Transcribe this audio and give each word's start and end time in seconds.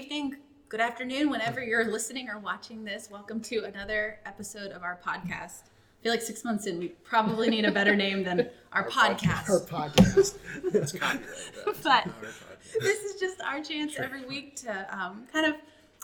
evening, 0.00 0.34
good 0.70 0.80
afternoon, 0.80 1.28
whenever 1.28 1.62
you're 1.62 1.84
listening 1.84 2.30
or 2.30 2.38
watching 2.38 2.84
this. 2.84 3.10
Welcome 3.10 3.38
to 3.42 3.64
another 3.64 4.18
episode 4.24 4.72
of 4.72 4.82
our 4.82 4.98
podcast. 5.06 5.64
I 5.64 6.02
feel 6.02 6.10
like 6.12 6.22
six 6.22 6.42
months 6.42 6.66
in, 6.66 6.78
we 6.78 6.88
probably 6.88 7.50
need 7.50 7.66
a 7.66 7.70
better 7.70 7.94
name 7.94 8.24
than 8.24 8.48
our, 8.72 8.88
podcast. 8.88 9.50
Our 9.50 9.60
podcast. 9.60 10.38
It's 10.72 10.92
copyright. 10.92 11.20
But 11.66 11.84
Not 11.84 12.06
our 12.06 12.12
podcast. 12.12 12.80
this 12.80 12.98
is 13.00 13.20
just 13.20 13.42
our 13.42 13.62
chance 13.62 13.98
every 13.98 14.24
week 14.24 14.56
to 14.62 14.98
um, 14.98 15.26
kind 15.30 15.44
of 15.44 15.56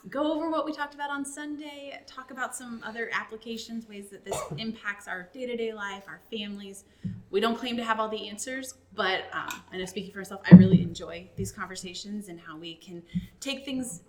go 0.09 0.33
over 0.33 0.51
what 0.51 0.65
we 0.65 0.73
talked 0.73 0.95
about 0.95 1.11
on 1.11 1.25
Sunday, 1.25 2.01
talk 2.07 2.31
about 2.31 2.55
some 2.55 2.83
other 2.85 3.11
applications, 3.13 3.89
ways 3.89 4.09
that 4.11 4.25
this 4.25 4.39
impacts 4.59 5.09
our 5.09 5.29
day 5.33 5.47
to 5.47 5.57
day 5.57 5.73
life, 5.73 6.05
our 6.09 6.21
families. 6.31 6.85
We 7.31 7.41
don't 7.41 7.57
claim 7.57 7.77
to 7.77 7.85
have 7.85 7.99
all 7.99 8.09
the 8.09 8.29
answers, 8.29 8.75
but 8.95 9.25
um, 9.33 9.63
I 9.73 9.79
know 9.79 9.85
speaking 9.85 10.13
for 10.13 10.19
myself, 10.19 10.41
I 10.51 10.55
really 10.55 10.81
enjoy 10.83 11.29
these 11.37 11.53
conversations 11.53 12.29
and 12.29 12.39
how 12.39 12.57
we 12.57 12.77
can 12.77 13.03
take 13.41 13.65
things 13.65 14.03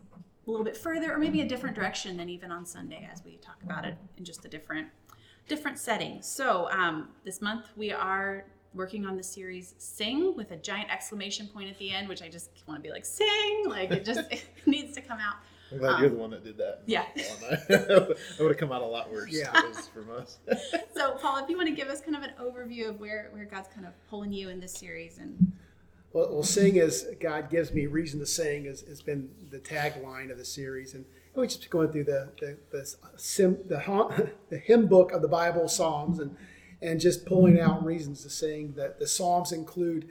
a 0.48 0.52
little 0.52 0.64
bit 0.64 0.78
further 0.78 1.14
or 1.14 1.18
maybe 1.18 1.42
a 1.42 1.48
different 1.48 1.76
direction 1.76 2.16
than 2.16 2.30
even 2.30 2.52
on 2.52 2.66
Sunday 2.66 3.08
as 3.12 3.24
we 3.26 3.38
talk 3.38 3.58
about 3.64 3.86
it 3.86 3.98
in 4.18 4.24
just 4.24 4.46
a 4.46 4.48
different 4.48 4.88
different 5.48 5.80
setting. 5.80 6.22
So 6.22 6.70
um, 6.72 7.10
this 7.24 7.42
month 7.42 7.68
we 7.76 7.92
are 7.92 8.46
working 8.74 9.06
on 9.06 9.16
the 9.18 9.24
series 9.24 9.76
Sing 9.78 10.36
with 10.36 10.52
a 10.52 10.58
giant 10.58 10.92
exclamation 10.92 11.48
point 11.48 11.70
at 11.70 11.78
the 11.80 11.90
end, 11.92 12.08
which 12.08 12.22
I 12.22 12.30
just 12.30 12.52
want 12.68 12.78
to 12.78 12.84
be 12.84 12.92
like 12.92 13.06
Sing, 13.06 13.64
like 13.66 13.92
it 13.92 14.06
just 14.06 14.32
it 14.32 14.46
needs 14.66 14.94
to 14.96 15.02
come 15.02 15.20
out. 15.20 15.36
I'm 15.72 15.78
glad 15.80 16.00
you're 16.00 16.10
the 16.10 16.16
one 16.16 16.30
that 16.32 16.44
did 16.44 16.58
that. 16.58 16.76
Um, 16.76 16.84
Yeah. 16.86 17.06
that 17.16 18.18
would 18.40 18.48
have 18.48 18.58
come 18.58 18.72
out 18.72 18.82
a 18.82 18.86
lot 18.86 19.12
worse. 19.12 19.32
Yeah. 19.32 19.52
if 19.54 19.64
it 19.64 19.70
was 19.70 19.88
from 19.88 20.10
us. 20.12 20.38
So 20.96 21.12
Paul, 21.22 21.44
if 21.44 21.50
you 21.50 21.58
want 21.58 21.70
to 21.70 21.76
give 21.76 21.90
us 21.90 22.02
kind 22.02 22.16
of 22.16 22.24
an 22.24 22.32
overview 22.42 22.90
of 22.90 23.00
where 23.00 23.30
where 23.32 23.46
God's 23.46 23.68
kind 23.68 23.86
of 23.86 23.94
pulling 24.10 24.34
you 24.34 24.50
in 24.50 24.60
this 24.60 24.74
series 24.74 25.18
and 25.20 25.54
Well, 26.14 26.30
well, 26.34 26.44
sing 26.44 26.80
as 26.80 27.06
God 27.20 27.50
gives 27.50 27.72
me 27.72 27.86
reason 27.86 28.20
to 28.20 28.26
sing 28.26 28.66
has, 28.66 28.82
has 28.82 29.02
been 29.02 29.30
the 29.52 29.60
tagline 29.60 30.32
of 30.32 30.38
the 30.40 30.46
series, 30.46 30.94
and 30.96 31.06
we're 31.36 31.46
just 31.46 31.70
going 31.70 31.92
through 31.92 32.06
the 32.06 32.32
the 32.40 32.58
the, 32.72 32.96
sim, 33.18 33.60
the, 33.68 34.32
the 34.50 34.58
hymn 34.58 34.88
book 34.88 35.12
of 35.12 35.22
the 35.22 35.28
Bible, 35.28 35.68
Psalms, 35.68 36.18
and 36.20 36.36
and 36.82 37.00
just 37.00 37.26
pulling 37.26 37.60
out 37.60 37.86
reasons 37.86 38.24
to 38.24 38.30
sing. 38.30 38.74
That 38.76 39.00
the 39.00 39.08
Psalms 39.08 39.52
include 39.52 40.10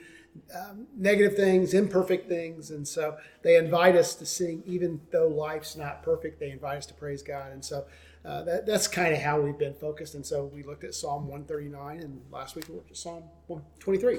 um, 0.54 0.86
negative 0.96 1.36
things, 1.36 1.74
imperfect 1.74 2.28
things, 2.28 2.70
and 2.70 2.86
so 2.86 3.16
they 3.42 3.56
invite 3.56 3.96
us 3.96 4.14
to 4.16 4.26
sing, 4.26 4.62
even 4.66 5.00
though 5.10 5.28
life's 5.28 5.76
not 5.76 6.02
perfect. 6.02 6.40
They 6.40 6.50
invite 6.50 6.78
us 6.78 6.86
to 6.86 6.94
praise 6.94 7.22
God, 7.22 7.52
and 7.52 7.64
so. 7.64 7.86
Uh, 8.24 8.42
that, 8.42 8.66
that's 8.66 8.88
kind 8.88 9.14
of 9.14 9.20
how 9.20 9.40
we've 9.40 9.56
been 9.56 9.72
focused. 9.72 10.16
And 10.16 10.26
so 10.26 10.46
we 10.46 10.64
looked 10.64 10.82
at 10.82 10.96
Psalm 10.96 11.28
139, 11.28 12.00
and 12.00 12.20
last 12.32 12.56
week 12.56 12.68
we 12.68 12.74
looked 12.74 12.90
at 12.90 12.96
Psalm 12.96 13.22
123. 13.46 14.18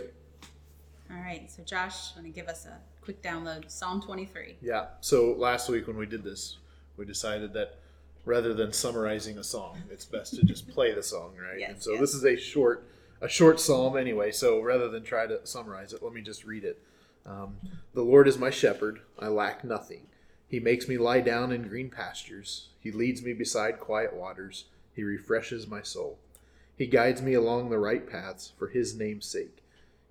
all 1.11 1.17
right. 1.17 1.51
So 1.51 1.61
Josh, 1.63 2.15
want 2.15 2.25
to 2.25 2.31
give 2.31 2.47
us 2.47 2.65
a 2.65 2.77
quick 3.01 3.21
download 3.21 3.69
Psalm 3.69 4.01
23. 4.01 4.59
Yeah. 4.61 4.85
So 5.01 5.33
last 5.37 5.67
week 5.67 5.87
when 5.87 5.97
we 5.97 6.05
did 6.05 6.23
this, 6.23 6.57
we 6.95 7.03
decided 7.03 7.51
that 7.53 7.79
rather 8.27 8.53
than 8.53 8.73
summarizing 8.73 9.37
a 9.37 9.43
song, 9.43 9.81
it's 9.89 10.03
best 10.03 10.35
to 10.35 10.43
just 10.43 10.67
play 10.67 10.93
the 10.93 11.01
song, 11.01 11.33
right? 11.41 11.59
Yes, 11.59 11.69
and 11.69 11.81
so 11.81 11.91
yes. 11.91 12.01
this 12.01 12.13
is 12.13 12.25
a 12.25 12.35
short, 12.35 12.85
a 13.21 13.29
short 13.29 13.59
psalm 13.59 13.97
anyway. 13.97 14.31
So 14.31 14.61
rather 14.61 14.89
than 14.89 15.03
try 15.03 15.27
to 15.27 15.45
summarize 15.45 15.93
it, 15.93 16.03
let 16.03 16.13
me 16.13 16.21
just 16.21 16.45
read 16.45 16.63
it. 16.63 16.81
Um, 17.25 17.57
the 17.93 18.03
Lord 18.03 18.27
is 18.27 18.37
my 18.37 18.49
shepherd; 18.49 19.01
I 19.19 19.27
lack 19.27 19.63
nothing. 19.63 20.07
He 20.47 20.59
makes 20.59 20.87
me 20.87 20.97
lie 20.97 21.19
down 21.21 21.51
in 21.51 21.67
green 21.67 21.89
pastures. 21.89 22.69
He 22.79 22.91
leads 22.91 23.21
me 23.21 23.33
beside 23.33 23.79
quiet 23.79 24.15
waters. 24.15 24.65
He 24.93 25.03
refreshes 25.03 25.67
my 25.67 25.81
soul. 25.81 26.19
He 26.77 26.87
guides 26.87 27.21
me 27.21 27.33
along 27.33 27.69
the 27.69 27.79
right 27.79 28.09
paths 28.09 28.53
for 28.57 28.67
His 28.67 28.95
name's 28.95 29.25
sake. 29.25 29.63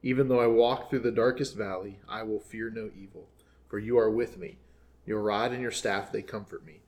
Even 0.03 0.29
though 0.29 0.41
I 0.41 0.47
walk 0.47 0.91
through 0.91 1.01
the 1.01 1.11
darkest 1.11 1.57
valley, 1.57 2.01
I 2.09 2.23
will 2.23 2.39
fear 2.39 2.71
no 2.71 2.91
evil, 2.97 3.29
for 3.69 3.79
you 3.79 3.99
are 3.99 4.11
with 4.11 4.37
me. 4.37 4.59
Your 5.07 5.23
rod 5.23 5.53
and 5.53 5.63
your 5.63 5.71
staff, 5.71 6.13
they 6.13 6.23
comfort 6.23 6.67
me. 6.67 6.81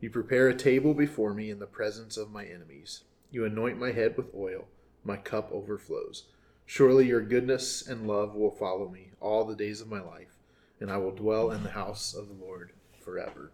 You 0.00 0.10
prepare 0.10 0.48
a 0.48 0.54
table 0.54 0.94
before 0.94 1.34
me 1.34 1.50
in 1.50 1.58
the 1.58 1.66
presence 1.66 2.16
of 2.16 2.30
my 2.30 2.44
enemies. 2.44 3.02
You 3.30 3.44
anoint 3.44 3.78
my 3.78 3.92
head 3.92 4.16
with 4.16 4.34
oil. 4.34 4.66
My 5.08 5.16
cup 5.16 5.50
overflows. 5.50 6.24
Surely 6.66 7.06
your 7.06 7.22
goodness 7.22 7.86
and 7.88 8.06
love 8.06 8.34
will 8.34 8.50
follow 8.50 8.90
me 8.90 9.08
all 9.22 9.46
the 9.46 9.56
days 9.56 9.80
of 9.80 9.88
my 9.88 10.02
life, 10.02 10.36
and 10.80 10.90
I 10.90 10.98
will 10.98 11.12
dwell 11.12 11.50
in 11.50 11.62
the 11.62 11.70
house 11.70 12.12
of 12.12 12.28
the 12.28 12.34
Lord 12.44 12.72
forever. 13.00 13.50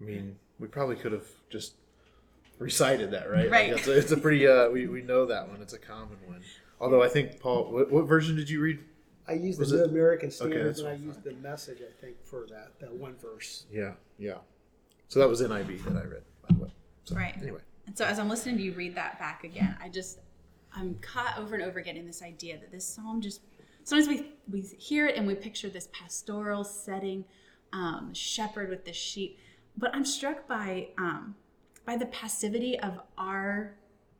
I 0.00 0.04
mean, 0.04 0.36
we 0.60 0.68
probably 0.68 0.94
could 0.94 1.10
have 1.10 1.26
just 1.50 1.74
recited 2.60 3.10
that, 3.10 3.28
right? 3.28 3.50
Like, 3.50 3.52
Right. 3.52 3.72
it's, 3.72 3.88
a, 3.88 3.98
it's 3.98 4.12
a 4.12 4.16
pretty, 4.16 4.46
uh, 4.46 4.70
we, 4.70 4.86
we 4.86 5.02
know 5.02 5.26
that 5.26 5.48
one. 5.48 5.60
It's 5.60 5.72
a 5.72 5.78
common 5.80 6.16
one. 6.26 6.42
Although 6.80 7.02
I 7.02 7.08
think, 7.08 7.40
Paul, 7.40 7.72
what, 7.72 7.90
what 7.90 8.02
version 8.06 8.36
did 8.36 8.48
you 8.48 8.60
read? 8.60 8.78
I 9.26 9.32
used 9.32 9.58
Was 9.58 9.70
the 9.70 9.78
New 9.78 9.82
it- 9.82 9.88
American 9.90 10.28
Okay, 10.28 10.34
Standard, 10.36 10.66
that's 10.68 10.78
and 10.78 10.88
I 10.88 10.92
fine. 10.96 11.02
used 11.06 11.24
the 11.24 11.32
message, 11.34 11.78
I 11.80 11.90
think, 12.00 12.24
for 12.24 12.46
that 12.50 12.78
that 12.78 12.92
one 12.92 13.16
verse. 13.16 13.66
Yeah, 13.72 13.94
yeah. 14.16 14.38
So 15.08 15.18
that 15.18 15.28
was 15.28 15.42
NIV 15.42 15.84
that 15.86 15.96
I 15.96 16.04
read, 16.06 16.22
by 16.48 16.54
the 16.56 16.62
way. 16.66 16.70
So, 17.04 17.16
Right. 17.16 17.34
Anyway, 17.42 17.60
And 17.92 17.98
so 17.98 18.06
as 18.06 18.18
I'm 18.18 18.30
listening 18.30 18.56
to 18.56 18.62
you 18.62 18.72
read 18.72 18.94
that 18.94 19.18
back 19.18 19.44
again, 19.44 19.76
I 19.78 19.90
just 19.90 20.20
I'm 20.74 20.94
caught 21.02 21.36
over 21.36 21.54
and 21.54 21.62
over 21.62 21.78
again 21.78 21.98
in 21.98 22.06
this 22.06 22.22
idea 22.22 22.56
that 22.58 22.72
this 22.72 22.86
psalm 22.86 23.20
just 23.20 23.42
sometimes 23.84 24.08
we 24.08 24.32
we 24.50 24.62
hear 24.62 25.06
it 25.08 25.16
and 25.16 25.26
we 25.26 25.34
picture 25.34 25.68
this 25.68 25.90
pastoral 25.92 26.64
setting, 26.64 27.26
um, 27.74 28.14
shepherd 28.14 28.70
with 28.70 28.86
the 28.86 28.94
sheep, 28.94 29.38
but 29.76 29.94
I'm 29.94 30.06
struck 30.06 30.48
by 30.48 30.88
um, 30.96 31.34
by 31.84 31.98
the 31.98 32.06
passivity 32.06 32.80
of 32.80 32.98
our 33.18 33.74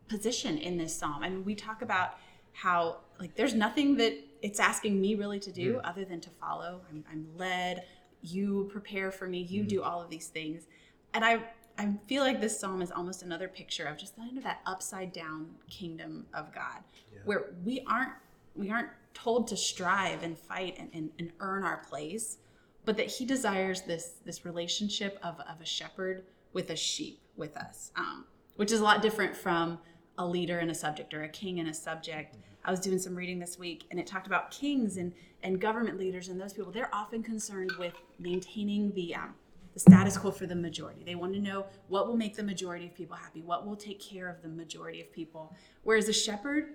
position 0.06 0.58
in 0.58 0.76
this 0.76 0.94
psalm. 0.94 1.22
I 1.22 1.30
mean, 1.30 1.42
we 1.42 1.54
talk 1.54 1.80
about 1.80 2.18
how 2.52 2.98
like 3.18 3.36
there's 3.36 3.54
nothing 3.54 3.96
that 3.96 4.12
it's 4.42 4.60
asking 4.60 5.00
me 5.00 5.14
really 5.14 5.40
to 5.40 5.50
do 5.50 5.80
other 5.82 6.04
than 6.04 6.20
to 6.20 6.28
follow. 6.28 6.82
I'm, 6.90 7.04
I'm 7.10 7.26
led. 7.38 7.84
You 8.20 8.68
prepare 8.70 9.10
for 9.10 9.26
me. 9.26 9.40
You 9.40 9.64
do 9.64 9.82
all 9.82 10.02
of 10.02 10.10
these 10.10 10.26
things, 10.26 10.66
and 11.14 11.24
I 11.24 11.40
I 11.78 11.92
feel 12.06 12.22
like 12.22 12.40
this 12.40 12.58
psalm 12.58 12.82
is 12.82 12.90
almost 12.90 13.22
another 13.22 13.48
picture 13.48 13.86
of 13.86 13.96
just 13.96 14.16
kind 14.16 14.36
of 14.36 14.44
that 14.44 14.60
upside 14.66 15.12
down 15.12 15.50
kingdom 15.70 16.26
of 16.34 16.54
God, 16.54 16.82
where 17.24 17.52
we 17.64 17.82
aren't 17.86 18.12
we 18.54 18.70
aren't 18.70 18.90
told 19.14 19.48
to 19.48 19.56
strive 19.56 20.22
and 20.22 20.38
fight 20.38 20.76
and, 20.78 20.90
and, 20.92 21.10
and 21.18 21.32
earn 21.40 21.64
our 21.64 21.78
place, 21.78 22.38
but 22.84 22.96
that 22.96 23.06
He 23.06 23.24
desires 23.24 23.82
this 23.82 24.18
this 24.24 24.44
relationship 24.44 25.18
of, 25.22 25.40
of 25.40 25.60
a 25.60 25.66
shepherd 25.66 26.24
with 26.52 26.70
a 26.70 26.76
sheep 26.76 27.20
with 27.36 27.56
us, 27.56 27.90
um, 27.96 28.26
which 28.56 28.70
is 28.70 28.80
a 28.80 28.84
lot 28.84 29.02
different 29.02 29.34
from 29.34 29.78
a 30.18 30.26
leader 30.26 30.58
and 30.58 30.70
a 30.70 30.74
subject 30.74 31.14
or 31.14 31.22
a 31.22 31.28
king 31.28 31.60
and 31.60 31.68
a 31.68 31.74
subject. 31.74 32.36
I 32.64 32.70
was 32.70 32.80
doing 32.80 32.98
some 32.98 33.14
reading 33.14 33.38
this 33.38 33.58
week 33.58 33.84
and 33.90 33.98
it 33.98 34.06
talked 34.06 34.26
about 34.26 34.50
kings 34.50 34.96
and, 34.96 35.12
and 35.42 35.60
government 35.60 35.98
leaders 35.98 36.28
and 36.28 36.40
those 36.40 36.52
people. 36.52 36.70
They're 36.70 36.94
often 36.94 37.22
concerned 37.22 37.72
with 37.78 37.94
maintaining 38.18 38.92
the 38.92 39.16
um, 39.16 39.34
the 39.74 39.80
status 39.80 40.16
quo 40.16 40.30
for 40.30 40.46
the 40.46 40.54
majority. 40.54 41.02
They 41.04 41.14
want 41.14 41.32
to 41.34 41.40
know 41.40 41.66
what 41.88 42.06
will 42.06 42.16
make 42.16 42.36
the 42.36 42.42
majority 42.42 42.86
of 42.86 42.94
people 42.94 43.16
happy, 43.16 43.42
what 43.42 43.66
will 43.66 43.76
take 43.76 44.00
care 44.00 44.28
of 44.28 44.42
the 44.42 44.48
majority 44.48 45.00
of 45.00 45.12
people. 45.12 45.54
Whereas 45.82 46.08
a 46.08 46.12
shepherd 46.12 46.74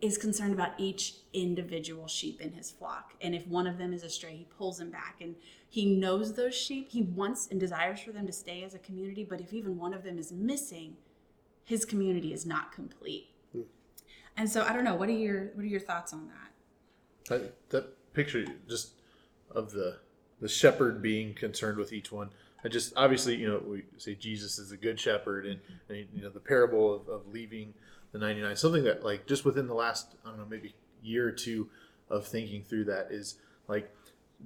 is 0.00 0.16
concerned 0.16 0.54
about 0.54 0.72
each 0.78 1.16
individual 1.32 2.08
sheep 2.08 2.40
in 2.40 2.52
his 2.52 2.70
flock. 2.70 3.14
And 3.20 3.34
if 3.34 3.46
one 3.46 3.66
of 3.66 3.78
them 3.78 3.92
is 3.92 4.02
astray, 4.02 4.34
he 4.34 4.46
pulls 4.56 4.78
them 4.78 4.90
back. 4.90 5.16
And 5.20 5.36
he 5.68 5.94
knows 5.94 6.34
those 6.34 6.54
sheep. 6.54 6.90
He 6.90 7.02
wants 7.02 7.48
and 7.50 7.60
desires 7.60 8.00
for 8.00 8.12
them 8.12 8.26
to 8.26 8.32
stay 8.32 8.62
as 8.64 8.74
a 8.74 8.78
community. 8.78 9.24
But 9.28 9.40
if 9.40 9.52
even 9.52 9.78
one 9.78 9.92
of 9.92 10.02
them 10.02 10.18
is 10.18 10.32
missing, 10.32 10.96
his 11.64 11.84
community 11.84 12.32
is 12.32 12.46
not 12.46 12.72
complete. 12.72 13.28
Hmm. 13.52 13.62
And 14.36 14.50
so 14.50 14.64
I 14.64 14.72
don't 14.72 14.84
know. 14.84 14.94
What 14.94 15.08
are 15.10 15.12
your 15.12 15.50
what 15.54 15.62
are 15.62 15.68
your 15.68 15.80
thoughts 15.80 16.12
on 16.12 16.28
that? 16.28 16.50
that, 17.30 17.70
that 17.70 18.12
picture 18.12 18.44
just 18.68 18.92
of 19.50 19.72
the 19.72 19.98
the 20.40 20.48
shepherd 20.48 21.02
being 21.02 21.34
concerned 21.34 21.78
with 21.78 21.92
each 21.92 22.10
one. 22.10 22.30
I 22.64 22.68
just 22.68 22.92
obviously 22.96 23.36
you 23.36 23.48
know 23.48 23.62
we 23.64 23.82
say 23.98 24.14
Jesus 24.14 24.58
is 24.58 24.72
a 24.72 24.76
good 24.76 24.98
shepherd, 24.98 25.46
and, 25.46 25.60
and 25.88 26.06
you 26.14 26.22
know 26.22 26.30
the 26.30 26.40
parable 26.40 26.94
of, 26.94 27.08
of 27.08 27.32
leaving 27.32 27.74
the 28.12 28.18
ninety 28.18 28.42
nine. 28.42 28.56
Something 28.56 28.84
that 28.84 29.04
like 29.04 29.26
just 29.26 29.44
within 29.44 29.66
the 29.66 29.74
last 29.74 30.14
I 30.24 30.28
don't 30.28 30.38
know 30.38 30.46
maybe 30.48 30.74
year 31.02 31.28
or 31.28 31.32
two 31.32 31.68
of 32.08 32.26
thinking 32.26 32.62
through 32.62 32.84
that 32.84 33.08
is 33.10 33.36
like. 33.68 33.90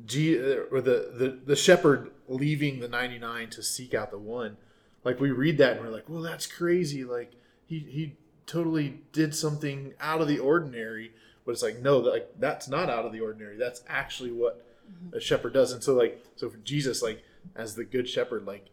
G, 0.06 0.36
or 0.36 0.80
the, 0.80 1.12
the 1.16 1.38
the 1.46 1.54
shepherd 1.54 2.10
leaving 2.26 2.80
the 2.80 2.88
99 2.88 3.50
to 3.50 3.62
seek 3.62 3.94
out 3.94 4.10
the 4.10 4.18
one 4.18 4.56
like 5.04 5.20
we 5.20 5.30
read 5.30 5.58
that 5.58 5.76
and 5.76 5.84
we're 5.84 5.92
like 5.92 6.08
well 6.08 6.22
that's 6.22 6.46
crazy 6.46 7.04
like 7.04 7.32
he 7.66 7.78
he 7.78 8.16
totally 8.46 9.00
did 9.12 9.34
something 9.34 9.94
out 10.00 10.20
of 10.20 10.28
the 10.28 10.38
ordinary 10.38 11.12
but 11.44 11.52
it's 11.52 11.62
like 11.62 11.80
no 11.80 11.98
like 11.98 12.28
that's 12.38 12.68
not 12.68 12.90
out 12.90 13.04
of 13.04 13.12
the 13.12 13.20
ordinary 13.20 13.56
that's 13.56 13.82
actually 13.88 14.32
what 14.32 14.66
a 15.12 15.20
shepherd 15.20 15.52
does. 15.52 15.72
And 15.72 15.82
so 15.82 15.94
like 15.94 16.24
so 16.36 16.50
for 16.50 16.56
jesus 16.58 17.02
like 17.02 17.22
as 17.54 17.74
the 17.74 17.84
good 17.84 18.08
shepherd 18.08 18.46
like 18.46 18.66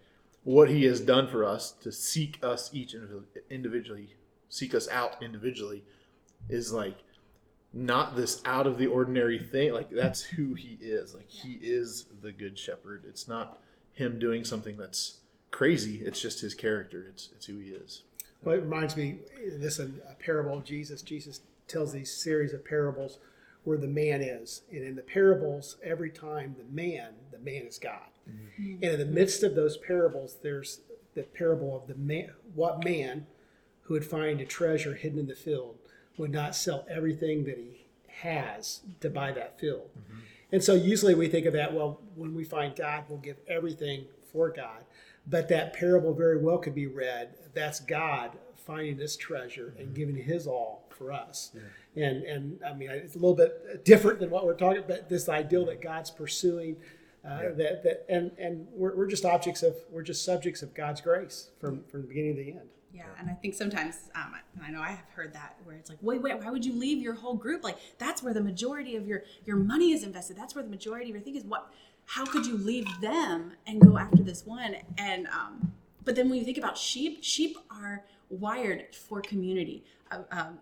what 0.44 0.70
he 0.70 0.86
has 0.86 1.00
done 1.00 1.28
for 1.28 1.46
us 1.46 1.72
to 1.72 1.92
seek 1.92 2.40
us 2.44 2.70
each 2.74 2.96
individually 3.50 4.16
seek 4.50 4.74
us 4.74 4.88
out 4.90 5.22
individually 5.22 5.84
is 6.50 6.72
like 6.72 6.98
not 7.74 8.16
this 8.16 8.42
out 8.46 8.68
of 8.68 8.78
the 8.78 8.88
ordinary 8.88 9.40
thing. 9.40 9.74
Like 9.74 9.90
that's 9.90 10.22
who 10.22 10.54
he 10.54 10.78
is. 10.82 11.16
Like 11.16 11.30
he 11.30 11.54
is 11.62 12.06
the 12.22 12.32
good 12.32 12.60
shepherd. 12.60 13.04
It's 13.08 13.28
not 13.28 13.60
him 13.94 14.20
doing 14.20 14.44
something 14.44 14.78
that's 14.78 15.18
crazy. 15.52 16.02
It's 16.04 16.22
just 16.22 16.42
his 16.42 16.54
character. 16.54 17.08
It's 17.10 17.30
it's 17.34 17.46
who 17.46 17.60
he 17.60 17.70
is. 17.70 18.04
Well, 18.44 18.56
it 18.56 18.64
reminds 18.64 18.98
me 18.98 19.20
this 19.58 19.80
is 19.80 19.92
a 20.10 20.16
parable 20.16 20.58
of 20.58 20.66
Jesus. 20.66 21.02
Jesus 21.02 21.42
tells 21.68 21.94
these 21.94 22.12
series 22.12 22.54
of 22.54 22.66
parables 22.66 23.20
where 23.64 23.78
the 23.78 23.88
man 23.88 24.22
is. 24.22 24.62
And 24.72 24.84
in 24.84 24.96
the 24.96 25.02
parables, 25.02 25.78
every 25.84 26.10
time 26.10 26.56
the 26.58 26.74
man, 26.74 27.14
the 27.32 27.40
man 27.40 27.64
is 27.64 27.78
God. 27.78 28.10
Mm-hmm. 28.30 28.84
And 28.84 28.94
in 28.94 29.00
the 29.00 29.06
midst 29.06 29.44
of 29.44 29.56
those 29.56 29.78
parables, 29.78 30.38
there's 30.42 30.82
the 31.14 31.24
parable 31.24 31.76
of 31.76 31.88
the 31.88 31.96
man, 31.96 32.32
what 32.56 32.84
man 32.84 33.28
who 33.84 33.94
would 33.94 34.06
find 34.06 34.40
a 34.40 34.46
treasure 34.46 34.96
hidden 34.96 35.20
in 35.20 35.28
the 35.28 35.36
field 35.36 35.78
would 36.18 36.32
not 36.32 36.56
sell 36.56 36.86
everything 36.90 37.44
that 37.46 37.58
he 37.58 37.86
has 38.08 38.82
to 39.00 39.10
buy 39.10 39.32
that 39.32 39.60
field. 39.60 39.90
Mm-hmm. 39.98 40.20
And 40.54 40.64
so 40.64 40.74
usually 40.74 41.16
we 41.16 41.28
think 41.28 41.46
of 41.46 41.54
that, 41.54 41.74
well, 41.74 42.02
when 42.16 42.36
we 42.36 42.44
find 42.44 42.76
God, 42.76 43.06
we'll 43.08 43.20
give 43.20 43.38
everything 43.48 44.06
for 44.32 44.50
God. 44.50 44.84
But 45.28 45.50
that 45.50 45.74
parable 45.74 46.14
very 46.14 46.38
well 46.38 46.58
could 46.58 46.76
be 46.76 46.88
read 46.88 47.36
that's 47.54 47.80
God 47.80 48.32
finding 48.66 48.98
this 48.98 49.16
treasure 49.18 49.74
and 49.78 49.94
giving 49.94 50.16
his 50.16 50.48
all 50.48 50.88
for 50.90 51.12
us. 51.12 51.52
And 51.96 52.24
and 52.24 52.60
I 52.66 52.74
mean 52.74 52.90
it's 52.90 53.16
a 53.16 53.20
little 53.20 53.36
bit 53.36 53.84
different 53.86 54.20
than 54.20 54.30
what 54.30 54.46
we're 54.46 54.56
talking 54.56 54.84
about. 54.84 55.10
this 55.10 55.28
ideal 55.30 55.66
that 55.66 55.82
God's 55.82 56.12
pursuing 56.12 56.78
uh, 57.26 57.54
that 57.56 57.84
that 57.84 58.06
and 58.10 58.32
and 58.38 58.68
we're, 58.72 58.96
we're 58.96 59.08
just 59.08 59.26
objects 59.26 59.64
of 59.64 59.76
we're 59.92 60.02
just 60.02 60.26
subjects 60.26 60.62
of 60.62 60.74
God's 60.74 61.02
grace 61.02 61.50
from 61.60 61.84
from 61.86 62.02
the 62.02 62.08
beginning 62.08 62.36
to 62.36 62.44
the 62.44 62.52
end. 62.52 62.70
Yeah, 62.94 63.04
and 63.18 63.30
I 63.30 63.34
think 63.34 63.54
sometimes, 63.54 64.10
um, 64.16 64.36
and 64.56 64.66
I 64.66 64.70
know 64.70 64.82
I 64.82 64.90
have 64.90 65.08
heard 65.16 65.34
that 65.34 65.56
where 65.64 65.78
it's 65.78 65.90
like, 65.90 66.00
wait, 66.02 66.22
wait, 66.22 66.38
why 66.40 66.50
would 66.50 66.66
you 66.66 66.74
leave 66.74 66.98
your 66.98 67.14
whole 67.14 67.36
group? 67.36 67.64
Like 67.64 67.78
that's 67.98 68.22
where 68.22 68.34
the 68.34 68.42
majority 68.42 68.96
of 68.96 69.08
your 69.08 69.24
your 69.46 69.56
money 69.56 69.92
is 69.92 70.04
invested. 70.04 70.36
That's 70.36 70.56
where 70.56 70.64
the 70.64 70.70
majority 70.70 71.10
of 71.10 71.16
your 71.16 71.24
thing 71.24 71.36
is. 71.36 71.44
What? 71.44 71.72
How 72.06 72.26
could 72.26 72.46
you 72.46 72.58
leave 72.58 72.88
them 73.00 73.54
and 73.66 73.80
go 73.80 73.98
after 73.98 74.24
this 74.24 74.46
one? 74.46 74.76
And 74.98 75.28
um, 75.28 75.74
but 76.04 76.16
then 76.16 76.30
when 76.30 76.40
you 76.40 76.46
think 76.46 76.58
about 76.58 76.78
sheep, 76.78 77.20
sheep 77.22 77.58
are 77.70 78.04
wired 78.32 78.96
for 78.96 79.22
community. 79.22 79.84
Uh, 80.10 80.22
um, 80.32 80.60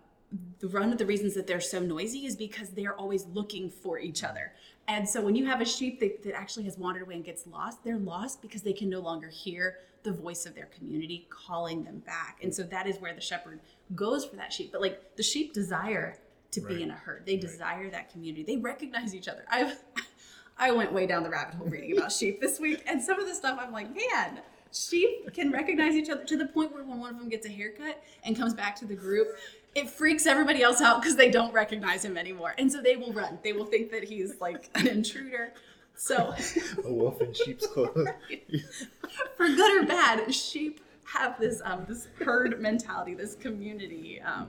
the 0.59 0.67
one 0.67 0.91
of 0.91 0.97
the 0.97 1.05
reasons 1.05 1.33
that 1.33 1.47
they're 1.47 1.61
so 1.61 1.79
noisy 1.79 2.25
is 2.25 2.35
because 2.35 2.69
they're 2.69 2.95
always 2.95 3.25
looking 3.27 3.69
for 3.69 3.99
each 3.99 4.23
other. 4.23 4.53
And 4.87 5.07
so 5.07 5.21
when 5.21 5.35
you 5.35 5.45
have 5.45 5.61
a 5.61 5.65
sheep 5.65 5.99
that, 5.99 6.23
that 6.23 6.35
actually 6.35 6.65
has 6.65 6.77
wandered 6.77 7.03
away 7.03 7.15
and 7.15 7.23
gets 7.23 7.47
lost, 7.47 7.83
they're 7.83 7.97
lost 7.97 8.41
because 8.41 8.61
they 8.61 8.73
can 8.73 8.89
no 8.89 8.99
longer 8.99 9.29
hear 9.29 9.77
the 10.03 10.11
voice 10.11 10.45
of 10.45 10.55
their 10.55 10.67
community 10.67 11.27
calling 11.29 11.83
them 11.83 11.99
back. 11.99 12.39
And 12.43 12.53
so 12.53 12.63
that 12.63 12.87
is 12.87 12.97
where 12.97 13.13
the 13.13 13.21
shepherd 13.21 13.59
goes 13.95 14.25
for 14.25 14.35
that 14.35 14.53
sheep. 14.53 14.71
But 14.71 14.81
like 14.81 15.15
the 15.15 15.23
sheep 15.23 15.53
desire 15.53 16.17
to 16.51 16.61
be 16.61 16.81
in 16.81 16.89
a 16.89 16.95
herd. 16.95 17.25
They 17.25 17.37
desire 17.37 17.89
that 17.91 18.11
community. 18.11 18.43
They 18.43 18.57
recognize 18.57 19.13
each 19.13 19.27
other. 19.27 19.45
I 19.49 19.75
I 20.61 20.71
went 20.71 20.91
way 20.91 21.07
down 21.07 21.23
the 21.23 21.29
rabbit 21.29 21.55
hole 21.55 21.67
reading 21.67 21.97
about 21.97 22.11
sheep 22.11 22.41
this 22.41 22.59
week, 22.59 22.83
and 22.85 23.01
some 23.01 23.17
of 23.17 23.27
the 23.27 23.33
stuff 23.33 23.57
I'm 23.61 23.71
like, 23.71 23.87
man, 23.95 24.41
sheep 24.73 25.33
can 25.33 25.51
recognize 25.51 25.95
each 25.95 26.09
other 26.09 26.23
to 26.23 26.37
the 26.37 26.45
point 26.45 26.73
where 26.73 26.83
when 26.83 26.99
one 26.99 27.13
of 27.13 27.19
them 27.19 27.29
gets 27.29 27.45
a 27.45 27.49
haircut 27.49 28.01
and 28.23 28.37
comes 28.37 28.53
back 28.53 28.75
to 28.77 28.85
the 28.85 28.95
group, 28.95 29.27
it 29.75 29.89
freaks 29.89 30.25
everybody 30.25 30.63
else 30.63 30.81
out 30.81 31.01
because 31.01 31.15
they 31.15 31.29
don't 31.29 31.53
recognize 31.53 32.03
him 32.03 32.17
anymore, 32.17 32.55
and 32.57 32.71
so 32.71 32.81
they 32.81 32.95
will 32.95 33.13
run. 33.13 33.39
They 33.43 33.53
will 33.53 33.65
think 33.65 33.91
that 33.91 34.03
he's 34.03 34.39
like 34.41 34.69
an 34.75 34.87
intruder. 34.87 35.53
So, 35.95 36.33
A 36.85 36.93
wolf 36.93 37.21
in 37.21 37.33
sheep's 37.33 37.67
clothes. 37.67 38.07
for 39.37 39.47
good 39.47 39.83
or 39.83 39.85
bad, 39.85 40.33
sheep 40.33 40.79
have 41.03 41.39
this 41.39 41.61
um, 41.65 41.85
this 41.87 42.07
herd 42.19 42.61
mentality, 42.61 43.13
this 43.13 43.35
community. 43.35 44.21
Um, 44.21 44.47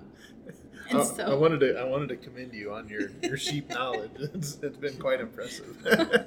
I, 0.93 1.05
so 1.05 1.25
I 1.25 1.35
wanted 1.35 1.61
to 1.61 1.79
I 1.79 1.85
wanted 1.85 2.08
to 2.11 2.17
commend 2.17 2.52
you 2.52 2.73
on 2.73 2.88
your, 2.88 3.11
your 3.23 3.37
sheep 3.37 3.69
knowledge. 3.70 4.11
It's, 4.19 4.58
it's 4.62 4.76
been 4.76 4.97
quite 4.97 5.20
impressive. 5.20 5.76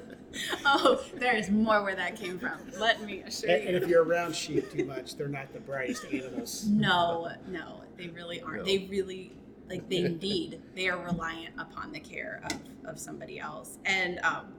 Oh, 0.64 1.00
there 1.14 1.36
is 1.36 1.48
more 1.48 1.84
where 1.84 1.94
that 1.94 2.16
came 2.16 2.40
from. 2.40 2.58
Let 2.78 3.02
me 3.04 3.20
assure 3.20 3.50
And, 3.50 3.62
you. 3.62 3.68
and 3.68 3.76
if 3.76 3.88
you're 3.88 4.02
around 4.02 4.34
sheep 4.34 4.68
too 4.72 4.84
much, 4.84 5.16
they're 5.16 5.28
not 5.28 5.52
the 5.52 5.60
brightest 5.60 6.04
animals. 6.12 6.66
No, 6.68 7.30
no, 7.46 7.82
they 7.96 8.08
really 8.08 8.40
aren't. 8.42 8.58
No. 8.58 8.64
They 8.64 8.78
really 8.90 9.32
like 9.68 9.88
they 9.88 10.02
need. 10.08 10.60
They 10.74 10.88
are 10.88 10.98
reliant 11.04 11.54
upon 11.58 11.92
the 11.92 12.00
care 12.00 12.42
of, 12.50 12.90
of 12.90 12.98
somebody 12.98 13.38
else. 13.38 13.78
And 13.84 14.18
um, 14.24 14.54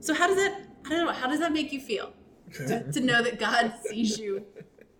so, 0.00 0.14
how 0.14 0.28
does 0.28 0.36
that? 0.36 0.60
I 0.86 0.90
don't 0.90 1.06
know. 1.06 1.12
How 1.12 1.26
does 1.26 1.40
that 1.40 1.52
make 1.52 1.72
you 1.72 1.80
feel 1.80 2.12
to, 2.54 2.90
to 2.92 3.00
know 3.00 3.22
that 3.22 3.38
God 3.40 3.74
sees 3.86 4.18
you 4.18 4.44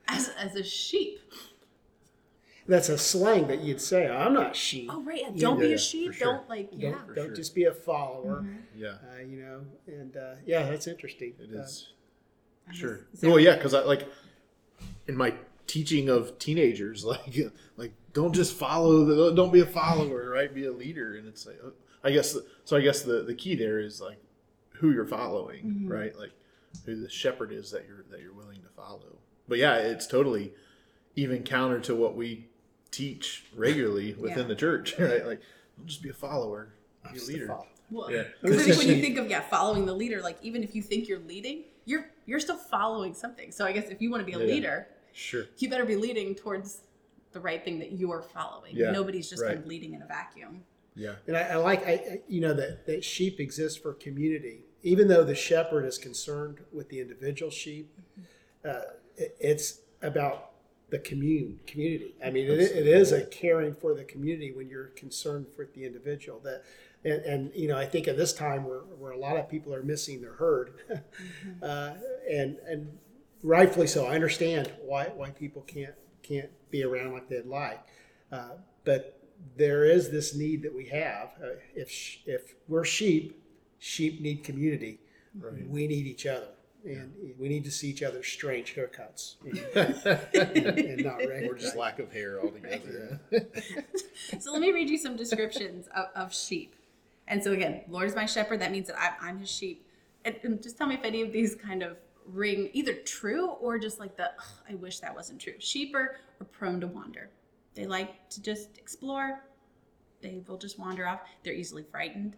as 0.08 0.30
as 0.30 0.56
a 0.56 0.64
sheep? 0.64 1.20
That's 2.68 2.90
a 2.90 2.98
slang 2.98 3.46
that 3.48 3.60
you'd 3.60 3.80
say. 3.80 4.06
I'm 4.08 4.34
not 4.34 4.54
sheep. 4.54 4.90
Oh, 4.92 5.02
right. 5.02 5.22
Yeah, 5.22 5.30
Don't 5.40 5.58
be 5.58 5.72
a 5.72 5.78
sheep. 5.78 6.12
sure. 6.12 6.34
Don't 6.34 6.48
like 6.50 6.68
yeah. 6.72 6.90
Don't, 6.90 7.14
don't 7.14 7.26
sure. 7.28 7.34
just 7.34 7.54
be 7.54 7.64
a 7.64 7.72
follower. 7.72 8.44
yeah, 8.76 8.96
Uh, 9.16 9.22
you 9.22 9.40
know, 9.40 9.60
and 9.86 10.14
uh, 10.16 10.34
yeah, 10.44 10.68
that's 10.68 10.86
interesting. 10.86 11.32
it 11.40 11.48
Uh, 11.56 11.60
is. 11.62 11.88
Sure. 12.72 13.00
Is 13.14 13.20
there- 13.20 13.30
Well, 13.30 13.40
yeah, 13.40 13.56
because 13.56 13.72
I 13.72 13.82
like 13.84 14.06
in 15.06 15.16
my 15.16 15.34
teaching 15.66 16.08
of 16.10 16.38
teenagers, 16.38 17.04
like 17.12 17.36
like 17.78 17.92
don't 18.12 18.34
just 18.34 18.54
follow 18.54 19.04
the 19.04 19.34
don't 19.34 19.52
be 19.52 19.60
a 19.60 19.66
follower, 19.66 20.28
right? 20.30 20.52
Be 20.54 20.66
a 20.66 20.72
leader, 20.72 21.16
and 21.16 21.26
it's 21.26 21.46
like 21.46 21.58
uh, 21.64 21.70
I 22.04 22.10
guess 22.10 22.36
so. 22.64 22.76
I 22.76 22.82
guess 22.82 23.00
the 23.02 23.22
the 23.22 23.34
key 23.34 23.54
there 23.54 23.78
is 23.80 24.00
like 24.00 24.18
who 24.74 24.90
you're 24.92 25.06
following, 25.06 25.64
Mm-hmm. 25.64 25.88
right? 25.88 26.16
Like 26.18 26.32
who 26.84 27.00
the 27.00 27.08
shepherd 27.08 27.50
is 27.52 27.70
that 27.70 27.86
you're 27.88 28.04
that 28.10 28.20
you're 28.20 28.34
willing 28.34 28.60
to 28.60 28.68
follow. 28.76 29.16
But 29.48 29.56
yeah, 29.58 29.76
it's 29.76 30.06
totally 30.06 30.52
even 31.16 31.42
counter 31.42 31.80
to 31.80 31.94
what 31.94 32.14
we 32.14 32.46
teach 33.02 33.44
regularly 33.56 34.14
within 34.14 34.38
Yeah. 34.38 34.44
the 34.44 34.54
church, 34.56 34.94
right? 34.98 35.24
Like 35.26 35.40
don't 35.76 35.86
just 35.86 36.02
be 36.02 36.08
a 36.10 36.12
follower, 36.12 36.70
be 37.04 37.10
a 37.10 37.12
just 37.14 37.28
a 37.28 37.32
leader. 37.32 37.58
Well, 37.90 38.10
Yeah. 38.10 38.24
because 38.42 38.60
I 38.60 38.64
think 38.64 38.78
when 38.78 38.88
you 38.88 39.00
think 39.06 39.18
of 39.18 39.30
yeah, 39.30 39.40
following 39.40 39.86
the 39.86 39.94
leader, 39.94 40.20
like 40.20 40.38
even 40.42 40.62
if 40.62 40.74
you 40.74 40.82
think 40.82 41.08
you're 41.08 41.20
leading, 41.20 41.64
you're 41.84 42.06
you're 42.26 42.40
still 42.40 42.56
following 42.56 43.14
something. 43.14 43.50
So 43.52 43.64
I 43.64 43.72
guess 43.72 43.88
if 43.88 44.02
you 44.02 44.10
want 44.10 44.20
to 44.22 44.26
be 44.26 44.32
a 44.32 44.38
Yeah, 44.38 44.44
yeah. 44.44 44.54
leader, 44.54 44.88
Sure. 45.12 45.44
you 45.58 45.68
better 45.70 45.84
be 45.86 45.96
leading 45.96 46.34
towards 46.34 46.80
the 47.32 47.40
right 47.40 47.62
thing 47.64 47.78
that 47.78 47.92
you're 47.92 48.22
following. 48.22 48.74
Yeah, 48.76 48.90
Nobody's 48.90 49.28
just 49.30 49.42
right. 49.42 49.48
kind 49.50 49.60
of 49.60 49.66
leading 49.66 49.94
in 49.94 50.02
a 50.02 50.06
vacuum. 50.06 50.64
Yeah. 50.94 51.14
And 51.26 51.36
I, 51.36 51.42
I 51.42 51.56
like, 51.56 51.86
I, 51.86 51.92
I- 51.92 52.20
you 52.28 52.40
know, 52.40 52.54
that, 52.54 52.86
that 52.86 53.04
sheep 53.04 53.38
exist 53.40 53.82
for 53.82 53.92
community. 53.94 54.64
Even 54.82 55.08
though 55.08 55.24
the 55.24 55.34
shepherd 55.34 55.84
is 55.84 55.98
concerned 55.98 56.58
with 56.72 56.88
the 56.88 57.00
individual 57.00 57.50
sheep, 57.50 57.90
uh, 58.64 58.80
it, 59.16 59.36
it's 59.40 59.80
about 60.02 60.47
the 60.90 60.98
commune 60.98 61.60
community. 61.66 62.14
I 62.24 62.30
mean, 62.30 62.46
it, 62.46 62.60
it 62.60 62.86
is 62.86 63.12
a 63.12 63.24
caring 63.26 63.74
for 63.74 63.94
the 63.94 64.04
community 64.04 64.52
when 64.52 64.68
you're 64.68 64.88
concerned 64.88 65.46
for 65.54 65.68
the 65.74 65.84
individual. 65.84 66.40
That, 66.40 66.62
and, 67.04 67.22
and 67.24 67.50
you 67.54 67.68
know, 67.68 67.76
I 67.76 67.84
think 67.84 68.08
at 68.08 68.16
this 68.16 68.32
time 68.32 68.64
where, 68.64 68.80
where 68.80 69.12
a 69.12 69.18
lot 69.18 69.36
of 69.36 69.48
people 69.48 69.74
are 69.74 69.82
missing 69.82 70.20
their 70.20 70.34
herd, 70.34 70.72
uh, 71.62 71.94
and 72.30 72.56
and 72.66 72.98
rightfully 73.42 73.86
so. 73.86 74.06
I 74.06 74.14
understand 74.14 74.72
why 74.82 75.08
why 75.14 75.30
people 75.30 75.62
can't 75.62 75.94
can't 76.22 76.50
be 76.70 76.82
around 76.84 77.12
like 77.12 77.28
they'd 77.28 77.46
like, 77.46 77.80
uh, 78.32 78.52
but 78.84 79.20
there 79.56 79.84
is 79.84 80.10
this 80.10 80.34
need 80.34 80.62
that 80.62 80.74
we 80.74 80.86
have. 80.86 81.32
Uh, 81.42 81.48
if 81.74 81.90
sh- 81.90 82.18
if 82.26 82.54
we're 82.66 82.84
sheep, 82.84 83.42
sheep 83.78 84.20
need 84.20 84.42
community. 84.42 85.00
Right. 85.38 85.68
We 85.68 85.86
need 85.86 86.06
each 86.06 86.26
other, 86.26 86.48
and 86.84 87.12
we 87.38 87.48
need 87.48 87.64
to 87.64 87.70
see 87.70 87.88
each 87.88 88.02
other's 88.02 88.26
strange 88.26 88.74
haircuts 88.74 89.34
and, 89.44 89.58
and 90.76 91.04
not 91.04 91.18
regular. 91.18 91.52
or 91.52 91.54
just 91.56 91.76
lack 91.76 91.98
of 91.98 92.12
hair 92.12 92.40
altogether. 92.40 93.20
So 94.40 94.52
let 94.52 94.60
me 94.60 94.72
read 94.72 94.90
you 94.90 94.98
some 94.98 95.16
descriptions 95.16 95.88
of, 95.96 96.06
of 96.14 96.34
sheep. 96.34 96.74
And 97.28 97.42
so 97.42 97.52
again, 97.52 97.82
Lord 97.88 98.08
is 98.08 98.16
my 98.16 98.26
shepherd. 98.26 98.60
That 98.60 98.72
means 98.72 98.88
that 98.88 98.98
I, 98.98 99.28
I'm 99.28 99.38
his 99.38 99.50
sheep. 99.50 99.86
And, 100.24 100.36
and 100.42 100.62
just 100.62 100.76
tell 100.76 100.86
me 100.86 100.94
if 100.96 101.04
any 101.04 101.22
of 101.22 101.32
these 101.32 101.54
kind 101.54 101.82
of 101.82 101.96
ring 102.26 102.68
either 102.72 102.94
true 102.94 103.48
or 103.50 103.78
just 103.78 104.00
like 104.00 104.16
the 104.16 104.24
"Ugh, 104.24 104.44
I 104.70 104.74
wish 104.74 105.00
that 105.00 105.14
wasn't 105.14 105.40
true. 105.40 105.54
Sheep 105.58 105.94
are, 105.94 106.16
are 106.40 106.44
prone 106.44 106.80
to 106.80 106.86
wander. 106.86 107.30
They 107.74 107.86
like 107.86 108.28
to 108.30 108.42
just 108.42 108.76
explore. 108.78 109.40
They 110.20 110.42
will 110.46 110.58
just 110.58 110.78
wander 110.78 111.06
off. 111.06 111.20
They're 111.44 111.54
easily 111.54 111.84
frightened. 111.84 112.36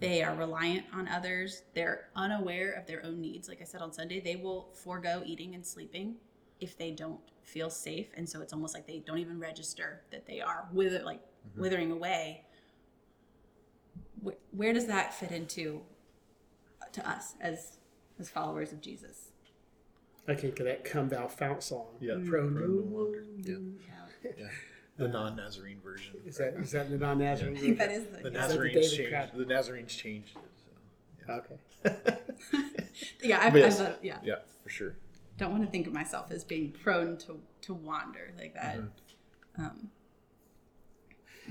They 0.00 0.22
are 0.22 0.34
reliant 0.34 0.86
on 0.94 1.08
others. 1.08 1.62
They're 1.74 2.08
unaware 2.16 2.72
of 2.72 2.86
their 2.86 3.04
own 3.04 3.20
needs. 3.20 3.48
Like 3.48 3.60
I 3.60 3.64
said 3.64 3.82
on 3.82 3.92
Sunday, 3.92 4.18
they 4.18 4.36
will 4.36 4.70
forego 4.72 5.22
eating 5.26 5.54
and 5.54 5.64
sleeping 5.64 6.16
if 6.58 6.76
they 6.78 6.90
don't 6.90 7.20
feel 7.42 7.68
safe. 7.68 8.08
And 8.16 8.28
so 8.28 8.40
it's 8.40 8.52
almost 8.54 8.74
like 8.74 8.86
they 8.86 9.00
don't 9.00 9.18
even 9.18 9.38
register 9.38 10.02
that 10.10 10.26
they 10.26 10.40
are 10.40 10.68
wither, 10.72 11.02
like 11.02 11.20
mm-hmm. 11.20 11.60
withering 11.60 11.90
away. 11.92 12.44
Where, 14.22 14.36
where 14.52 14.72
does 14.72 14.86
that 14.86 15.12
fit 15.12 15.32
into 15.32 15.82
uh, 16.80 16.86
to 16.92 17.08
us 17.08 17.34
as 17.40 17.78
as 18.18 18.30
followers 18.30 18.72
of 18.72 18.80
Jesus? 18.80 19.28
I 20.28 20.34
think 20.34 20.60
of 20.60 20.66
that 20.66 20.84
"Come 20.84 21.08
Thou 21.08 21.26
Fount" 21.28 21.62
song. 21.62 21.86
Yeah. 22.00 22.14
Prone 22.26 22.54
Prone 22.54 22.54
to 22.54 22.76
to 22.76 22.82
wander. 22.82 23.24
Yeah. 23.36 23.56
Yeah. 24.22 24.30
Yeah. 24.38 24.46
The 24.96 25.08
non-Nazarene 25.08 25.80
version. 25.82 26.16
Is 26.26 26.36
that 26.36 26.54
is 26.54 26.72
that 26.72 26.90
the 26.90 26.98
non-Nazarene? 26.98 27.56
I 27.56 27.60
think 27.60 27.78
that 27.78 27.90
is 27.90 28.04
the, 28.06 28.10
the 28.10 28.16
yeah. 28.16 28.22
the 28.22 28.30
Nazarenes 28.30 28.74
David 28.74 28.90
changed. 28.96 29.10
Crowder? 29.12 29.30
The 29.38 29.44
Nazarenes 29.46 29.96
changed 29.96 30.36
it. 30.36 31.30
Okay. 31.30 31.58
yeah, 33.22 33.40
I've, 33.42 33.52
But 33.52 33.58
yes. 33.60 33.80
I've, 33.80 33.86
uh, 33.86 33.92
yeah. 34.02 34.18
Yeah, 34.22 34.34
for 34.62 34.68
sure. 34.68 34.96
Don't 35.38 35.52
want 35.52 35.64
to 35.64 35.70
think 35.70 35.86
of 35.86 35.92
myself 35.92 36.30
as 36.30 36.44
being 36.44 36.72
prone 36.72 37.16
to 37.18 37.40
to 37.62 37.74
wander 37.74 38.32
like 38.38 38.54
that. 38.54 38.78
Mm-hmm. 38.78 39.64
Um, 39.64 39.88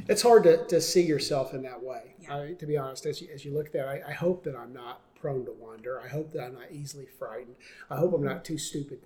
it's 0.08 0.22
hard 0.22 0.44
to, 0.44 0.66
to 0.68 0.80
see 0.80 1.02
yourself 1.02 1.54
in 1.54 1.64
that 1.64 1.82
way. 1.82 2.16
Yeah. 2.22 2.38
I, 2.38 2.54
to 2.54 2.66
be 2.66 2.78
honest, 2.78 3.06
as 3.06 3.22
you, 3.22 3.28
as 3.34 3.44
you 3.44 3.54
look 3.54 3.68
at 3.68 3.74
that, 3.74 3.88
I, 3.88 4.02
I 4.10 4.14
hope 4.14 4.44
that 4.46 4.56
I'm 4.56 4.72
not 4.74 5.02
prone 5.16 5.46
to 5.46 5.52
wander. 5.52 6.00
I 6.02 6.08
hope 6.08 6.32
that 6.34 6.44
I'm 6.44 6.54
not 6.54 6.72
easily 6.72 7.06
frightened. 7.06 7.56
I 7.90 7.98
hope 7.98 8.14
I'm 8.14 8.24
not 8.24 8.46
too 8.46 8.58
stupid 8.58 9.00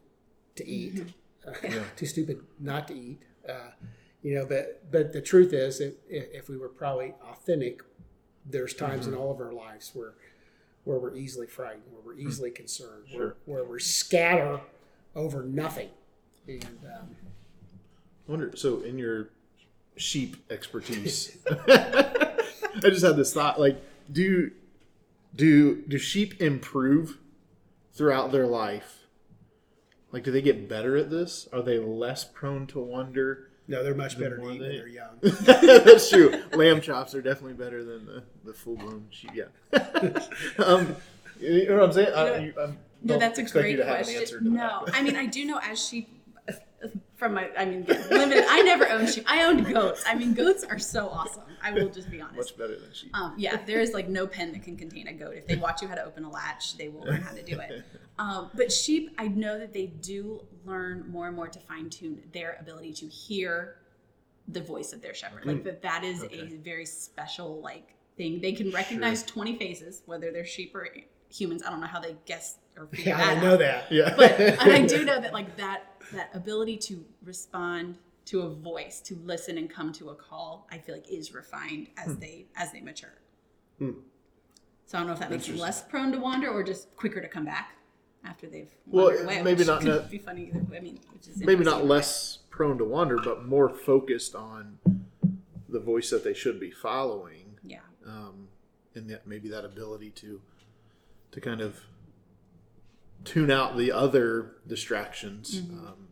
to 0.56 0.68
eat, 0.68 0.96
Mm-hmm. 0.96 1.50
uh, 1.50 1.76
Yeah. 1.78 1.84
too 1.96 2.06
stupid 2.06 2.42
not 2.60 2.88
to 2.90 2.94
eat. 2.94 3.22
Uh, 3.48 3.72
you 4.24 4.34
know, 4.34 4.46
but 4.46 4.90
but 4.90 5.12
the 5.12 5.22
truth 5.22 5.54
is, 5.54 5.82
if, 5.82 5.94
if 6.10 6.50
we 6.50 6.58
were 6.58 6.70
probably 6.70 7.14
authentic, 7.30 7.84
there's 8.46 8.74
times 8.74 9.06
in 9.06 9.14
all 9.14 9.32
of 9.32 9.40
our 9.42 9.52
lives 9.52 9.92
where 9.94 10.14
where 10.86 10.98
we're 10.98 11.16
easily 11.16 11.48
frightened, 11.48 11.84
where 11.92 12.02
we're 12.04 12.20
easily 12.20 12.52
concerned, 12.52 13.06
where, 13.14 13.36
where 13.46 13.64
we're 13.64 13.80
scatter 13.80 14.60
over 15.16 15.44
nothing. 15.44 15.90
And 16.48 16.80
um, 16.86 17.16
I 18.28 18.32
wonder. 18.32 18.52
So, 18.56 18.82
in 18.82 18.98
your 18.98 19.30
sheep 19.98 20.38
expertise, 20.50 21.38
I 21.68 22.36
just 22.84 23.04
had 23.04 23.18
this 23.18 23.34
thought: 23.34 23.60
like, 23.60 23.82
do 24.12 24.52
do 25.36 25.84
do 25.88 25.98
sheep 25.98 26.42
improve 26.42 27.18
throughout 27.94 28.32
their 28.32 28.48
life? 28.48 29.00
Like, 30.14 30.24
do 30.24 30.32
they 30.32 30.42
get 30.42 30.70
better 30.70 30.96
at 30.96 31.10
this? 31.10 31.48
Are 31.52 31.62
they 31.62 31.80
less 31.80 32.24
prone 32.24 32.68
to 32.68 32.80
wonder? 32.80 33.50
No, 33.68 33.84
they're 33.84 33.96
much 33.96 34.20
better 34.20 34.36
to 34.38 34.42
more 34.42 34.52
eat 34.52 34.60
when 34.60 34.70
they- 34.70 34.78
they're 34.78 34.88
young. 34.88 35.18
That's 35.22 36.10
true. 36.10 36.34
Lamb 36.54 36.82
chops 36.82 37.16
are 37.16 37.22
definitely 37.22 37.54
better 37.54 37.84
than 37.84 38.06
the, 38.06 38.24
the 38.46 38.54
full 38.54 38.76
blown 38.76 39.08
sheep. 39.10 39.32
Yeah. 39.34 39.46
um, 40.60 40.96
you 41.40 41.68
know 41.70 41.76
what 41.78 41.84
I'm 41.86 41.94
saying? 41.94 42.14
I, 42.14 42.38
you, 42.40 42.54
I'm, 42.60 42.78
No, 43.02 43.18
that's 43.18 43.40
a 43.40 43.44
great 43.44 43.78
you 43.78 43.84
an 43.84 43.88
question. 43.88 44.54
no, 44.54 44.84
that. 44.86 44.96
I 44.96 45.02
mean 45.02 45.16
I 45.16 45.26
do 45.26 45.46
know 45.46 45.60
as 45.64 45.84
sheep 45.86 46.10
from 47.16 47.34
my 47.34 47.50
I 47.58 47.66
mean 47.66 47.86
limited. 48.12 48.46
I 48.48 48.62
never 48.62 48.90
owned 48.90 49.10
sheep. 49.10 49.26
I 49.28 49.44
owned 49.44 49.66
goats. 49.66 50.04
I 50.08 50.16
mean 50.16 50.34
goats 50.34 50.64
are 50.64 50.80
so 50.80 51.10
awesome. 51.10 51.44
I 51.62 51.72
will 51.72 51.90
just 51.90 52.10
be 52.12 52.20
honest. 52.20 52.38
Much 52.38 52.58
better 52.58 52.78
than 52.78 52.94
sheep. 52.94 53.12
Um, 53.16 53.34
yeah, 53.38 53.58
there 53.66 53.80
is 53.80 53.94
like 53.94 54.10
no 54.10 54.28
pen 54.28 54.52
that 54.52 54.64
can 54.64 54.76
contain 54.76 55.08
a 55.08 55.14
goat. 55.14 55.36
If 55.36 55.48
they 55.48 55.56
watch 55.56 55.82
you 55.82 55.88
how 55.88 55.96
to 55.96 56.04
open 56.04 56.26
a 56.26 56.30
latch, 56.30 56.78
they 56.78 56.90
will 56.90 57.02
learn 57.02 57.22
how 57.22 57.34
to 57.34 57.44
do 57.44 57.60
it. 57.60 57.84
Um, 58.20 58.52
but 58.54 58.72
sheep, 58.72 59.10
I 59.18 59.28
know 59.28 59.58
that 59.58 59.74
they 59.74 59.88
do 59.88 60.46
learn 60.66 61.10
more 61.10 61.26
and 61.26 61.36
more 61.36 61.48
to 61.48 61.60
fine 61.60 61.90
tune 61.90 62.22
their 62.32 62.58
ability 62.60 62.94
to 62.94 63.08
hear 63.08 63.78
the 64.48 64.62
voice 64.62 64.94
of 64.94 65.02
their 65.02 65.16
shepherd. 65.16 65.46
Like 65.46 65.64
that, 65.64 65.82
that 65.82 66.04
is 66.04 66.24
a 66.26 66.58
very 66.64 66.86
special 66.86 67.60
like 67.62 67.96
thing. 68.16 68.40
They 68.40 68.52
can 68.52 68.70
recognize 68.70 69.24
twenty 69.24 69.58
faces, 69.58 70.04
whether 70.06 70.32
they're 70.32 70.46
sheep 70.46 70.76
or 70.76 70.88
humans. 71.30 71.64
I 71.66 71.72
don't 71.72 71.82
know 71.82 71.88
how 71.88 72.00
they 72.00 72.16
guess 72.26 72.58
or 72.78 72.90
Yeah, 72.94 73.18
I 73.18 73.36
know 73.42 73.54
out. 73.54 73.60
that. 73.60 73.92
yeah. 73.92 74.14
But 74.16 74.32
and 74.40 74.72
I 74.72 74.86
do 74.86 75.04
know 75.06 75.20
that 75.20 75.34
like 75.34 75.56
that 75.58 75.84
that 76.14 76.30
ability 76.34 76.78
to 76.78 77.04
respond 77.24 77.98
to 78.26 78.42
a 78.42 78.50
voice, 78.50 79.02
to 79.02 79.16
listen 79.24 79.58
and 79.58 79.70
come 79.70 79.92
to 79.94 80.10
a 80.10 80.16
call, 80.16 80.68
I 80.72 80.78
feel 80.78 80.96
like 80.96 81.10
is 81.12 81.34
refined 81.34 81.88
as 81.98 82.18
they 82.18 82.46
as 82.56 82.72
they 82.72 82.82
mature. 82.82 83.14
Hmm. 83.80 83.92
So 84.86 84.98
I 84.98 85.02
don't 85.02 85.08
know 85.08 85.14
if 85.14 85.20
that 85.20 85.32
makes 85.32 85.48
them 85.48 85.58
less 85.58 85.82
prone 85.82 86.12
to 86.12 86.20
wander 86.20 86.50
or 86.50 86.64
just 86.64 86.96
quicker 86.96 87.22
to 87.22 87.28
come 87.28 87.46
back 87.46 87.76
after 88.24 88.48
they've 88.48 88.70
Well, 88.88 89.08
away. 89.10 89.42
maybe 89.42 89.66
not 89.66 89.82
be 90.10 90.18
funny 90.18 90.48
either. 90.48 90.64
I 90.76 90.80
mean, 90.80 91.00
Maybe 91.38 91.64
not 91.64 91.86
less 91.86 92.40
prone 92.50 92.78
to 92.78 92.86
wander, 92.86 93.18
but 93.18 93.46
more 93.46 93.70
focused 93.70 94.36
on 94.36 94.78
the 95.68 95.80
voice 95.80 96.10
that 96.12 96.24
they 96.24 96.34
should 96.34 96.60
be 96.60 96.70
following. 96.70 97.58
Yeah. 97.66 97.80
um, 98.06 98.50
and 98.96 99.10
that 99.10 99.26
maybe 99.26 99.50
that 99.50 99.66
ability 99.66 100.12
to 100.12 100.42
to 101.32 101.42
kind 101.42 101.62
of 101.62 101.80
tune 103.26 103.52
out 103.52 103.78
the 103.78 103.92
other 103.92 104.54
distractions. 104.68 105.60
Um, 105.60 106.08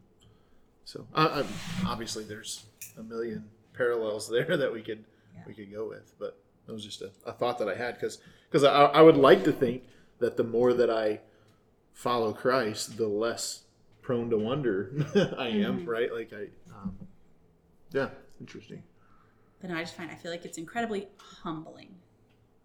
so 0.86 1.08
I, 1.15 1.44
obviously, 1.86 2.24
there's 2.24 2.65
a 2.98 3.03
million 3.03 3.46
parallels 3.74 4.30
there 4.36 4.58
that 4.58 4.72
we 4.74 4.82
could 4.82 5.03
Yeah. 5.36 5.41
we 5.48 5.53
could 5.53 5.72
go 5.72 5.88
with, 5.88 6.13
but 6.20 6.38
it 6.68 6.72
was 6.72 6.84
just 6.84 7.01
a, 7.01 7.12
a 7.25 7.32
thought 7.34 7.58
that 7.60 7.70
I 7.70 7.75
had 7.75 7.96
because 7.96 8.20
because 8.50 8.63
I, 8.63 8.86
I 8.86 9.01
would 9.01 9.18
like 9.18 9.44
to 9.46 9.51
think 9.51 9.84
that 10.20 10.38
the 10.38 10.44
more 10.44 10.74
that 10.74 10.89
I 10.89 11.22
follow 11.94 12.34
Christ, 12.34 12.98
the 12.98 13.08
less 13.08 13.63
prone 14.01 14.30
to 14.30 14.38
wonder 14.38 14.91
I 15.38 15.48
am. 15.50 15.86
Right? 15.86 16.12
Like 16.13 16.32
I, 16.34 16.48
um, 16.75 16.96
yeah, 17.91 18.10
interesting. 18.39 18.84
But 19.62 19.70
no, 19.70 19.77
I 19.77 19.82
just 19.82 19.96
find 19.96 20.10
I 20.12 20.15
feel 20.15 20.32
like 20.32 20.44
it's 20.46 20.58
incredibly 20.58 21.08
humbling 21.18 21.96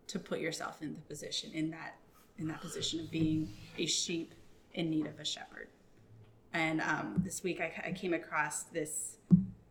to 0.08 0.18
put 0.18 0.38
yourself 0.40 0.80
in 0.82 0.94
the 0.94 1.00
position 1.00 1.50
in 1.52 1.70
that 1.70 1.96
in 2.38 2.48
that 2.48 2.60
position 2.60 3.00
of 3.00 3.10
being 3.10 3.48
a 3.78 3.86
sheep 3.86 4.34
in 4.74 4.90
need 4.90 5.06
of 5.06 5.18
a 5.18 5.24
shepherd. 5.24 5.68
And 6.52 6.80
um, 6.80 7.20
this 7.24 7.42
week 7.42 7.60
I, 7.60 7.88
I 7.88 7.92
came 7.92 8.14
across 8.14 8.64
this. 8.64 9.18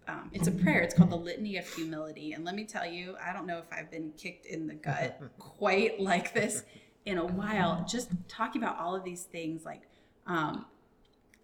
Um, 0.07 0.29
it's 0.33 0.47
a 0.47 0.51
prayer. 0.51 0.81
It's 0.81 0.93
called 0.93 1.09
the 1.09 1.17
Litany 1.17 1.57
of 1.57 1.67
Humility. 1.73 2.33
And 2.33 2.45
let 2.45 2.53
me 2.53 2.63
tell 2.63 2.85
you, 2.85 3.15
I 3.23 3.33
don't 3.33 3.47
know 3.47 3.57
if 3.57 3.65
I've 3.71 3.89
been 3.89 4.11
kicked 4.17 4.45
in 4.45 4.67
the 4.67 4.75
gut 4.75 5.19
quite 5.39 5.99
like 5.99 6.33
this 6.33 6.63
in 7.05 7.17
a 7.17 7.25
while. 7.25 7.85
Just 7.89 8.09
talking 8.27 8.61
about 8.61 8.77
all 8.77 8.95
of 8.95 9.03
these 9.03 9.23
things, 9.23 9.65
like 9.65 9.81
um, 10.27 10.65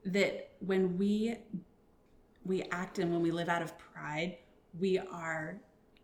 that 0.05 0.51
when 0.59 0.97
we 0.97 1.37
we 2.43 2.63
act 2.71 2.97
and 2.97 3.11
when 3.11 3.21
we 3.21 3.31
live 3.31 3.49
out 3.49 3.61
of 3.61 3.77
pride, 3.77 4.37
we 4.79 4.97
are 4.97 5.59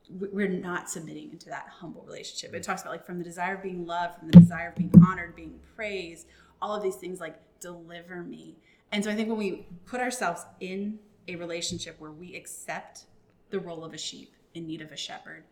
we're 0.09 0.47
not 0.47 0.89
submitting 0.89 1.31
into 1.31 1.49
that 1.49 1.67
humble 1.69 2.03
relationship. 2.05 2.53
It 2.53 2.61
mm. 2.61 2.65
talks 2.65 2.81
about 2.81 2.91
like 2.91 3.05
from 3.05 3.17
the 3.17 3.23
desire 3.23 3.55
of 3.55 3.63
being 3.63 3.85
loved, 3.85 4.19
from 4.19 4.29
the 4.29 4.39
desire 4.39 4.69
of 4.69 4.75
being 4.75 4.91
honored, 5.05 5.35
being 5.35 5.59
praised, 5.75 6.27
all 6.61 6.75
of 6.75 6.83
these 6.83 6.95
things 6.95 7.19
like 7.19 7.37
deliver 7.59 8.23
me. 8.23 8.55
And 8.91 9.03
so 9.03 9.11
I 9.11 9.15
think 9.15 9.29
when 9.29 9.37
we 9.37 9.65
put 9.85 9.99
ourselves 9.99 10.45
in 10.59 10.99
a 11.27 11.35
relationship 11.35 11.99
where 11.99 12.11
we 12.11 12.35
accept 12.35 13.05
the 13.49 13.59
role 13.59 13.83
of 13.83 13.93
a 13.93 13.97
sheep 13.97 14.33
in 14.53 14.65
need 14.65 14.81
of 14.81 14.91
a 14.91 14.97
shepherd, 14.97 15.43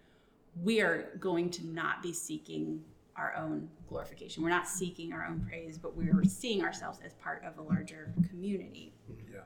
we 0.64 0.82
are 0.82 1.10
going 1.20 1.50
to 1.52 1.66
not 1.68 2.02
be 2.02 2.14
seeking 2.14 2.82
our 3.18 3.36
own 3.36 3.70
glorification. 3.88 4.44
We're 4.44 4.50
not 4.50 4.68
seeking 4.68 5.14
our 5.14 5.26
own 5.26 5.46
praise, 5.48 5.78
but 5.78 5.96
we're 5.96 6.24
seeing 6.26 6.64
ourselves 6.64 7.00
as 7.06 7.14
part 7.14 7.44
of 7.46 7.58
a 7.58 7.62
larger 7.62 8.14
community. 8.30 8.94
Mm-hmm. 9.12 9.34
Yeah. 9.34 9.40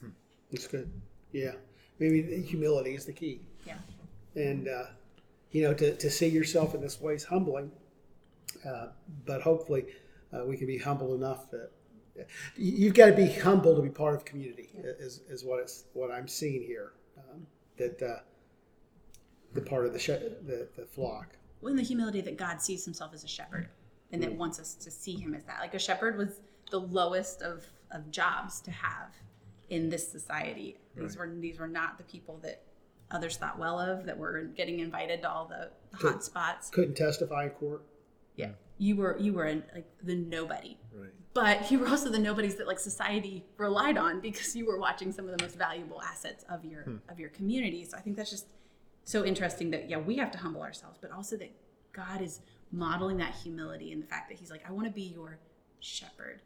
Hmm. 0.00 0.08
that's 0.50 0.66
good. 0.66 0.90
Yeah. 1.32 1.52
Maybe 2.02 2.42
humility 2.42 2.94
is 2.94 3.04
the 3.06 3.12
key. 3.12 3.40
Yeah. 3.66 3.74
And, 4.34 4.66
uh, 4.68 4.86
you 5.52 5.62
know, 5.62 5.72
to, 5.74 5.94
to 5.96 6.10
see 6.10 6.26
yourself 6.28 6.74
in 6.74 6.80
this 6.80 7.00
way 7.00 7.14
is 7.14 7.22
humbling. 7.24 7.70
Uh, 8.68 8.88
but 9.24 9.40
hopefully 9.42 9.86
uh, 10.32 10.44
we 10.44 10.56
can 10.56 10.66
be 10.66 10.78
humble 10.78 11.14
enough 11.14 11.50
that 11.50 11.70
you- 12.56 12.72
you've 12.80 12.94
got 12.94 13.06
to 13.06 13.12
be 13.16 13.28
humble 13.30 13.74
to 13.76 13.82
be 13.82 13.88
part 13.88 14.14
of 14.14 14.24
community 14.24 14.68
is, 14.74 15.20
is 15.28 15.44
what 15.44 15.60
it's 15.60 15.84
what 15.94 16.10
I'm 16.10 16.26
seeing 16.28 16.62
here. 16.62 16.92
Um, 17.18 17.46
that 17.78 18.02
uh, 18.02 18.18
the 19.54 19.60
part 19.62 19.86
of 19.86 19.92
the, 19.92 19.98
sh- 19.98 20.08
the 20.46 20.68
the 20.76 20.86
flock. 20.86 21.36
well, 21.60 21.70
in 21.70 21.76
the 21.76 21.82
humility 21.82 22.20
that 22.22 22.36
God 22.36 22.60
sees 22.60 22.84
himself 22.84 23.12
as 23.14 23.22
a 23.24 23.28
shepherd 23.28 23.68
and 24.12 24.22
that 24.22 24.32
wants 24.34 24.58
us 24.60 24.74
to 24.74 24.90
see 24.90 25.14
him 25.16 25.34
as 25.34 25.44
that. 25.44 25.60
Like 25.60 25.74
a 25.74 25.78
shepherd 25.78 26.16
was 26.18 26.40
the 26.70 26.80
lowest 26.80 27.42
of, 27.42 27.64
of 27.90 28.10
jobs 28.10 28.60
to 28.62 28.70
have 28.70 29.14
in 29.72 29.88
this 29.88 30.06
society. 30.06 30.76
These 30.94 31.16
were 31.16 31.28
these 31.40 31.58
were 31.58 31.66
not 31.66 31.96
the 31.96 32.04
people 32.04 32.38
that 32.42 32.62
others 33.10 33.38
thought 33.38 33.58
well 33.58 33.80
of, 33.80 34.04
that 34.04 34.16
were 34.16 34.42
getting 34.54 34.80
invited 34.80 35.22
to 35.22 35.30
all 35.30 35.46
the, 35.46 35.70
the 35.90 35.96
hot 35.96 36.22
spots. 36.22 36.68
Couldn't 36.68 36.94
testify 36.94 37.44
in 37.44 37.50
court. 37.50 37.82
Yeah. 38.36 38.50
You 38.76 38.96
were 38.96 39.18
you 39.18 39.32
were 39.32 39.46
in, 39.46 39.64
like 39.74 39.90
the 40.02 40.14
nobody. 40.14 40.76
Right. 40.94 41.08
But 41.32 41.70
you 41.70 41.78
were 41.78 41.88
also 41.88 42.10
the 42.10 42.18
nobodies 42.18 42.56
that 42.56 42.66
like 42.66 42.78
society 42.78 43.46
relied 43.56 43.96
on 43.96 44.20
because 44.20 44.54
you 44.54 44.66
were 44.66 44.78
watching 44.78 45.10
some 45.10 45.26
of 45.26 45.38
the 45.38 45.42
most 45.42 45.56
valuable 45.56 46.02
assets 46.02 46.44
of 46.50 46.64
your 46.66 46.82
hmm. 46.82 46.96
of 47.08 47.18
your 47.18 47.30
community. 47.30 47.84
So 47.86 47.96
I 47.96 48.00
think 48.00 48.16
that's 48.16 48.30
just 48.30 48.46
so 49.04 49.24
interesting 49.24 49.70
that 49.70 49.88
yeah, 49.88 49.96
we 49.96 50.16
have 50.16 50.30
to 50.32 50.38
humble 50.38 50.60
ourselves, 50.60 50.98
but 51.00 51.10
also 51.10 51.38
that 51.38 51.50
God 51.94 52.20
is 52.20 52.40
modeling 52.72 53.16
that 53.18 53.34
humility 53.34 53.92
and 53.92 54.02
the 54.02 54.06
fact 54.06 54.28
that 54.28 54.38
he's 54.38 54.50
like, 54.50 54.68
I 54.68 54.72
want 54.72 54.86
to 54.86 54.92
be 54.92 55.02
your 55.02 55.38
shepherd. 55.80 56.42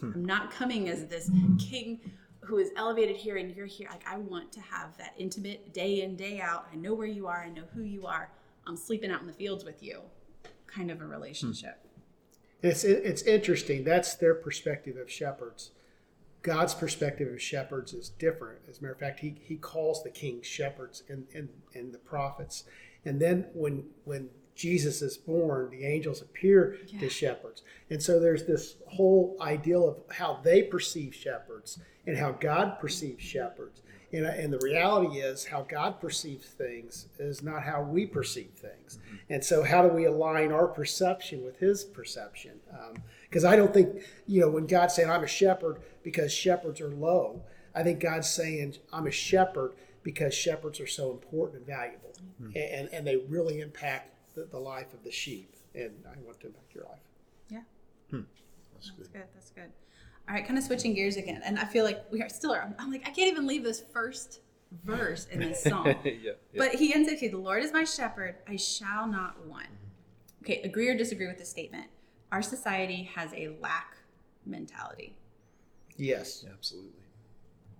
Hmm. 0.00 0.10
I'm 0.12 0.24
not 0.24 0.50
coming 0.50 0.88
as 0.88 1.06
this 1.06 1.30
king 1.60 2.00
who 2.44 2.58
is 2.58 2.70
elevated 2.76 3.16
here 3.16 3.36
and 3.36 3.54
you're 3.54 3.66
here. 3.66 3.88
Like 3.90 4.06
I 4.06 4.18
want 4.18 4.52
to 4.52 4.60
have 4.60 4.96
that 4.98 5.14
intimate 5.18 5.72
day 5.72 6.02
in, 6.02 6.16
day 6.16 6.40
out. 6.40 6.66
I 6.72 6.76
know 6.76 6.94
where 6.94 7.06
you 7.06 7.26
are, 7.26 7.42
I 7.44 7.50
know 7.50 7.64
who 7.74 7.82
you 7.82 8.06
are. 8.06 8.30
I'm 8.66 8.76
sleeping 8.76 9.10
out 9.10 9.20
in 9.20 9.26
the 9.26 9.32
fields 9.32 9.64
with 9.64 9.82
you. 9.82 10.00
Kind 10.66 10.90
of 10.90 11.00
a 11.00 11.06
relationship. 11.06 11.80
Hmm. 11.82 12.68
It's 12.68 12.82
it's 12.82 13.22
interesting. 13.22 13.84
That's 13.84 14.14
their 14.14 14.34
perspective 14.34 14.96
of 14.96 15.10
shepherds. 15.10 15.72
God's 16.44 16.74
perspective 16.74 17.32
of 17.32 17.40
shepherds 17.40 17.92
is 17.92 18.08
different. 18.08 18.60
As 18.68 18.78
a 18.78 18.82
matter 18.82 18.92
of 18.92 19.00
fact, 19.00 19.20
he, 19.20 19.34
he 19.40 19.56
calls 19.56 20.02
the 20.02 20.10
kings 20.10 20.46
shepherds 20.46 21.02
and, 21.08 21.26
and, 21.34 21.48
in 21.72 21.90
the 21.90 21.98
prophets. 21.98 22.64
And 23.04 23.20
then 23.20 23.46
when 23.54 23.84
when 24.04 24.28
Jesus 24.54 25.02
is 25.02 25.16
born, 25.16 25.70
the 25.70 25.84
angels 25.84 26.22
appear 26.22 26.78
Yeah. 26.86 27.00
to 27.00 27.08
shepherds. 27.08 27.62
And 27.90 28.02
so 28.02 28.20
there's 28.20 28.44
this 28.44 28.76
whole 28.86 29.36
ideal 29.40 29.88
of 29.88 30.16
how 30.16 30.40
they 30.42 30.62
perceive 30.62 31.14
shepherds 31.14 31.78
and 32.06 32.16
how 32.16 32.32
God 32.32 32.78
perceives 32.78 33.22
shepherds. 33.22 33.82
And, 34.12 34.26
and 34.26 34.52
the 34.52 34.58
reality 34.58 35.18
is, 35.18 35.44
how 35.44 35.62
God 35.62 36.00
perceives 36.00 36.46
things 36.46 37.08
is 37.18 37.42
not 37.42 37.64
how 37.64 37.82
we 37.82 38.06
perceive 38.06 38.52
things. 38.54 39.00
And 39.28 39.42
so, 39.42 39.64
how 39.64 39.82
do 39.82 39.88
we 39.88 40.04
align 40.04 40.52
our 40.52 40.68
perception 40.68 41.44
with 41.44 41.58
His 41.58 41.82
perception? 41.82 42.60
Um, 42.72 42.94
because 43.28 43.44
I 43.44 43.56
don't 43.56 43.74
think, 43.74 44.04
you 44.26 44.40
know, 44.40 44.48
when 44.48 44.66
God's 44.66 44.94
saying, 44.94 45.10
I'm 45.10 45.24
a 45.24 45.28
shepherd 45.28 45.80
because 46.04 46.32
shepherds 46.32 46.80
are 46.80 46.90
low, 46.90 47.42
I 47.74 47.82
think 47.82 47.98
God's 47.98 48.30
saying, 48.30 48.76
I'm 48.92 49.08
a 49.08 49.10
shepherd 49.10 49.72
because 50.04 50.32
shepherds 50.32 50.78
are 50.78 50.86
so 50.86 51.10
important 51.10 51.58
and 51.58 51.66
valuable. 51.66 52.12
Mm-hmm. 52.40 52.52
And, 52.56 52.88
and 52.92 53.04
they 53.06 53.16
really 53.16 53.60
impact 53.60 54.13
the, 54.34 54.44
the 54.44 54.58
life 54.58 54.92
of 54.94 55.02
the 55.02 55.10
sheep. 55.10 55.54
And 55.74 55.92
I 56.06 56.20
want 56.24 56.40
to 56.40 56.46
impact 56.48 56.74
your 56.74 56.84
life. 56.84 57.00
Yeah. 57.50 57.62
Hmm. 58.10 58.22
That's 58.74 58.90
good. 58.90 58.98
That's 58.98 59.08
good. 59.08 59.28
That's 59.34 59.50
good. 59.50 59.72
All 60.28 60.34
right, 60.34 60.46
kind 60.46 60.56
of 60.56 60.64
switching 60.64 60.94
gears 60.94 61.16
again, 61.16 61.42
and 61.44 61.58
I 61.58 61.66
feel 61.66 61.84
like 61.84 62.10
we 62.10 62.22
are 62.22 62.30
still. 62.30 62.54
I'm 62.78 62.90
like, 62.90 63.02
I 63.02 63.10
can't 63.10 63.30
even 63.30 63.46
leave 63.46 63.62
this 63.62 63.84
first 63.92 64.40
verse 64.82 65.26
in 65.30 65.40
this 65.40 65.62
song. 65.62 65.86
yeah, 66.04 66.12
yeah. 66.22 66.32
But 66.56 66.76
he 66.76 66.94
ends 66.94 67.10
it, 67.10 67.16
okay, 67.16 67.28
the 67.28 67.36
Lord 67.36 67.62
is 67.62 67.74
my 67.74 67.84
shepherd, 67.84 68.36
I 68.48 68.56
shall 68.56 69.06
not 69.06 69.44
want. 69.46 69.66
Mm-hmm. 69.66 70.44
Okay, 70.44 70.62
agree 70.62 70.88
or 70.88 70.96
disagree 70.96 71.26
with 71.26 71.38
this 71.38 71.50
statement? 71.50 71.88
Our 72.32 72.40
society 72.40 73.10
has 73.14 73.34
a 73.34 73.56
lack 73.60 73.98
mentality. 74.46 75.14
Yes. 75.96 76.44
absolutely. 76.50 76.90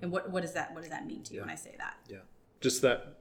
And 0.02 0.12
what, 0.12 0.30
what 0.30 0.42
does 0.42 0.52
that 0.52 0.74
what 0.74 0.82
does 0.82 0.90
that 0.90 1.06
mean 1.06 1.22
to 1.24 1.34
you 1.34 1.40
when 1.40 1.50
I 1.50 1.54
say 1.54 1.74
that? 1.78 1.94
Yeah, 2.08 2.18
just 2.60 2.82
that 2.82 3.20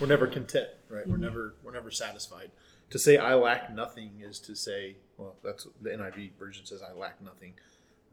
we're 0.00 0.06
never 0.06 0.26
content, 0.26 0.68
right? 0.88 1.06
We're 1.06 1.16
never 1.16 1.54
we're 1.62 1.72
never 1.72 1.90
satisfied. 1.90 2.50
To 2.90 2.98
say 2.98 3.16
I 3.16 3.34
lack 3.34 3.74
nothing 3.74 4.20
is 4.20 4.38
to 4.40 4.54
say, 4.54 4.96
well, 5.16 5.36
that's 5.42 5.66
the 5.82 5.90
NIV 5.90 6.32
version 6.38 6.64
says. 6.66 6.82
I 6.82 6.92
lack 6.92 7.20
nothing, 7.22 7.54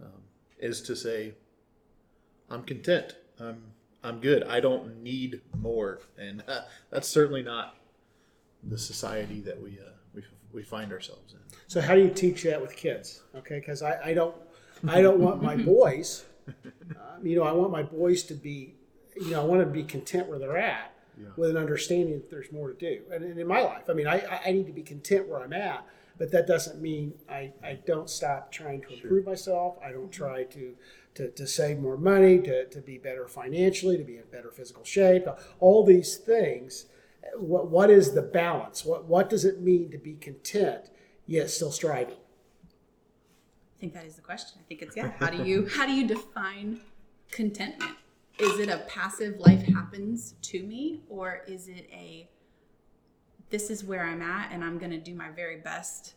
um, 0.02 0.24
is 0.58 0.82
to 0.84 0.96
say 0.96 1.34
I'm 2.50 2.64
content. 2.64 3.16
I'm 3.40 3.64
I'm 4.04 4.20
good. 4.20 4.44
I 4.44 4.60
don't 4.60 5.02
need 5.02 5.42
more, 5.58 6.02
and 6.18 6.44
uh, 6.48 6.62
that's 6.90 7.08
certainly 7.08 7.44
not 7.44 7.78
the 8.64 8.78
society 8.78 9.42
that 9.42 9.62
we 9.62 9.80
uh, 9.80 9.92
we 10.14 10.24
we 10.52 10.64
find 10.64 10.92
ourselves 10.92 11.34
in. 11.34 11.40
So 11.68 11.82
how 11.82 11.96
do 11.96 12.02
you 12.02 12.10
teach 12.10 12.44
that 12.44 12.62
with 12.62 12.76
kids? 12.76 13.24
Okay, 13.36 13.60
because 13.60 13.82
I, 13.82 14.00
I 14.06 14.14
don't 14.14 14.36
I 14.88 15.02
don't 15.02 15.20
want 15.20 15.42
my 15.42 15.56
boys. 15.56 16.26
Um, 17.16 17.26
you 17.26 17.38
know, 17.38 17.44
I 17.44 17.54
want 17.54 17.72
my 17.72 17.84
boys 17.84 18.24
to 18.24 18.34
be, 18.34 18.76
you 19.16 19.32
know, 19.32 19.42
I 19.42 19.46
want 19.46 19.62
them 19.62 19.70
to 19.70 19.74
be 19.74 19.84
content 19.84 20.28
where 20.28 20.38
they're 20.38 20.58
at, 20.58 20.93
Yeah. 21.18 21.28
with 21.38 21.52
an 21.52 21.58
understanding 21.58 22.16
that 22.16 22.30
there's 22.32 22.52
more 22.52 22.72
to 22.72 22.78
do. 22.78 23.02
And, 23.12 23.24
and 23.24 23.40
in 23.40 23.46
my 23.48 23.62
life, 23.62 23.84
I 23.90 23.94
mean, 23.94 24.08
I, 24.08 24.20
I- 24.20 24.42
I 24.48 24.52
need 24.52 24.66
to 24.68 24.74
be 24.74 24.82
content 24.82 25.28
where 25.28 25.42
I'm 25.42 25.54
at, 25.54 25.86
but 26.18 26.32
that 26.32 26.48
doesn't 26.48 26.82
mean 26.82 27.14
I, 27.30 27.52
I 27.64 27.74
don't 27.86 28.10
stop 28.10 28.52
trying 28.52 28.82
to 28.82 28.94
improve 28.94 29.26
myself. 29.26 29.78
I 29.86 29.92
don't 29.92 30.12
try 30.12 30.44
to, 30.46 30.74
to, 31.16 31.30
to 31.30 31.46
save 31.48 31.80
more 31.80 31.98
money, 31.98 32.40
to, 32.40 32.66
to 32.66 32.82
be 32.82 32.98
better 32.98 33.28
financially, 33.28 33.98
to 33.98 34.04
be 34.04 34.18
in 34.18 34.24
better 34.32 34.50
physical 34.52 34.84
shape, 34.84 35.28
all 35.60 35.86
these 35.86 36.18
things. 36.18 36.86
What, 37.36 37.68
what 37.70 37.90
is 37.90 38.14
the 38.14 38.22
balance? 38.24 38.84
What, 38.84 39.06
what 39.06 39.30
does 39.30 39.46
it 39.46 39.62
mean 39.62 39.92
to 39.92 39.98
be 39.98 40.14
content 40.16 40.90
yet 41.28 41.50
still 41.52 41.72
striving? 41.72 42.16
I 43.78 43.80
think 43.80 43.94
that 43.94 44.06
is 44.06 44.16
the 44.16 44.22
question. 44.22 44.60
I 44.60 44.64
think 44.68 44.82
it's 44.82 44.96
yeah. 44.96 45.12
How 45.20 45.30
do 45.30 45.44
you 45.44 45.68
how 45.68 45.86
do 45.86 45.92
you 45.94 46.08
define 46.08 46.80
contentment? 47.32 47.92
Is 48.40 48.60
it 48.60 48.70
a 48.70 48.80
passive 48.88 49.40
life 49.40 49.62
happens 49.62 50.36
to 50.44 50.64
me, 50.64 51.02
or 51.10 51.44
is 51.48 51.68
it 51.68 51.88
a 51.92 52.30
this 53.50 53.70
is 53.70 53.84
where 53.84 54.04
I'm 54.04 54.22
at 54.22 54.52
and 54.52 54.64
I'm 54.64 54.80
gonna 54.80 54.98
do 54.98 55.14
my 55.14 55.30
very 55.30 55.58
best 55.58 56.16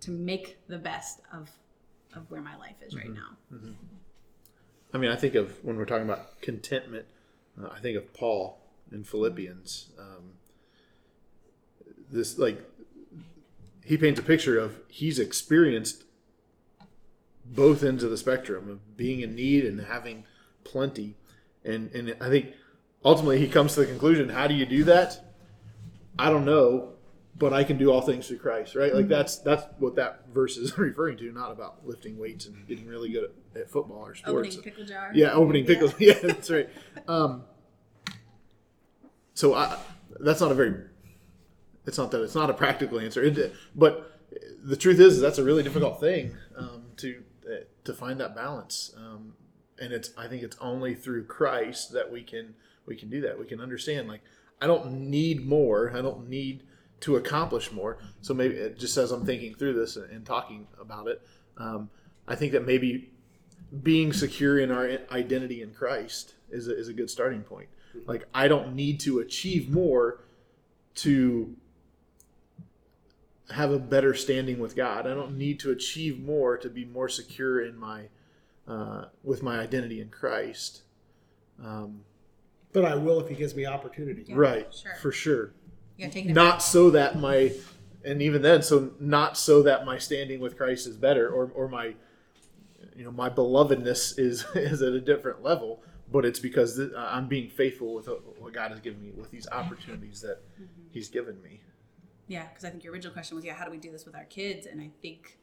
to 0.00 0.10
make 0.10 0.58
the 0.66 0.78
best 0.78 1.20
of 1.32 1.50
of 2.16 2.30
where 2.30 2.40
my 2.40 2.56
life 2.56 2.76
is 2.86 2.94
right 2.94 3.12
now. 3.12 3.36
I 4.92 4.98
mean, 4.98 5.10
I 5.10 5.16
think 5.16 5.34
of 5.34 5.62
when 5.64 5.76
we're 5.76 5.84
talking 5.84 6.04
about 6.04 6.40
contentment, 6.40 7.06
uh, 7.60 7.68
I 7.74 7.80
think 7.80 7.96
of 7.96 8.12
Paul 8.14 8.60
in 8.92 9.02
Philippians. 9.02 9.88
Um, 9.98 10.34
this 12.10 12.38
like 12.38 12.62
he 13.84 13.96
paints 13.96 14.20
a 14.20 14.22
picture 14.22 14.58
of 14.58 14.78
he's 14.88 15.18
experienced 15.18 16.04
both 17.44 17.82
ends 17.82 18.02
of 18.02 18.10
the 18.10 18.16
spectrum 18.16 18.70
of 18.70 18.96
being 18.96 19.20
in 19.20 19.34
need 19.34 19.64
and 19.64 19.80
having 19.80 20.24
plenty, 20.62 21.14
and 21.64 21.90
and 21.94 22.16
I 22.20 22.28
think 22.28 22.52
ultimately 23.04 23.38
he 23.38 23.48
comes 23.48 23.74
to 23.74 23.80
the 23.80 23.86
conclusion: 23.86 24.28
how 24.28 24.46
do 24.46 24.54
you 24.54 24.66
do 24.66 24.84
that? 24.84 25.20
I 26.18 26.30
don't 26.30 26.44
know, 26.44 26.92
but 27.36 27.52
I 27.52 27.64
can 27.64 27.76
do 27.76 27.90
all 27.90 28.00
things 28.00 28.28
through 28.28 28.38
Christ, 28.38 28.74
right? 28.74 28.94
Like 28.94 29.08
that's 29.08 29.38
that's 29.38 29.64
what 29.78 29.96
that 29.96 30.28
verse 30.32 30.56
is 30.56 30.76
referring 30.78 31.16
to, 31.18 31.32
not 31.32 31.50
about 31.50 31.86
lifting 31.86 32.18
weights 32.18 32.46
and 32.46 32.66
getting 32.66 32.86
really 32.86 33.10
good 33.10 33.30
at, 33.54 33.62
at 33.62 33.70
football 33.70 34.06
or 34.06 34.14
sports. 34.14 34.56
Opening 34.56 34.62
pickle 34.62 34.84
jar. 34.84 35.10
Yeah, 35.14 35.32
opening 35.32 35.66
pickles. 35.66 35.94
Yeah, 35.98 36.18
that's 36.22 36.50
right. 36.50 36.68
Um, 37.08 37.44
so 39.34 39.54
I, 39.54 39.78
that's 40.20 40.40
not 40.40 40.52
a 40.52 40.54
very. 40.54 40.74
It's 41.86 41.98
not 41.98 42.10
that 42.12 42.22
it's 42.22 42.34
not 42.34 42.48
a 42.48 42.54
practical 42.54 42.98
answer, 42.98 43.22
it, 43.22 43.52
but 43.74 44.10
the 44.62 44.76
truth 44.76 45.00
is 45.00 45.20
that's 45.20 45.38
a 45.38 45.44
really 45.44 45.62
difficult 45.62 46.00
thing 46.00 46.36
um, 46.56 46.84
to 46.96 47.22
uh, 47.46 47.64
to 47.84 47.92
find 47.92 48.20
that 48.20 48.34
balance. 48.34 48.94
Um, 48.96 49.34
and 49.80 49.92
it's 49.92 50.10
I 50.16 50.26
think 50.28 50.42
it's 50.42 50.56
only 50.60 50.94
through 50.94 51.24
Christ 51.24 51.92
that 51.92 52.10
we 52.10 52.22
can 52.22 52.54
we 52.86 52.96
can 52.96 53.10
do 53.10 53.20
that. 53.22 53.38
We 53.38 53.46
can 53.46 53.60
understand 53.60 54.08
like 54.08 54.22
I 54.60 54.66
don't 54.66 55.10
need 55.10 55.46
more. 55.46 55.92
I 55.96 56.00
don't 56.00 56.28
need 56.28 56.62
to 57.00 57.16
accomplish 57.16 57.72
more. 57.72 57.98
So 58.20 58.34
maybe 58.34 58.54
it 58.54 58.78
just 58.78 58.96
as 58.96 59.10
I'm 59.10 59.26
thinking 59.26 59.54
through 59.54 59.74
this 59.74 59.96
and, 59.96 60.10
and 60.10 60.24
talking 60.24 60.66
about 60.80 61.08
it, 61.08 61.22
um, 61.58 61.90
I 62.26 62.34
think 62.34 62.52
that 62.52 62.66
maybe 62.66 63.10
being 63.82 64.12
secure 64.12 64.58
in 64.58 64.70
our 64.70 64.98
identity 65.10 65.62
in 65.62 65.72
Christ 65.72 66.34
is 66.50 66.68
a, 66.68 66.78
is 66.78 66.88
a 66.88 66.92
good 66.92 67.10
starting 67.10 67.42
point. 67.42 67.68
Like 68.06 68.26
I 68.34 68.48
don't 68.48 68.74
need 68.74 69.00
to 69.00 69.18
achieve 69.18 69.70
more 69.70 70.20
to 70.96 71.56
have 73.50 73.70
a 73.70 73.78
better 73.78 74.14
standing 74.14 74.58
with 74.58 74.74
God. 74.74 75.06
I 75.06 75.14
don't 75.14 75.36
need 75.36 75.60
to 75.60 75.70
achieve 75.70 76.20
more 76.20 76.56
to 76.56 76.68
be 76.68 76.84
more 76.84 77.08
secure 77.08 77.64
in 77.64 77.76
my 77.76 78.04
uh, 78.66 79.06
with 79.22 79.42
my 79.42 79.58
identity 79.58 80.00
in 80.00 80.08
Christ. 80.08 80.82
Um, 81.62 82.04
But 82.72 82.84
I 82.84 82.94
will 82.94 83.20
if 83.20 83.28
he 83.28 83.34
gives 83.34 83.54
me 83.54 83.66
opportunity. 83.66 84.24
Yeah, 84.26 84.36
right, 84.36 84.74
sure. 84.74 84.94
for 85.00 85.12
sure. 85.12 85.52
You 85.96 86.08
gotta 86.08 86.32
Not 86.32 86.62
so 86.62 86.90
that 86.90 87.18
my 87.18 87.52
and 88.04 88.20
even 88.20 88.42
then, 88.42 88.62
so 88.62 88.92
not 89.00 89.36
so 89.36 89.62
that 89.62 89.86
my 89.86 89.98
standing 89.98 90.40
with 90.40 90.56
Christ 90.56 90.86
is 90.86 90.96
better 90.96 91.28
or 91.30 91.50
or 91.54 91.68
my 91.68 91.94
you 92.96 93.04
know 93.04 93.12
my 93.12 93.30
belovedness 93.30 94.18
is 94.18 94.44
is 94.54 94.82
at 94.82 94.92
a 94.92 95.00
different 95.00 95.42
level. 95.42 95.82
But 96.10 96.24
it's 96.24 96.38
because 96.38 96.76
th- 96.76 96.92
I'm 96.96 97.28
being 97.28 97.48
faithful 97.48 97.94
with 97.94 98.08
what 98.38 98.52
God 98.52 98.70
has 98.70 98.80
given 98.80 99.02
me 99.02 99.10
with 99.16 99.30
these 99.30 99.48
opportunities 99.48 100.20
that 100.20 100.42
He's 100.90 101.08
given 101.08 101.40
me. 101.42 101.60
Yeah, 102.28 102.46
because 102.48 102.64
I 102.64 102.70
think 102.70 102.84
your 102.84 102.92
original 102.92 103.12
question 103.12 103.36
was, 103.36 103.44
yeah, 103.44 103.54
how 103.54 103.64
do 103.64 103.70
we 103.70 103.78
do 103.78 103.90
this 103.90 104.04
with 104.06 104.14
our 104.14 104.24
kids? 104.24 104.66
And 104.66 104.80
I 104.80 104.90
think, 105.02 105.38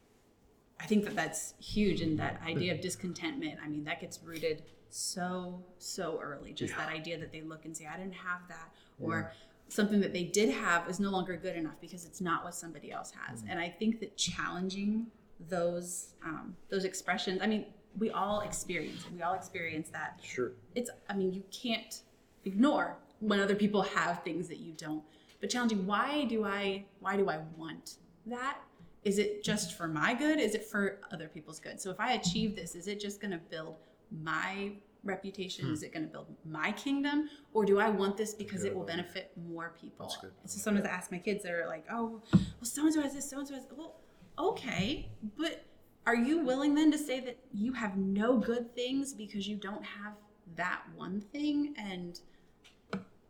I 0.82 0.86
think 0.86 1.04
that 1.06 1.16
that's 1.16 1.54
huge. 1.60 2.02
And 2.02 2.18
that 2.20 2.42
idea 2.46 2.74
of 2.74 2.82
discontentment, 2.82 3.60
I 3.64 3.68
mean, 3.68 3.84
that 3.86 4.02
gets 4.02 4.20
rooted 4.24 4.64
so 4.90 5.64
so 5.78 6.20
early. 6.22 6.54
Just 6.54 6.76
that 6.76 6.90
idea 6.90 7.18
that 7.20 7.32
they 7.32 7.42
look 7.42 7.66
and 7.66 7.76
say, 7.76 7.88
I 7.94 7.98
didn't 7.98 8.16
have 8.16 8.42
that, 8.50 8.70
or 9.00 9.32
something 9.70 10.02
that 10.02 10.12
they 10.14 10.24
did 10.24 10.50
have 10.50 10.90
is 10.90 11.00
no 11.00 11.10
longer 11.10 11.38
good 11.38 11.56
enough 11.56 11.76
because 11.80 12.04
it's 12.06 12.20
not 12.20 12.44
what 12.44 12.54
somebody 12.56 12.92
else 12.92 13.14
has. 13.26 13.44
And 13.48 13.60
I 13.60 13.70
think 13.70 14.00
that 14.02 14.18
challenging 14.18 15.08
those 15.50 16.14
um, 16.26 16.56
those 16.70 16.84
expressions, 16.84 17.42
I 17.42 17.48
mean, 17.48 17.66
we 17.98 18.10
all 18.12 18.42
experience 18.42 19.06
it. 19.06 19.14
We 19.14 19.22
all 19.22 19.34
experience 19.34 19.90
that 19.90 20.20
Sure. 20.24 20.52
it's 20.76 20.90
i 21.10 21.14
mean 21.14 21.34
you 21.34 21.44
can't 21.52 22.02
ignore 22.46 22.98
when 23.20 23.40
other 23.40 23.56
people 23.56 23.82
have 23.82 24.24
things 24.24 24.48
that 24.48 24.58
you 24.60 24.74
don't 24.78 25.04
but 25.42 25.50
challenging 25.50 25.86
why 25.86 26.24
do 26.26 26.44
i 26.46 26.84
why 27.02 27.16
do 27.18 27.30
i 27.30 27.40
want 27.58 27.96
that 28.26 28.58
is 29.04 29.18
it 29.18 29.44
just 29.44 29.78
for 29.78 29.88
my 29.88 30.14
good? 30.14 30.40
Is 30.40 30.54
it 30.54 30.66
for 30.66 31.00
other 31.12 31.28
people's 31.28 31.60
good? 31.60 31.82
So 31.82 31.90
if 31.92 32.00
i 32.00 32.14
achieve 32.14 32.56
this 32.56 32.76
is 32.76 32.88
it 32.88 33.00
just 33.00 33.20
going 33.22 33.32
to 33.32 33.38
build 33.38 33.78
my 34.24 34.74
reputation? 35.04 35.72
Is 35.72 35.82
it 35.82 35.92
going 35.92 36.06
to 36.06 36.12
build 36.12 36.28
my 36.46 36.72
kingdom? 36.74 37.30
Or 37.54 37.66
do 37.66 37.80
i 37.80 37.90
want 37.90 38.18
this 38.18 38.34
because 38.34 38.64
it 38.64 38.76
will 38.76 38.86
benefit 38.86 39.32
more 39.50 39.74
people? 39.82 40.08
So 40.46 40.60
sometimes 40.60 40.86
i 40.86 40.90
ask 40.90 41.12
my 41.12 41.18
kids 41.20 41.44
they're 41.44 41.68
like 41.68 41.86
oh 41.92 42.22
well 42.34 42.42
so 42.64 42.84
and 42.86 42.94
so 42.94 43.02
has 43.02 43.14
this 43.14 43.30
so 43.30 43.40
and 43.40 43.48
so 43.48 43.56
has 43.56 43.66
well 43.76 43.96
okay 44.38 45.10
but 45.38 45.66
are 46.06 46.16
you 46.16 46.40
willing 46.40 46.74
then 46.74 46.92
to 46.92 46.98
say 46.98 47.20
that 47.20 47.38
you 47.54 47.74
have 47.74 47.96
no 47.98 48.38
good 48.38 48.74
things 48.76 49.14
because 49.14 49.48
you 49.48 49.56
don't 49.56 49.84
have 49.84 50.14
that 50.56 50.82
one 50.96 51.22
thing? 51.22 51.76
And 51.78 52.20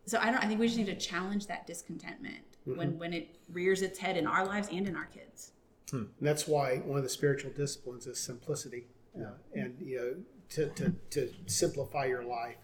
so 0.06 0.18
i 0.20 0.26
don't 0.26 0.42
i 0.42 0.46
think 0.46 0.58
we 0.58 0.66
just 0.66 0.78
need 0.78 0.86
to 0.86 0.96
challenge 0.96 1.46
that 1.46 1.66
discontentment 1.66 2.42
when 2.64 2.98
when 2.98 3.12
it 3.12 3.36
rears 3.52 3.82
its 3.82 3.98
head 3.98 4.16
in 4.16 4.26
our 4.26 4.44
lives 4.44 4.68
and 4.70 4.86
in 4.86 4.96
our 4.96 5.06
kids 5.06 5.52
And 5.92 6.08
that's 6.20 6.48
why 6.48 6.78
one 6.78 6.96
of 6.96 7.04
the 7.04 7.10
spiritual 7.10 7.50
disciplines 7.50 8.06
is 8.06 8.18
simplicity, 8.18 8.86
uh, 9.16 9.32
and 9.54 9.76
you 9.80 9.96
know, 9.96 10.14
to, 10.50 10.66
to, 10.70 10.94
to 11.10 11.32
simplify 11.46 12.06
your 12.06 12.24
life 12.24 12.56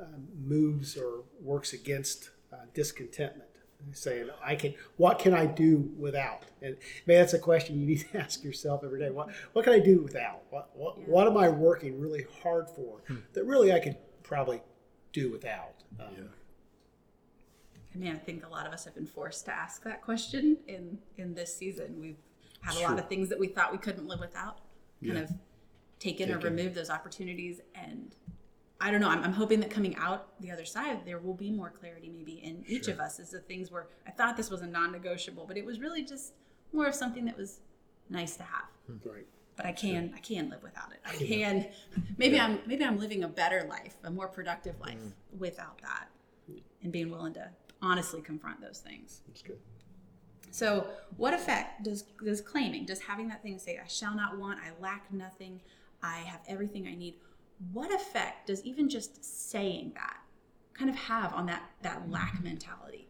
um, 0.00 0.28
moves 0.44 0.96
or 0.96 1.24
works 1.40 1.72
against 1.72 2.30
uh, 2.52 2.56
discontentment. 2.72 3.48
Saying, 3.92 4.30
I 4.42 4.54
can, 4.54 4.72
what 4.96 5.18
can 5.18 5.34
I 5.34 5.44
do 5.44 5.90
without? 5.98 6.44
And 6.62 6.78
man, 7.06 7.18
that's 7.18 7.34
a 7.34 7.38
question 7.38 7.78
you 7.78 7.86
need 7.86 8.06
to 8.10 8.18
ask 8.22 8.42
yourself 8.42 8.82
every 8.82 8.98
day. 8.98 9.10
What, 9.10 9.28
what 9.52 9.66
can 9.66 9.74
I 9.74 9.78
do 9.78 10.00
without? 10.00 10.40
What, 10.48 10.70
what, 10.74 11.06
what 11.06 11.26
am 11.26 11.36
I 11.36 11.50
working 11.50 12.00
really 12.00 12.24
hard 12.42 12.70
for 12.70 13.02
that 13.34 13.44
really 13.44 13.74
I 13.74 13.80
could 13.80 13.96
probably 14.22 14.62
do 15.12 15.30
without? 15.30 15.82
Um, 16.00 16.30
i 17.94 17.98
mean 17.98 18.12
i 18.12 18.18
think 18.18 18.44
a 18.44 18.48
lot 18.48 18.66
of 18.66 18.72
us 18.72 18.84
have 18.84 18.94
been 18.94 19.06
forced 19.06 19.44
to 19.44 19.54
ask 19.54 19.82
that 19.84 20.02
question 20.02 20.56
in 20.66 20.98
in 21.16 21.34
this 21.34 21.54
season 21.56 21.94
we've 22.00 22.16
had 22.64 22.76
a 22.76 22.80
lot 22.80 22.98
of 22.98 23.08
things 23.08 23.28
that 23.28 23.38
we 23.38 23.46
thought 23.46 23.72
we 23.72 23.78
couldn't 23.78 24.06
live 24.06 24.20
without 24.20 24.60
kind 25.02 25.18
Yeah. 25.18 25.24
of 25.24 25.32
taken 25.98 26.30
or 26.32 26.38
removed 26.38 26.74
those 26.74 26.90
opportunities 26.90 27.60
and 27.74 28.14
I 28.80 28.90
don't 28.90 29.00
know. 29.00 29.08
I'm, 29.08 29.22
I'm 29.22 29.32
hoping 29.32 29.60
that 29.60 29.70
coming 29.70 29.96
out 29.96 30.38
the 30.40 30.50
other 30.50 30.64
side, 30.64 31.06
there 31.06 31.18
will 31.18 31.34
be 31.34 31.50
more 31.50 31.70
clarity 31.70 32.10
maybe 32.10 32.32
in 32.32 32.64
each 32.66 32.88
of 32.88 32.98
us 32.98 33.18
as 33.18 33.30
the 33.30 33.38
things 33.38 33.70
where 33.70 33.86
I 34.06 34.10
thought 34.10 34.36
this 34.36 34.50
was 34.50 34.60
a 34.62 34.66
non 34.66 34.92
negotiable, 34.92 35.46
but 35.46 35.56
it 35.56 35.64
was 35.64 35.80
really 35.80 36.04
just 36.04 36.34
more 36.72 36.86
of 36.86 36.94
something 36.94 37.24
that 37.26 37.36
was 37.36 37.60
nice 38.10 38.36
to 38.36 38.42
have. 38.42 38.66
Hmm. 38.86 39.08
Right. 39.08 39.26
but 39.56 39.64
I 39.64 39.72
can 39.72 40.12
I 40.14 40.18
can 40.18 40.50
live 40.50 40.62
without 40.62 40.92
it. 40.92 41.00
I 41.06 41.16
can 41.24 41.66
maybe 42.18 42.38
I'm 42.38 42.58
maybe 42.66 42.84
I'm 42.84 42.98
living 42.98 43.24
a 43.24 43.28
better 43.28 43.66
life, 43.68 43.96
a 44.04 44.10
more 44.10 44.28
productive 44.28 44.78
life 44.80 44.98
hmm. 44.98 45.38
without 45.38 45.80
that, 45.80 46.08
and 46.82 46.92
being 46.92 47.10
willing 47.10 47.34
to 47.34 47.48
honestly 47.80 48.20
confront 48.20 48.60
those 48.60 48.80
things. 48.80 49.22
That's 49.28 49.42
good. 49.42 49.58
So, 50.54 50.86
what 51.16 51.34
effect 51.34 51.82
does 51.82 52.02
does 52.24 52.40
claiming, 52.40 52.84
does 52.86 53.00
having 53.00 53.26
that 53.26 53.42
thing 53.42 53.58
say, 53.58 53.76
"I 53.76 53.88
shall 53.88 54.14
not 54.14 54.38
want, 54.38 54.60
I 54.60 54.70
lack 54.80 55.12
nothing, 55.12 55.60
I 56.00 56.18
have 56.18 56.42
everything 56.46 56.86
I 56.86 56.94
need"? 56.94 57.16
What 57.72 57.92
effect 57.92 58.46
does 58.46 58.62
even 58.62 58.88
just 58.88 59.24
saying 59.24 59.94
that 59.96 60.18
kind 60.72 60.88
of 60.88 60.94
have 60.94 61.34
on 61.34 61.46
that 61.46 61.68
that 61.82 62.08
lack 62.08 62.40
mentality? 62.40 63.08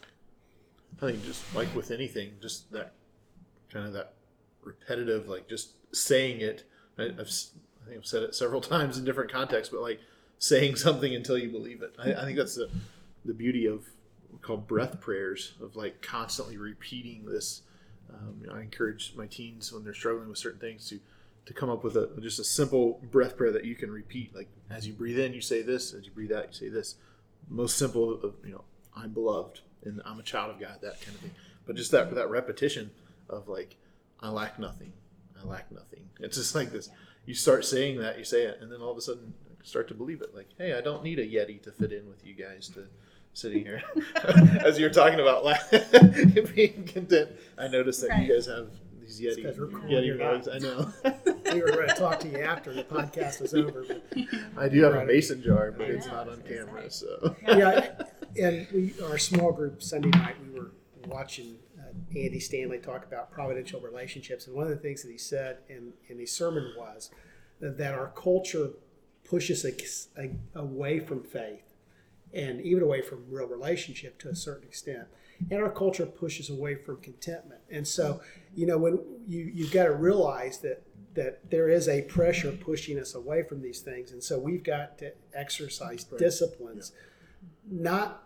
I 0.00 1.00
think 1.00 1.24
just 1.24 1.42
like 1.52 1.74
with 1.74 1.90
anything, 1.90 2.34
just 2.40 2.70
that 2.70 2.92
kind 3.68 3.84
of 3.84 3.92
that 3.94 4.14
repetitive, 4.62 5.28
like 5.28 5.48
just 5.48 5.72
saying 5.92 6.40
it. 6.40 6.62
I, 6.96 7.06
I've, 7.06 7.18
I 7.18 7.86
think 7.86 7.96
I've 7.96 8.06
said 8.06 8.22
it 8.22 8.36
several 8.36 8.60
times 8.76 8.98
in 8.98 9.04
different 9.04 9.32
contexts, 9.32 9.74
but 9.74 9.82
like 9.82 9.98
saying 10.38 10.76
something 10.76 11.12
until 11.12 11.36
you 11.36 11.50
believe 11.50 11.82
it. 11.82 11.96
I, 11.98 12.14
I 12.14 12.24
think 12.24 12.38
that's 12.38 12.54
the 12.54 12.70
the 13.24 13.34
beauty 13.34 13.66
of 13.66 13.82
we 14.32 14.38
call 14.38 14.56
breath 14.56 15.00
prayers 15.00 15.54
of 15.60 15.76
like 15.76 16.02
constantly 16.02 16.56
repeating 16.56 17.24
this. 17.24 17.62
Um, 18.12 18.38
you 18.40 18.46
know, 18.46 18.54
I 18.54 18.60
encourage 18.60 19.14
my 19.16 19.26
teens 19.26 19.72
when 19.72 19.84
they're 19.84 19.94
struggling 19.94 20.28
with 20.28 20.38
certain 20.38 20.60
things 20.60 20.88
to 20.90 21.00
to 21.46 21.54
come 21.54 21.70
up 21.70 21.82
with 21.82 21.96
a 21.96 22.10
just 22.20 22.38
a 22.38 22.44
simple 22.44 23.00
breath 23.10 23.36
prayer 23.36 23.52
that 23.52 23.64
you 23.64 23.74
can 23.74 23.90
repeat. 23.90 24.34
Like 24.34 24.48
as 24.70 24.86
you 24.86 24.92
breathe 24.92 25.18
in, 25.18 25.32
you 25.32 25.40
say 25.40 25.62
this. 25.62 25.94
As 25.94 26.04
you 26.04 26.12
breathe 26.12 26.32
out, 26.32 26.48
you 26.48 26.52
say 26.52 26.68
this. 26.68 26.96
Most 27.48 27.78
simple 27.78 28.20
of 28.22 28.34
you 28.44 28.52
know, 28.52 28.64
I'm 28.94 29.12
beloved 29.12 29.60
and 29.84 30.02
I'm 30.04 30.20
a 30.20 30.22
child 30.22 30.50
of 30.50 30.60
God. 30.60 30.78
That 30.82 31.00
kind 31.00 31.14
of 31.14 31.20
thing. 31.20 31.34
But 31.66 31.76
just 31.76 31.90
that 31.92 32.14
that 32.14 32.30
repetition 32.30 32.90
of 33.28 33.48
like, 33.48 33.76
I 34.20 34.28
lack 34.30 34.58
nothing. 34.58 34.92
I 35.40 35.46
lack 35.46 35.70
nothing. 35.70 36.08
It's 36.20 36.36
just 36.36 36.54
like 36.54 36.70
this. 36.70 36.90
You 37.26 37.34
start 37.34 37.64
saying 37.64 37.98
that, 37.98 38.18
you 38.18 38.24
say 38.24 38.44
it, 38.44 38.58
and 38.60 38.72
then 38.72 38.80
all 38.80 38.90
of 38.90 38.96
a 38.96 39.02
sudden 39.02 39.34
start 39.62 39.88
to 39.88 39.94
believe 39.94 40.22
it. 40.22 40.34
Like, 40.34 40.48
hey, 40.56 40.74
I 40.74 40.80
don't 40.80 41.04
need 41.04 41.18
a 41.18 41.26
Yeti 41.26 41.62
to 41.62 41.70
fit 41.70 41.92
in 41.92 42.08
with 42.08 42.24
you 42.26 42.34
guys 42.34 42.68
to 42.70 42.86
sitting 43.38 43.64
here. 43.64 43.82
As 44.64 44.78
you're 44.78 44.90
talking 44.90 45.20
about 45.20 45.44
being 46.54 46.84
content, 46.92 47.30
I 47.56 47.68
noticed 47.68 48.00
that 48.02 48.10
Right. 48.10 48.26
you 48.26 48.34
guys 48.34 48.46
have 48.46 48.68
these 49.00 49.20
Yeti 49.20 49.36
because 49.36 49.58
we're 49.58 49.68
cool, 49.68 49.80
Yeti 49.88 50.06
you're 50.06 50.16
mugs. 50.18 50.48
I 50.48 50.58
know. 50.58 50.92
we 51.52 51.62
were 51.62 51.70
going 51.70 51.88
to 51.88 51.94
talk 51.94 52.18
to 52.20 52.28
you 52.28 52.38
after 52.38 52.74
the 52.74 52.82
podcast 52.82 53.40
was 53.40 53.54
over. 53.54 53.84
But, 53.86 54.02
I 54.56 54.68
do 54.68 54.82
have 54.82 54.94
a 54.94 55.04
mason 55.04 55.42
jar, 55.42 55.70
but 55.70 55.86
I 55.86 55.90
it's 55.90 56.06
not 56.06 56.28
on 56.28 56.42
camera. 56.42 56.90
say. 56.90 57.06
So 57.06 57.36
yeah, 57.46 57.90
and 58.40 58.66
we 58.72 58.94
our 59.04 59.18
small 59.18 59.52
group 59.52 59.82
Sunday 59.82 60.10
night 60.10 60.36
we 60.44 60.58
were 60.58 60.72
watching 61.06 61.56
uh, 61.78 62.18
Andy 62.18 62.40
Stanley 62.40 62.78
talk 62.78 63.04
about 63.06 63.30
providential 63.30 63.80
relationships, 63.80 64.46
and 64.48 64.56
one 64.56 64.64
of 64.64 64.70
the 64.70 64.76
things 64.76 65.02
that 65.02 65.10
he 65.12 65.18
said 65.18 65.58
in 65.68 65.92
in 66.08 66.18
his 66.18 66.32
sermon 66.32 66.72
was 66.76 67.10
that 67.60 67.94
our 67.94 68.08
culture 68.08 68.70
pushes 69.24 69.64
us 69.64 70.08
away 70.54 70.98
from 70.98 71.22
faith 71.22 71.67
and 72.32 72.60
even 72.60 72.82
away 72.82 73.00
from 73.02 73.24
real 73.30 73.46
relationship 73.46 74.18
to 74.20 74.28
a 74.28 74.34
certain 74.34 74.66
extent. 74.68 75.06
And 75.50 75.62
our 75.62 75.70
culture 75.70 76.04
pushes 76.04 76.50
away 76.50 76.74
from 76.74 76.96
contentment. 77.00 77.60
And 77.70 77.86
so, 77.86 78.20
you 78.56 78.66
know, 78.66 78.76
when 78.76 78.98
you 79.26 79.50
you've 79.54 79.72
got 79.72 79.84
to 79.84 79.92
realize 79.92 80.58
that 80.58 80.82
that 81.14 81.50
there 81.50 81.68
is 81.68 81.88
a 81.88 82.02
pressure 82.02 82.52
pushing 82.52 82.98
us 82.98 83.14
away 83.14 83.42
from 83.42 83.62
these 83.62 83.80
things, 83.80 84.12
and 84.12 84.22
so 84.22 84.38
we've 84.38 84.62
got 84.64 84.98
to 84.98 85.12
exercise 85.34 86.04
disciplines. 86.04 86.92
Not, 87.70 88.22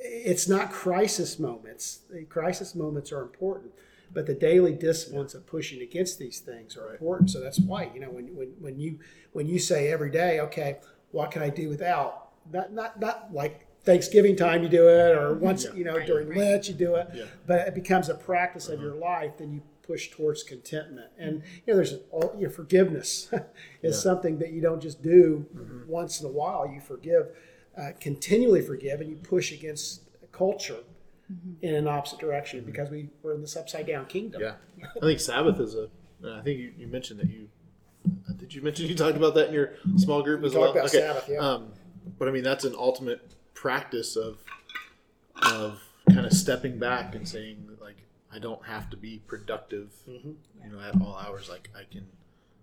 it's 0.00 0.48
not 0.48 0.70
crisis 0.72 1.38
moments. 1.38 2.00
The 2.10 2.24
crisis 2.24 2.74
moments 2.74 3.12
are 3.12 3.22
important, 3.22 3.72
but 4.12 4.26
the 4.26 4.34
daily 4.34 4.72
disciplines 4.72 5.34
of 5.34 5.46
pushing 5.46 5.80
against 5.82 6.18
these 6.18 6.40
things 6.40 6.76
are 6.76 6.84
Right. 6.86 6.92
important. 6.92 7.30
So 7.30 7.40
that's 7.40 7.58
why 7.60 7.90
you 7.94 8.00
know 8.00 8.10
when 8.10 8.34
when 8.36 8.48
when 8.60 8.78
you 8.78 8.98
when 9.32 9.46
you 9.46 9.58
say 9.58 9.90
every 9.90 10.10
day, 10.10 10.40
okay, 10.40 10.78
what 11.10 11.30
can 11.30 11.42
I 11.42 11.48
do 11.50 11.68
without? 11.68 12.23
Not 12.52 12.72
not 12.72 13.00
not 13.00 13.32
like 13.32 13.66
Thanksgiving 13.84 14.36
time 14.36 14.62
you 14.62 14.68
do 14.68 14.88
it, 14.88 15.16
or 15.16 15.34
once 15.34 15.64
Yeah. 15.64 15.74
you 15.74 15.84
know 15.84 15.96
Right, 15.96 16.06
during 16.06 16.28
right. 16.28 16.38
Lent 16.38 16.68
you 16.68 16.74
do 16.74 16.94
it. 16.96 17.08
Yeah. 17.14 17.24
But 17.46 17.68
it 17.68 17.74
becomes 17.74 18.08
a 18.08 18.14
practice 18.14 18.68
of 18.68 18.80
your 18.80 18.94
life. 18.94 19.32
Then 19.38 19.52
you 19.52 19.62
push 19.82 20.10
towards 20.10 20.42
contentment, 20.42 21.10
and 21.18 21.42
you 21.66 21.72
know 21.72 21.76
there's 21.76 21.94
all 22.10 22.34
your 22.38 22.50
forgiveness 22.50 23.28
is 23.82 23.96
Yeah. 23.96 24.00
something 24.00 24.38
that 24.38 24.52
you 24.52 24.60
don't 24.60 24.80
just 24.80 25.02
do 25.02 25.46
once 25.88 26.20
in 26.20 26.26
a 26.26 26.30
while. 26.32 26.66
You 26.72 26.80
forgive, 26.80 27.28
uh, 27.76 27.92
continually 28.00 28.62
forgive, 28.62 29.00
and 29.00 29.10
you 29.10 29.16
push 29.16 29.52
against 29.52 30.02
culture 30.32 30.78
in 31.62 31.74
an 31.74 31.86
opposite 31.88 32.18
direction 32.18 32.62
because 32.64 32.90
we 32.90 33.08
we're 33.22 33.34
in 33.34 33.40
this 33.40 33.56
upside 33.56 33.86
down 33.86 34.06
kingdom. 34.06 34.40
yeah, 34.42 34.54
I 34.96 35.00
think 35.00 35.20
Sabbath 35.20 35.58
is 35.60 35.74
a. 35.74 35.88
I 36.26 36.40
think 36.42 36.58
you, 36.58 36.72
you 36.78 36.86
mentioned 36.86 37.20
that 37.20 37.28
you. 37.30 37.48
uh, 38.28 38.32
Did 38.34 38.54
you 38.54 38.62
mention 38.62 38.86
you 38.86 38.94
talked 38.94 39.16
about 39.18 39.34
that 39.34 39.48
in 39.48 39.54
your 39.54 39.74
small 39.98 40.22
group 40.22 40.42
as 40.44 40.54
well? 40.54 40.70
about 40.72 40.88
Sabbath, 40.90 41.28
yeah. 41.28 41.38
Um, 41.38 41.72
but 42.18 42.28
I 42.28 42.30
mean, 42.30 42.42
that's 42.44 42.64
an 42.64 42.74
ultimate 42.76 43.34
practice 43.54 44.16
of 44.16 44.38
of 45.52 45.80
kind 46.12 46.26
of 46.26 46.32
stepping 46.32 46.78
back 46.78 47.14
and 47.14 47.26
saying 47.28 47.68
like, 47.80 47.96
I 48.32 48.38
don't 48.38 48.64
have 48.66 48.90
to 48.90 48.96
be 48.96 49.20
productive, 49.26 49.90
Mhm. 50.08 50.36
you 50.64 50.70
know, 50.72 50.80
at 50.80 51.00
all 51.00 51.16
hours. 51.16 51.48
Like 51.48 51.70
I 51.76 51.84
can, 51.90 52.06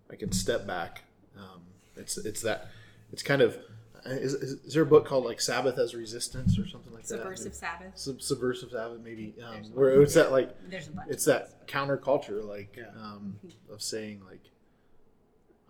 I 0.10 0.16
can 0.16 0.32
step 0.32 0.66
back. 0.68 1.04
Um, 1.38 1.62
it's 1.96 2.18
it's 2.18 2.42
that. 2.42 2.68
It's 3.12 3.24
kind 3.24 3.42
of. 3.42 3.58
Is, 4.04 4.34
is, 4.34 4.52
is 4.66 4.74
there 4.74 4.82
a 4.82 4.86
book 4.86 5.06
called 5.06 5.26
like 5.26 5.40
Sabbath 5.40 5.78
as 5.78 5.94
Resistance 5.94 6.58
or 6.58 6.68
something 6.68 6.92
like 6.92 7.04
that? 7.04 7.20
Subversive 7.20 7.54
Sabbath. 7.54 7.92
Sub- 7.96 8.20
subversive 8.22 8.72
Sabbath, 8.72 9.00
maybe. 9.04 9.36
Um, 9.46 9.64
where 9.76 10.02
it's 10.02 10.16
that 10.16 10.32
like 10.32 10.50
There's 10.72 10.88
a 10.88 10.92
bunch. 10.92 11.12
it's 11.12 11.26
that 11.26 11.68
counterculture 11.68 12.44
like 12.44 12.76
Yeah. 12.78 12.86
um, 13.00 13.40
of 13.72 13.82
saying 13.82 14.22
like 14.26 14.42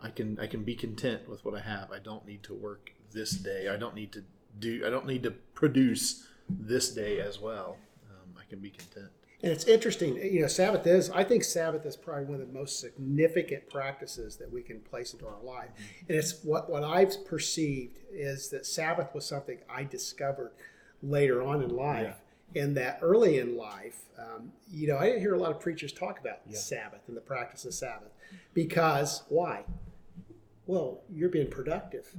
i 0.03 0.09
can 0.09 0.39
i 0.39 0.47
can 0.47 0.63
be 0.63 0.73
content 0.75 1.29
with 1.29 1.45
what 1.45 1.53
i 1.53 1.59
have 1.59 1.91
i 1.91 1.99
don't 1.99 2.25
need 2.25 2.41
to 2.41 2.55
work 2.55 2.91
this 3.11 3.31
day 3.31 3.67
i 3.69 3.77
don't 3.77 3.95
need 3.95 4.11
to 4.11 4.23
do 4.59 4.83
i 4.85 4.89
don't 4.89 5.05
need 5.05 5.23
to 5.23 5.31
produce 5.53 6.27
this 6.49 6.89
day 6.91 7.19
as 7.19 7.39
well 7.39 7.77
um, 8.09 8.35
i 8.39 8.43
can 8.49 8.59
be 8.59 8.69
content 8.69 9.09
And 9.43 9.51
it's 9.51 9.65
interesting, 9.65 10.17
you 10.17 10.41
know, 10.41 10.47
Sabbath 10.47 10.85
is, 10.85 11.09
I 11.09 11.23
think 11.23 11.43
Sabbath 11.43 11.83
is 11.87 11.95
probably 11.97 12.25
one 12.25 12.41
of 12.41 12.47
the 12.47 12.53
most 12.53 12.79
significant 12.79 13.67
practices 13.71 14.35
that 14.35 14.51
we 14.51 14.61
can 14.61 14.81
place 14.81 15.13
into 15.13 15.25
our 15.25 15.41
life. 15.43 15.69
And 16.07 16.15
it's 16.15 16.43
what, 16.43 16.69
what 16.69 16.83
I've 16.83 17.25
perceived 17.25 17.97
is 18.11 18.49
that 18.49 18.67
Sabbath 18.67 19.15
was 19.15 19.25
something 19.25 19.57
I 19.67 19.83
discovered 19.83 20.51
later 21.01 21.41
on 21.41 21.63
in 21.63 21.75
life. 21.75 22.17
And 22.55 22.77
that 22.77 22.99
early 23.01 23.39
in 23.39 23.57
life, 23.57 23.99
um, 24.19 24.51
you 24.69 24.87
know, 24.87 24.97
I 24.99 25.05
didn't 25.07 25.21
hear 25.21 25.33
a 25.33 25.39
lot 25.39 25.49
of 25.49 25.59
preachers 25.59 25.91
talk 25.91 26.19
about 26.19 26.41
Sabbath 26.51 27.01
and 27.07 27.17
the 27.17 27.21
practice 27.21 27.65
of 27.65 27.73
Sabbath. 27.73 28.11
Because 28.53 29.23
why? 29.29 29.63
Well, 30.67 31.01
you're 31.09 31.29
being 31.29 31.49
productive. 31.49 32.13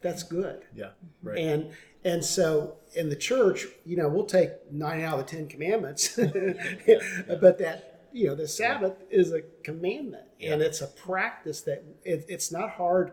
That's 0.00 0.22
good. 0.22 0.64
yeah 0.74 0.90
right 1.22 1.38
And 1.38 1.70
and 2.04 2.24
so 2.24 2.76
in 2.94 3.08
the 3.08 3.16
church, 3.16 3.66
you 3.84 3.96
know, 3.96 4.08
we'll 4.08 4.24
take 4.26 4.50
nine 4.72 5.02
out 5.02 5.18
of 5.18 5.26
the 5.26 5.36
Ten 5.36 5.48
Commandments, 5.48 6.14
but 6.16 7.58
that 7.58 7.94
you 8.12 8.26
know, 8.28 8.34
the 8.34 8.48
Sabbath 8.48 8.94
is 9.10 9.32
a 9.32 9.42
commandment, 9.62 10.24
and 10.40 10.62
it's 10.62 10.80
a 10.80 10.86
practice 10.86 11.60
that 11.62 11.84
it, 12.04 12.24
it's 12.28 12.50
not 12.50 12.70
hard 12.70 13.12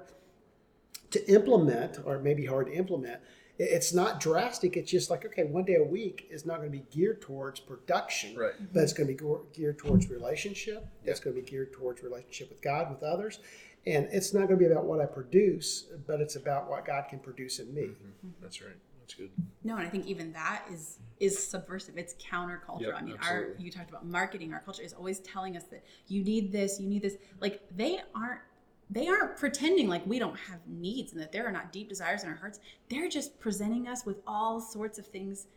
to 1.11 1.29
implement, 1.31 1.99
or 2.05 2.19
maybe 2.19 2.45
hard 2.45 2.67
to 2.67 2.73
implement. 2.73 3.19
It- 3.57 3.69
It's 3.71 3.93
not 3.93 4.19
drastic. 4.19 4.77
It's 4.77 4.91
just 4.91 5.09
like 5.09 5.25
okay, 5.25 5.43
one 5.43 5.65
day 5.65 5.75
a 5.75 5.83
week 5.83 6.27
is 6.29 6.45
not 6.45 6.57
going 6.59 6.71
to 6.71 6.77
be 6.77 6.85
geared 6.91 7.21
towards 7.21 7.59
production, 7.59 8.35
Right. 8.37 8.53
But 8.73 8.83
it's 8.83 8.93
going 8.93 9.07
to 9.07 9.13
be 9.13 9.35
geared 9.53 9.77
towards 9.79 10.09
relationship. 10.09 10.85
It's 11.03 11.19
going 11.19 11.35
to 11.35 11.41
be 11.41 11.49
geared 11.49 11.73
towards 11.73 12.03
relationship 12.03 12.49
with 12.49 12.61
God, 12.61 12.89
with 12.89 13.03
others, 13.03 13.39
and 13.87 14.07
it's 14.11 14.33
not 14.33 14.47
going 14.47 14.59
to 14.59 14.65
be 14.65 14.71
about 14.71 14.85
what 14.85 14.99
I 14.99 15.05
produce, 15.05 15.85
but 16.07 16.21
it's 16.21 16.35
about 16.35 16.69
what 16.69 16.85
God 16.85 17.05
can 17.09 17.19
produce 17.19 17.59
in 17.59 17.73
me. 17.73 17.81
Mm-hmm. 17.81 18.27
Mm-hmm. 18.27 18.29
that's 18.41 18.61
right 18.61 18.75
that's 19.05 19.13
good 19.13 19.29
No, 19.63 19.77
and 19.77 19.85
I 19.85 19.89
think 19.89 20.07
even 20.07 20.33
that 20.33 20.65
is 20.71 20.97
is 21.19 21.47
subversive. 21.47 21.97
It's 21.97 22.15
counterculture. 22.15 22.81
Yep, 22.81 22.95
I 22.95 23.01
mean, 23.01 23.15
absolutely. 23.17 23.53
our 23.53 23.55
you 23.59 23.71
talked 23.71 23.89
about 23.89 24.05
marketing. 24.05 24.53
Our 24.53 24.59
culture 24.59 24.83
is 24.83 24.93
always 24.93 25.19
telling 25.19 25.55
us 25.55 25.63
that 25.65 25.83
you 26.07 26.23
need 26.23 26.51
this, 26.51 26.79
you 26.79 26.87
need 26.87 27.01
this. 27.01 27.17
Like 27.39 27.61
they 27.75 27.99
aren't 28.13 28.41
they 28.89 29.07
aren't 29.07 29.37
pretending 29.37 29.87
like 29.87 30.05
we 30.05 30.19
don't 30.19 30.37
have 30.37 30.59
needs 30.67 31.13
and 31.13 31.21
that 31.21 31.31
there 31.31 31.45
are 31.45 31.51
not 31.51 31.71
deep 31.71 31.89
desires 31.89 32.23
in 32.23 32.29
our 32.29 32.35
hearts. 32.35 32.59
They're 32.89 33.09
just 33.09 33.39
presenting 33.39 33.87
us 33.87 34.05
with 34.05 34.17
all 34.27 34.59
sorts 34.59 34.99
of 34.99 35.07
things 35.07 35.47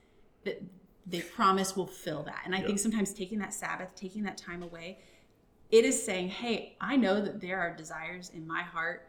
that 0.45 0.63
they 1.07 1.21
promise 1.21 1.77
will 1.77 1.87
fill 1.87 2.23
that. 2.25 2.43
And 2.45 2.55
I 2.55 2.61
think 2.61 2.79
sometimes 2.79 3.15
taking 3.15 3.39
that 3.39 3.55
Sabbath, 3.55 3.95
taking 3.95 4.23
that 4.25 4.37
time 4.37 4.63
away, 4.63 4.99
it 5.71 5.85
is 5.85 6.03
saying, 6.03 6.29
"Hey, 6.29 6.77
I 6.81 6.97
know 6.97 7.21
that 7.21 7.41
there 7.41 7.61
are 7.61 7.75
desires 7.75 8.31
in 8.31 8.47
my 8.47 8.63
heart 8.63 9.09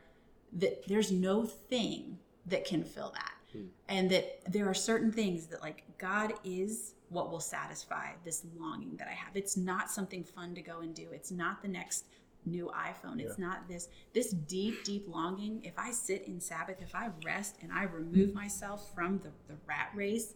that 0.53 0.87
there's 0.87 1.11
no 1.11 1.45
thing 1.45 2.19
that 2.45 2.65
can 2.65 2.83
fill 2.83 3.11
that." 3.11 3.33
Hmm. 3.51 3.65
and 3.87 4.11
that 4.11 4.41
there 4.51 4.69
are 4.69 4.75
certain 4.75 5.11
things 5.11 5.47
that 5.47 5.63
like 5.63 5.83
god 5.97 6.33
is 6.43 6.93
what 7.09 7.31
will 7.31 7.39
satisfy 7.39 8.09
this 8.23 8.45
longing 8.59 8.95
that 8.97 9.07
i 9.07 9.13
have. 9.13 9.35
It's 9.35 9.57
not 9.57 9.89
something 9.89 10.23
fun 10.23 10.53
to 10.53 10.61
go 10.61 10.81
and 10.81 10.93
do. 10.93 11.07
It's 11.11 11.31
not 11.31 11.63
the 11.63 11.67
next 11.67 12.05
new 12.45 12.71
iphone. 12.75 13.19
It's 13.19 13.39
not 13.39 13.67
this 13.67 13.89
this 14.13 14.29
deep 14.29 14.83
deep 14.83 15.07
longing. 15.07 15.61
If 15.63 15.73
i 15.79 15.89
sit 15.91 16.27
in 16.27 16.39
sabbath 16.39 16.79
if 16.81 16.93
i 16.93 17.09
rest 17.25 17.55
and 17.63 17.71
i 17.73 17.83
remove 17.83 18.29
hmm. 18.29 18.35
myself 18.35 18.93
from 18.93 19.17
the, 19.17 19.31
the 19.47 19.59
rat 19.65 19.89
race 19.95 20.35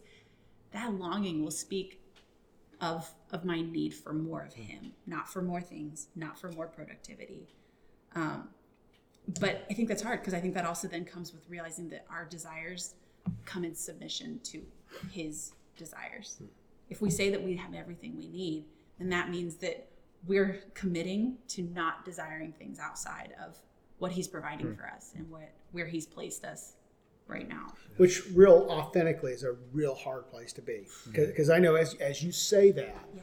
that 0.72 0.92
longing 0.94 1.44
will 1.44 1.52
speak 1.52 2.00
of 2.84 3.10
of 3.32 3.44
my 3.44 3.60
need 3.62 3.94
for 3.94 4.12
more 4.12 4.42
of 4.42 4.52
him 4.52 4.92
not 5.06 5.26
for 5.32 5.40
more 5.42 5.60
things 5.60 6.08
not 6.14 6.38
for 6.38 6.50
more 6.52 6.66
productivity. 6.66 7.48
Um, 8.14 8.48
but 9.40 9.64
i 9.70 9.72
think 9.74 9.88
that's 9.88 10.02
hard 10.02 10.20
because 10.20 10.34
i 10.34 10.40
think 10.40 10.52
that 10.54 10.66
also 10.66 10.86
then 10.86 11.04
comes 11.04 11.32
with 11.32 11.48
realizing 11.48 11.88
that 11.88 12.04
our 12.10 12.26
desires 12.26 12.94
come 13.46 13.64
in 13.64 13.74
submission 13.74 14.38
to 14.44 14.60
his 15.10 15.52
desires. 15.78 16.42
If 16.90 17.00
we 17.00 17.08
say 17.08 17.30
that 17.30 17.42
we 17.42 17.56
have 17.56 17.72
everything 17.74 18.18
we 18.18 18.28
need 18.28 18.64
then 18.98 19.08
that 19.08 19.30
means 19.30 19.56
that 19.56 19.88
we're 20.26 20.60
committing 20.74 21.38
to 21.48 21.62
not 21.62 22.04
desiring 22.04 22.52
things 22.52 22.78
outside 22.78 23.34
of 23.44 23.58
what 23.98 24.12
he's 24.12 24.28
providing 24.28 24.74
for 24.76 24.86
us 24.86 25.12
and 25.16 25.28
what 25.30 25.50
where 25.72 25.86
he's 25.86 26.06
placed 26.06 26.44
us 26.44 26.74
right 27.26 27.48
now. 27.48 27.72
Which 27.96 28.22
real 28.34 28.66
authentically 28.70 29.32
is 29.32 29.44
a 29.44 29.54
real 29.72 29.94
hard 29.94 30.28
place 30.28 30.52
to 30.54 30.62
be. 30.62 30.86
Mm-hmm. 31.08 31.26
Because 31.26 31.50
i 31.50 31.58
know 31.58 31.74
as, 31.76 31.94
as 31.94 32.22
you 32.22 32.32
say 32.32 32.70
that 32.72 33.08
yeah. 33.14 33.22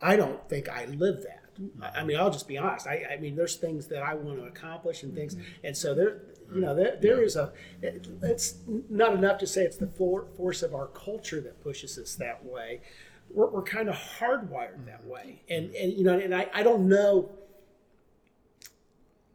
I 0.00 0.16
don't 0.16 0.48
think 0.48 0.68
i 0.68 0.84
live 0.86 1.22
that. 1.22 1.42
Mm-hmm. 1.60 1.82
I- 1.82 2.00
i 2.00 2.04
mean 2.04 2.16
i'll 2.16 2.30
just 2.30 2.48
be 2.48 2.58
honest. 2.58 2.86
I, 2.86 3.04
I 3.12 3.16
mean 3.18 3.36
there's 3.36 3.56
things 3.56 3.86
that 3.88 4.02
i 4.02 4.14
want 4.14 4.38
to 4.38 4.44
accomplish 4.44 5.02
and 5.02 5.14
things. 5.14 5.34
Mm-hmm. 5.34 5.66
And 5.66 5.76
so 5.76 5.94
there 5.94 6.22
you 6.54 6.62
know 6.62 6.74
there, 6.74 6.96
there 7.00 7.22
is 7.22 7.36
a 7.36 7.52
it, 7.82 8.06
it's 8.22 8.54
not 8.88 9.12
enough 9.14 9.38
to 9.38 9.46
say 9.46 9.62
it's 9.62 9.76
the 9.76 9.86
for, 9.86 10.26
force 10.36 10.62
of 10.62 10.74
our 10.74 10.86
culture 10.86 11.40
that 11.42 11.62
pushes 11.62 11.98
us 11.98 12.14
that 12.16 12.44
way. 12.44 12.80
We're, 13.30 13.50
we're 13.50 13.62
kind 13.62 13.90
of 13.90 13.94
hardwired 13.94 14.86
that 14.86 15.04
way. 15.06 15.42
And 15.50 15.74
and 15.74 15.92
you 15.92 16.04
know 16.04 16.18
and 16.18 16.34
i, 16.34 16.48
I 16.54 16.62
don't 16.62 16.88
know. 16.88 17.30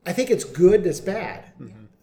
I 0.05 0.11
think 0.11 0.29
it's 0.31 0.43
good 0.43 0.85
it's 0.85 0.99
bad 0.99 1.45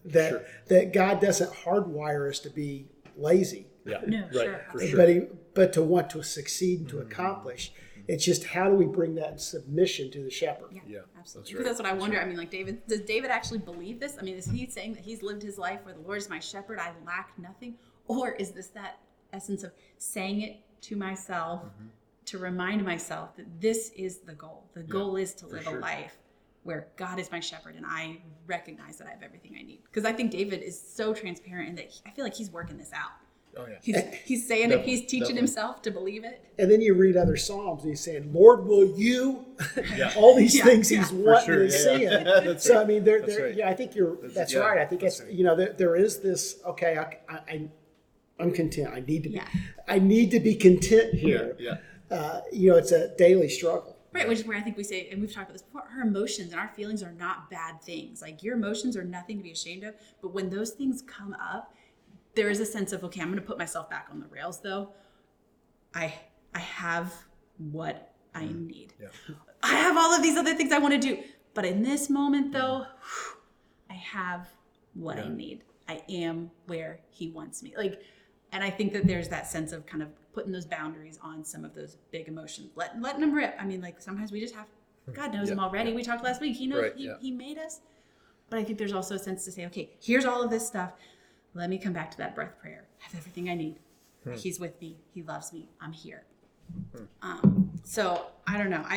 that 0.04 0.46
that 0.68 0.92
god 0.92 1.20
doesn't 1.20 1.52
hardwire 1.52 2.28
us 2.30 2.38
to 2.40 2.50
be 2.50 2.86
lazy 3.16 3.66
Yeah. 3.84 4.00
No, 4.06 4.22
right. 4.22 4.32
sure, 4.32 4.66
For 4.72 4.80
sure. 4.86 4.96
but 4.96 5.08
he, 5.08 5.20
but 5.54 5.72
to 5.74 5.82
want 5.82 6.10
to 6.10 6.22
succeed 6.22 6.80
and 6.80 6.88
to 6.90 6.98
accomplish 7.00 7.72
it's 8.08 8.24
just 8.24 8.44
how 8.44 8.68
do 8.68 8.74
we 8.74 8.86
bring 8.86 9.14
that 9.16 9.40
submission 9.40 10.10
to 10.12 10.22
the 10.24 10.30
shepherd 10.30 10.70
Yeah, 10.72 10.80
Yeah, 10.86 10.98
absolutely. 11.18 11.18
that's 11.18 11.34
Because 11.52 11.56
right. 11.58 11.64
that's 11.64 11.78
what 11.80 11.88
I 11.88 11.92
wonder. 11.92 12.20
I 12.20 12.24
mean, 12.24 12.36
like 12.38 12.50
David, 12.50 12.84
does 12.88 13.02
David 13.02 13.30
actually 13.30 13.60
believe 13.60 14.00
this? 14.00 14.16
I 14.18 14.22
mean, 14.22 14.34
is 14.36 14.46
he 14.46 14.66
saying 14.66 14.94
that 14.94 15.04
he's 15.04 15.22
lived 15.22 15.42
his 15.42 15.58
life 15.58 15.80
where 15.84 15.94
the 15.94 16.00
Lord 16.00 16.18
is 16.18 16.28
my 16.28 16.40
shepherd, 16.40 16.80
I 16.80 16.90
lack 17.06 17.32
nothing, 17.38 17.76
or 18.08 18.32
is 18.32 18.50
this 18.50 18.68
that 18.68 18.98
essence 19.32 19.62
of 19.62 19.70
saying 19.98 20.40
it 20.40 20.56
to 20.82 20.96
myself 20.96 21.62
Mm-hmm. 21.62 21.86
to 22.26 22.38
remind 22.38 22.84
myself 22.84 23.36
that 23.36 23.60
this 23.60 23.90
is 23.94 24.18
the 24.18 24.32
goal? 24.34 24.64
The 24.74 24.82
goal 24.82 25.14
is 25.16 25.32
to 25.34 25.46
live 25.46 25.64
sure. 25.64 25.78
a 25.78 25.80
life 25.80 26.16
where 26.62 26.88
God 26.96 27.18
is 27.18 27.30
my 27.32 27.40
shepherd 27.40 27.74
and 27.76 27.86
I 27.86 28.18
recognize 28.46 28.98
that 28.98 29.06
I 29.06 29.10
have 29.10 29.22
everything 29.22 29.56
I 29.58 29.62
need. 29.62 29.80
Because 29.84 30.04
I 30.04 30.12
think 30.12 30.30
David 30.30 30.62
is 30.62 30.78
so 30.80 31.14
transparent 31.14 31.68
and 31.70 31.78
that 31.78 31.88
he, 31.90 32.00
I 32.06 32.10
feel 32.10 32.24
like 32.24 32.34
he's 32.34 32.50
working 32.50 32.76
this 32.78 32.92
out. 32.92 33.10
Oh 33.56 33.66
yeah. 33.66 33.78
He's 33.82 33.96
he's 34.24 34.46
saying 34.46 34.70
it. 34.70 34.82
He's 34.84 35.00
teaching 35.00 35.20
definitely. 35.20 35.36
himself 35.40 35.82
to 35.82 35.90
believe 35.90 36.22
it. 36.22 36.44
and 36.58 36.70
then 36.70 36.80
you 36.80 36.94
read 36.94 37.16
other 37.16 37.36
psalms 37.36 37.82
and 37.82 37.90
he's 37.90 38.00
saying 38.04 38.32
lord 38.32 38.64
will 38.64 38.96
you 38.96 39.44
Yeah. 39.96 40.12
all 40.16 40.36
these 40.36 40.56
Yeah, 40.56 40.64
things 40.64 40.92
yeah. 40.92 40.98
he's 40.98 41.10
For 41.10 41.16
wanting 41.16 41.46
sure, 41.46 41.62
and 41.62 41.72
yeah, 41.72 41.78
saying 41.78 42.02
yeah. 42.26 42.56
So 42.58 42.74
right. 42.76 42.84
i 42.84 42.86
mean 42.86 43.02
there, 43.02 43.22
there 43.22 43.46
right. 43.46 43.54
yeah 43.56 43.68
i 43.68 43.74
think 43.74 43.96
you're 43.96 44.18
that's, 44.28 44.52
yeah, 44.52 44.60
right 44.60 44.78
i 44.78 44.84
think 44.86 45.02
it's 45.02 45.20
right. 45.20 45.32
you 45.32 45.42
know 45.42 45.56
there, 45.56 45.72
there 45.72 45.96
is 45.96 46.20
this 46.20 46.60
okay 46.64 46.96
I, 46.96 47.02
I, 47.34 47.38
I 47.48 47.68
i'm 48.38 48.52
content 48.52 48.90
i 48.94 49.00
need 49.00 49.24
to 49.24 49.30
be 49.30 49.34
Yeah. 49.36 49.48
i 49.88 49.98
need 49.98 50.30
to 50.30 50.38
be 50.38 50.54
content 50.54 51.14
here 51.14 51.56
Yeah. 51.58 51.78
uh, 52.08 52.42
you 52.52 52.70
know 52.70 52.76
it's 52.76 52.92
a 52.92 53.16
daily 53.16 53.48
struggle 53.48 53.96
Right, 54.12 54.28
which 54.28 54.40
is 54.40 54.46
where 54.46 54.56
I 54.56 54.60
think 54.60 54.76
we 54.76 54.82
say, 54.82 55.08
and 55.10 55.20
we've 55.20 55.32
talked 55.32 55.50
about 55.50 55.52
this 55.52 55.62
before, 55.62 55.84
our 55.96 56.02
emotions 56.02 56.50
and 56.50 56.60
our 56.60 56.68
feelings 56.68 57.02
are 57.02 57.12
not 57.12 57.48
bad 57.48 57.80
things. 57.80 58.20
Like 58.20 58.42
your 58.42 58.56
emotions 58.56 58.96
are 58.96 59.04
nothing 59.04 59.36
to 59.36 59.42
be 59.42 59.52
ashamed 59.52 59.84
of. 59.84 59.94
But 60.20 60.34
when 60.34 60.50
those 60.50 60.70
things 60.70 61.02
come 61.02 61.36
up, 61.40 61.74
there 62.34 62.50
is 62.50 62.58
a 62.58 62.66
sense 62.66 62.92
of, 62.92 63.04
okay, 63.04 63.20
I'm 63.20 63.28
going 63.28 63.40
to 63.40 63.46
put 63.46 63.58
myself 63.58 63.88
back 63.88 64.08
on 64.10 64.18
the 64.18 64.26
rails 64.26 64.60
though. 64.60 64.90
I 65.94 66.14
I 66.54 66.58
have 66.58 67.14
what 67.58 68.14
I 68.34 68.44
mm-hmm. 68.44 68.66
need. 68.66 68.94
Yeah. 69.00 69.08
I 69.62 69.74
have 69.74 69.96
all 69.96 70.12
of 70.12 70.22
these 70.22 70.36
other 70.36 70.54
things 70.54 70.72
I 70.72 70.78
want 70.78 70.94
to 70.94 71.00
do. 71.00 71.22
But 71.54 71.64
in 71.64 71.82
this 71.82 72.10
moment 72.10 72.52
though, 72.52 72.86
I 73.88 73.94
have 73.94 74.48
what 74.94 75.18
I 75.18 75.28
need. 75.28 75.64
I 75.88 76.02
am 76.08 76.50
where 76.66 77.00
he 77.10 77.30
wants 77.30 77.62
me. 77.62 77.74
Like 77.76 78.00
and 78.52 78.64
I 78.64 78.70
think 78.70 78.92
that 78.92 79.06
there's 79.06 79.28
that 79.28 79.46
sense 79.46 79.72
of 79.72 79.86
kind 79.86 80.02
of 80.02 80.08
putting 80.32 80.52
those 80.52 80.66
boundaries 80.66 81.18
on 81.22 81.44
some 81.44 81.64
of 81.64 81.74
those 81.74 81.96
big 82.10 82.28
emotions, 82.28 82.70
letting 82.76 83.00
letting 83.00 83.20
them 83.20 83.32
rip. 83.32 83.54
I 83.58 83.64
mean, 83.64 83.80
like 83.80 84.00
sometimes 84.00 84.32
we 84.32 84.40
just 84.40 84.54
have. 84.54 84.66
God 85.12 85.32
knows 85.32 85.48
Yeah, 85.48 85.56
them 85.56 85.64
already. 85.64 85.92
We 85.92 86.02
talked 86.04 86.22
last 86.22 86.40
week. 86.40 86.56
He 86.56 86.66
knows 86.66 86.82
Right, 86.82 86.92
he, 86.96 87.06
yeah. 87.06 87.14
he 87.20 87.30
made 87.32 87.58
us. 87.58 87.80
But 88.48 88.58
I 88.60 88.64
think 88.64 88.78
there's 88.78 88.92
also 88.92 89.14
a 89.14 89.18
sense 89.18 89.44
to 89.44 89.52
say, 89.52 89.66
okay, 89.66 89.90
here's 90.00 90.24
all 90.24 90.42
of 90.42 90.50
this 90.50 90.66
stuff. 90.66 90.92
Let 91.54 91.68
me 91.70 91.78
come 91.78 91.92
back 91.92 92.10
to 92.12 92.18
that 92.18 92.34
breath 92.34 92.58
prayer. 92.60 92.84
I 93.00 93.04
have 93.04 93.14
everything 93.16 93.48
I 93.48 93.54
need. 93.54 93.76
Hmm. 94.24 94.34
He's 94.34 94.60
with 94.60 94.80
me. 94.80 94.98
He 95.14 95.22
loves 95.22 95.52
me. 95.52 95.68
I'm 95.80 95.92
here. 95.92 96.24
Um, 97.22 97.70
so 97.82 98.26
I 98.46 98.56
don't 98.58 98.70
know. 98.70 98.84
I, 98.88 98.96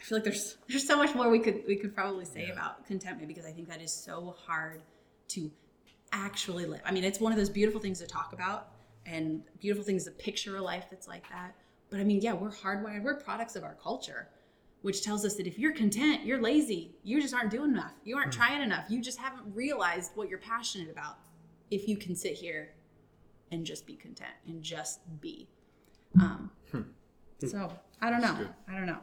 I 0.00 0.02
feel 0.02 0.16
like 0.18 0.24
there's 0.24 0.56
there's 0.68 0.86
so 0.86 0.96
much 0.96 1.14
more 1.14 1.28
we 1.28 1.40
could 1.40 1.62
we 1.66 1.76
could 1.76 1.94
probably 1.94 2.24
say 2.24 2.48
about 2.50 2.86
contentment 2.86 3.28
because 3.28 3.44
I 3.44 3.50
think 3.52 3.68
that 3.68 3.82
is 3.82 3.92
so 3.92 4.34
hard 4.46 4.80
to 5.28 5.50
actually 6.12 6.64
live. 6.66 6.80
I 6.84 6.92
mean, 6.92 7.04
it's 7.04 7.20
one 7.20 7.32
of 7.32 7.38
those 7.38 7.50
beautiful 7.50 7.80
things 7.80 7.98
to 7.98 8.06
talk 8.06 8.32
about 8.32 8.68
and 9.10 9.42
beautiful 9.58 9.84
things 9.84 10.04
to 10.04 10.10
picture 10.12 10.56
a 10.56 10.62
life 10.62 10.84
that's 10.90 11.08
like 11.08 11.28
that. 11.30 11.54
But 11.90 12.00
I 12.00 12.04
mean, 12.04 12.20
yeah, 12.20 12.32
we're 12.32 12.50
hardwired. 12.52 13.02
We're 13.02 13.16
products 13.16 13.56
of 13.56 13.64
our 13.64 13.74
culture, 13.82 14.28
which 14.82 15.02
tells 15.02 15.24
us 15.24 15.34
that 15.36 15.46
if 15.46 15.58
you're 15.58 15.72
content, 15.74 16.24
you're 16.24 16.40
lazy. 16.40 16.94
You 17.02 17.20
just 17.20 17.34
aren't 17.34 17.50
doing 17.50 17.72
enough. 17.72 17.92
You 18.04 18.16
aren't 18.16 18.32
trying 18.32 18.62
enough. 18.62 18.84
You 18.88 19.02
just 19.02 19.18
haven't 19.18 19.42
realized 19.54 20.12
what 20.14 20.28
you're 20.28 20.38
passionate 20.38 20.90
about. 20.90 21.18
If 21.70 21.88
you 21.88 21.96
can 21.96 22.14
sit 22.14 22.34
here 22.34 22.70
and 23.50 23.66
just 23.66 23.84
be 23.86 23.96
content 23.96 24.30
and 24.46 24.62
just 24.62 25.00
be. 25.20 25.48
Um, 26.20 26.50
So 27.44 27.72
I 28.00 28.10
don't 28.10 28.20
know. 28.20 28.46
I 28.68 28.74
don't 28.76 28.86
know. 28.86 28.98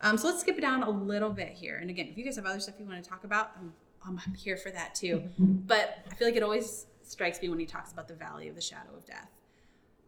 Um, 0.00 0.18
so 0.18 0.26
let's 0.26 0.40
skip 0.40 0.58
it 0.58 0.62
down 0.62 0.82
a 0.82 0.90
little 0.90 1.30
bit 1.30 1.50
here. 1.50 1.76
And 1.76 1.88
again, 1.90 2.08
if 2.10 2.18
you 2.18 2.24
guys 2.24 2.34
have 2.36 2.46
other 2.46 2.58
stuff 2.58 2.74
you 2.80 2.84
want 2.86 3.02
to 3.02 3.08
talk 3.08 3.22
about, 3.24 3.52
I'm, 3.56 3.72
I'm 4.04 4.34
here 4.34 4.56
for 4.56 4.70
that 4.70 4.94
too. 4.96 5.22
But 5.38 5.98
I 6.10 6.14
feel 6.16 6.26
like 6.26 6.36
it 6.36 6.42
always 6.42 6.86
strikes 7.04 7.40
me 7.40 7.48
when 7.48 7.60
he 7.60 7.66
talks 7.66 7.92
about 7.92 8.08
the 8.08 8.14
valley 8.14 8.48
of 8.48 8.54
the 8.56 8.60
shadow 8.60 8.90
of 8.96 9.04
death. 9.06 9.30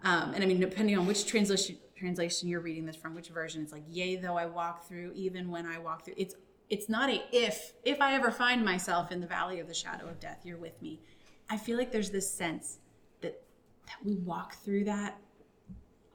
Um, 0.03 0.35
and 0.35 0.43
I 0.43 0.47
mean, 0.47 0.61
depending 0.61 0.99
on 0.99 1.07
which 1.07 1.27
translation 1.27 1.79
translation 1.97 2.49
you're 2.49 2.61
reading 2.61 2.85
this 2.85 2.97
from, 2.97 3.15
which 3.15 3.29
version, 3.29 3.63
it's 3.63 3.73
like, 3.73 3.85
"Yea, 3.89 4.17
though 4.17 4.37
I 4.37 4.47
walk 4.47 4.87
through, 4.87 5.13
even 5.15 5.51
when 5.51 5.67
I 5.67 5.79
walk 5.79 6.05
through." 6.05 6.15
It's 6.17 6.35
it's 6.69 6.89
not 6.89 7.11
a 7.11 7.23
if. 7.33 7.73
If 7.85 8.01
I 8.01 8.15
ever 8.15 8.31
find 8.31 8.65
myself 8.65 9.13
in 9.13 9.21
the 9.21 9.27
valley 9.27 9.61
of 9.61 9.69
the 9.69 9.75
shadow 9.75 10.07
of 10.07 10.21
death, 10.21 10.41
you're 10.45 10.59
with 10.59 10.81
me. 10.83 11.01
I 11.49 11.57
feel 11.57 11.79
like 11.79 11.93
there's 11.93 12.11
this 12.11 12.31
sense 12.31 12.79
that 13.21 13.43
that 13.87 13.97
we 14.05 14.17
walk 14.17 14.55
through 14.57 14.85
that 14.85 15.19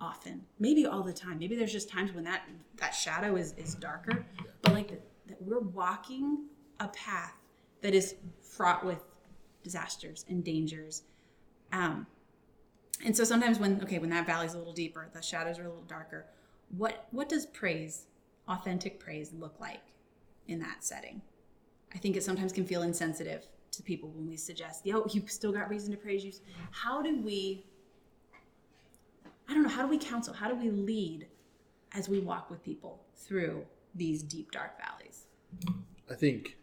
often 0.02 0.42
maybe 0.60 0.86
all 0.86 1.04
the 1.04 1.14
time 1.14 1.38
maybe 1.40 1.56
there's 1.56 1.72
just 1.72 1.90
times 1.90 2.14
when 2.14 2.24
that 2.24 2.44
that 2.78 2.92
shadow 2.92 3.36
is 3.36 3.54
is 3.58 3.76
darker 3.76 4.26
but 4.62 4.74
like 4.74 4.88
that, 4.88 5.02
that 5.28 5.42
we're 5.42 5.60
walking 5.60 6.46
a 6.80 6.88
path 6.90 7.36
that 7.82 7.94
is 7.94 8.16
fraught 8.42 8.86
with 8.86 9.04
disasters 9.64 10.26
and 10.30 10.44
dangers 10.44 11.04
um 11.74 12.08
and 13.06 13.16
so 13.16 13.24
sometimes 13.24 13.60
when 13.60 13.82
okay 13.82 14.00
when 14.00 14.10
that 14.10 14.26
valley's 14.26 14.54
a 14.54 14.58
little 14.58 14.74
deeper 14.74 15.10
the 15.14 15.22
shadows 15.22 15.58
are 15.58 15.64
a 15.64 15.70
little 15.70 15.84
darker 15.84 16.26
what 16.78 17.08
what 17.12 17.30
does 17.30 17.46
praise 17.48 18.06
authentic 18.48 19.00
praise 19.00 19.32
look 19.34 19.60
like 19.60 19.94
in 20.48 20.60
that 20.60 20.84
setting 20.84 21.22
i 21.94 21.98
think 21.98 22.16
it 22.16 22.24
sometimes 22.24 22.52
can 22.52 22.66
feel 22.66 22.82
insensitive 22.82 23.46
to 23.72 23.84
people 23.84 24.10
when 24.10 24.28
we 24.28 24.36
suggest 24.36 24.86
yo 24.86 25.06
you 25.12 25.24
still 25.28 25.52
got 25.52 25.70
reason 25.70 25.92
to 25.92 25.98
praise 25.98 26.24
you 26.24 26.32
how 26.72 27.02
do 27.02 27.22
we 27.22 27.64
I 29.50 29.54
don't 29.54 29.64
know, 29.64 29.70
how 29.70 29.82
do 29.82 29.88
we 29.88 29.98
counsel? 29.98 30.34
How 30.34 30.48
do 30.48 30.56
we 30.56 30.70
lead 30.70 31.28
as 31.96 32.08
we 32.08 32.20
walk 32.20 32.52
with 32.52 32.64
people 32.64 33.04
through 33.16 33.66
these 33.96 34.22
deep, 34.22 34.52
dark 34.52 34.74
valleys? 34.78 35.26
I 36.10 36.14
think 36.14 36.58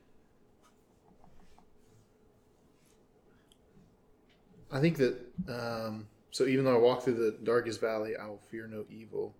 I 4.71 4.81
think 4.81 4.99
that 4.99 5.19
um, 5.49 6.07
so 6.37 6.45
even 6.45 6.67
though 6.67 6.75
I 6.75 6.79
walk 6.79 7.03
through 7.03 7.15
the 7.15 7.35
darkest 7.43 7.81
valley, 7.81 8.13
I 8.15 8.27
will 8.27 8.43
fear 8.51 8.67
no 8.67 8.85
evil. 8.91 9.35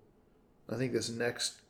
I 0.67 0.77
think 0.77 0.95
this 0.95 1.11
next 1.11 1.61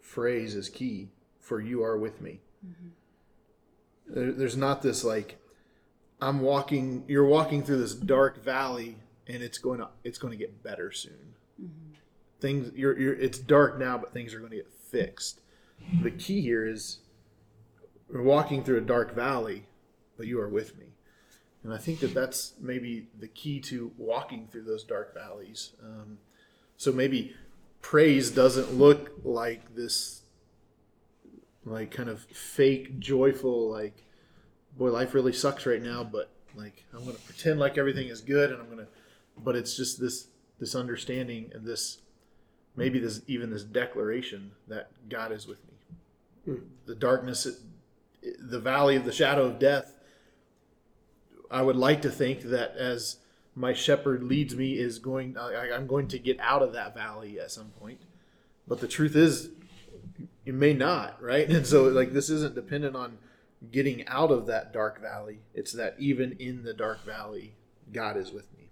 phrase 0.00 0.54
is 0.54 0.70
key 0.70 1.10
for 1.40 1.60
you 1.60 1.84
are 1.84 1.98
with 1.98 2.22
me. 2.22 2.40
Mm-hmm. 2.66 4.14
There, 4.14 4.32
there's 4.32 4.56
not 4.56 4.80
this 4.80 5.04
like 5.04 5.38
I'm 6.22 6.40
walking 6.40 7.04
you're 7.06 7.26
walking 7.26 7.62
through 7.62 7.80
this 7.80 7.94
dark 7.94 8.42
valley 8.42 8.96
and 9.26 9.42
it's 9.42 9.58
going 9.58 9.80
to 9.80 9.88
it's 10.04 10.16
going 10.16 10.32
to 10.32 10.38
get 10.38 10.62
better 10.62 10.90
soon. 10.90 11.34
Mm-hmm. 11.62 11.92
Things 12.40 12.72
you're, 12.74 12.98
you're 12.98 13.12
it's 13.12 13.38
dark 13.38 13.78
now 13.78 13.98
but 13.98 14.14
things 14.14 14.32
are 14.32 14.38
going 14.38 14.52
to 14.52 14.56
get 14.56 14.70
fixed. 14.70 15.42
The 16.02 16.12
key 16.12 16.40
here 16.40 16.66
is 16.66 17.00
we're 18.08 18.22
walking 18.22 18.64
through 18.64 18.78
a 18.78 18.82
dark 18.82 19.14
valley, 19.14 19.66
but 20.16 20.26
you 20.26 20.40
are 20.40 20.48
with 20.48 20.78
me. 20.78 20.89
And 21.62 21.74
I 21.74 21.78
think 21.78 22.00
that 22.00 22.14
that's 22.14 22.54
maybe 22.58 23.08
the 23.18 23.28
key 23.28 23.60
to 23.60 23.92
walking 23.98 24.48
through 24.50 24.64
those 24.64 24.82
dark 24.82 25.14
valleys. 25.14 25.72
Um, 25.82 26.18
so 26.76 26.90
maybe 26.90 27.34
praise 27.82 28.30
doesn't 28.30 28.74
look 28.74 29.12
like 29.24 29.74
this, 29.74 30.22
like 31.64 31.90
kind 31.90 32.08
of 32.08 32.22
fake, 32.24 32.98
joyful, 32.98 33.70
like, 33.70 34.04
boy, 34.78 34.90
life 34.90 35.12
really 35.12 35.32
sucks 35.32 35.66
right 35.66 35.82
now, 35.82 36.02
but 36.02 36.30
like, 36.54 36.84
I'm 36.94 37.04
going 37.04 37.16
to 37.16 37.22
pretend 37.22 37.60
like 37.60 37.76
everything 37.76 38.08
is 38.08 38.22
good 38.22 38.50
and 38.50 38.60
I'm 38.60 38.66
going 38.66 38.78
to, 38.78 38.88
but 39.36 39.54
it's 39.54 39.76
just 39.76 40.00
this, 40.00 40.28
this 40.58 40.74
understanding 40.74 41.50
and 41.54 41.66
this, 41.66 41.98
maybe 42.76 42.98
this 42.98 43.20
even 43.26 43.50
this 43.50 43.64
declaration 43.64 44.52
that 44.68 44.90
God 45.10 45.32
is 45.32 45.46
with 45.46 45.58
me. 45.66 45.74
Hmm. 46.46 46.64
The 46.86 46.94
darkness, 46.94 47.46
the 48.22 48.60
valley 48.60 48.96
of 48.96 49.04
the 49.04 49.12
shadow 49.12 49.44
of 49.44 49.58
death. 49.58 49.94
I 51.50 51.62
would 51.62 51.76
like 51.76 52.02
to 52.02 52.10
think 52.10 52.42
that 52.42 52.76
as 52.76 53.16
my 53.54 53.72
shepherd 53.72 54.22
leads 54.22 54.54
me, 54.54 54.78
is 54.78 54.98
going, 54.98 55.36
I, 55.36 55.72
I'm 55.72 55.86
going 55.86 56.08
to 56.08 56.18
get 56.18 56.38
out 56.40 56.62
of 56.62 56.72
that 56.72 56.94
valley 56.94 57.40
at 57.40 57.50
some 57.50 57.70
point. 57.80 58.00
But 58.68 58.80
the 58.80 58.88
truth 58.88 59.16
is, 59.16 59.50
you 60.44 60.52
may 60.52 60.72
not, 60.72 61.20
right? 61.22 61.48
And 61.50 61.66
so, 61.66 61.84
like, 61.84 62.12
this 62.12 62.30
isn't 62.30 62.54
dependent 62.54 62.94
on 62.94 63.18
getting 63.70 64.06
out 64.06 64.30
of 64.30 64.46
that 64.46 64.72
dark 64.72 65.00
valley. 65.00 65.40
It's 65.54 65.72
that 65.72 65.96
even 65.98 66.32
in 66.38 66.62
the 66.62 66.72
dark 66.72 67.04
valley, 67.04 67.54
God 67.92 68.16
is 68.16 68.32
with 68.32 68.46
me. 68.56 68.70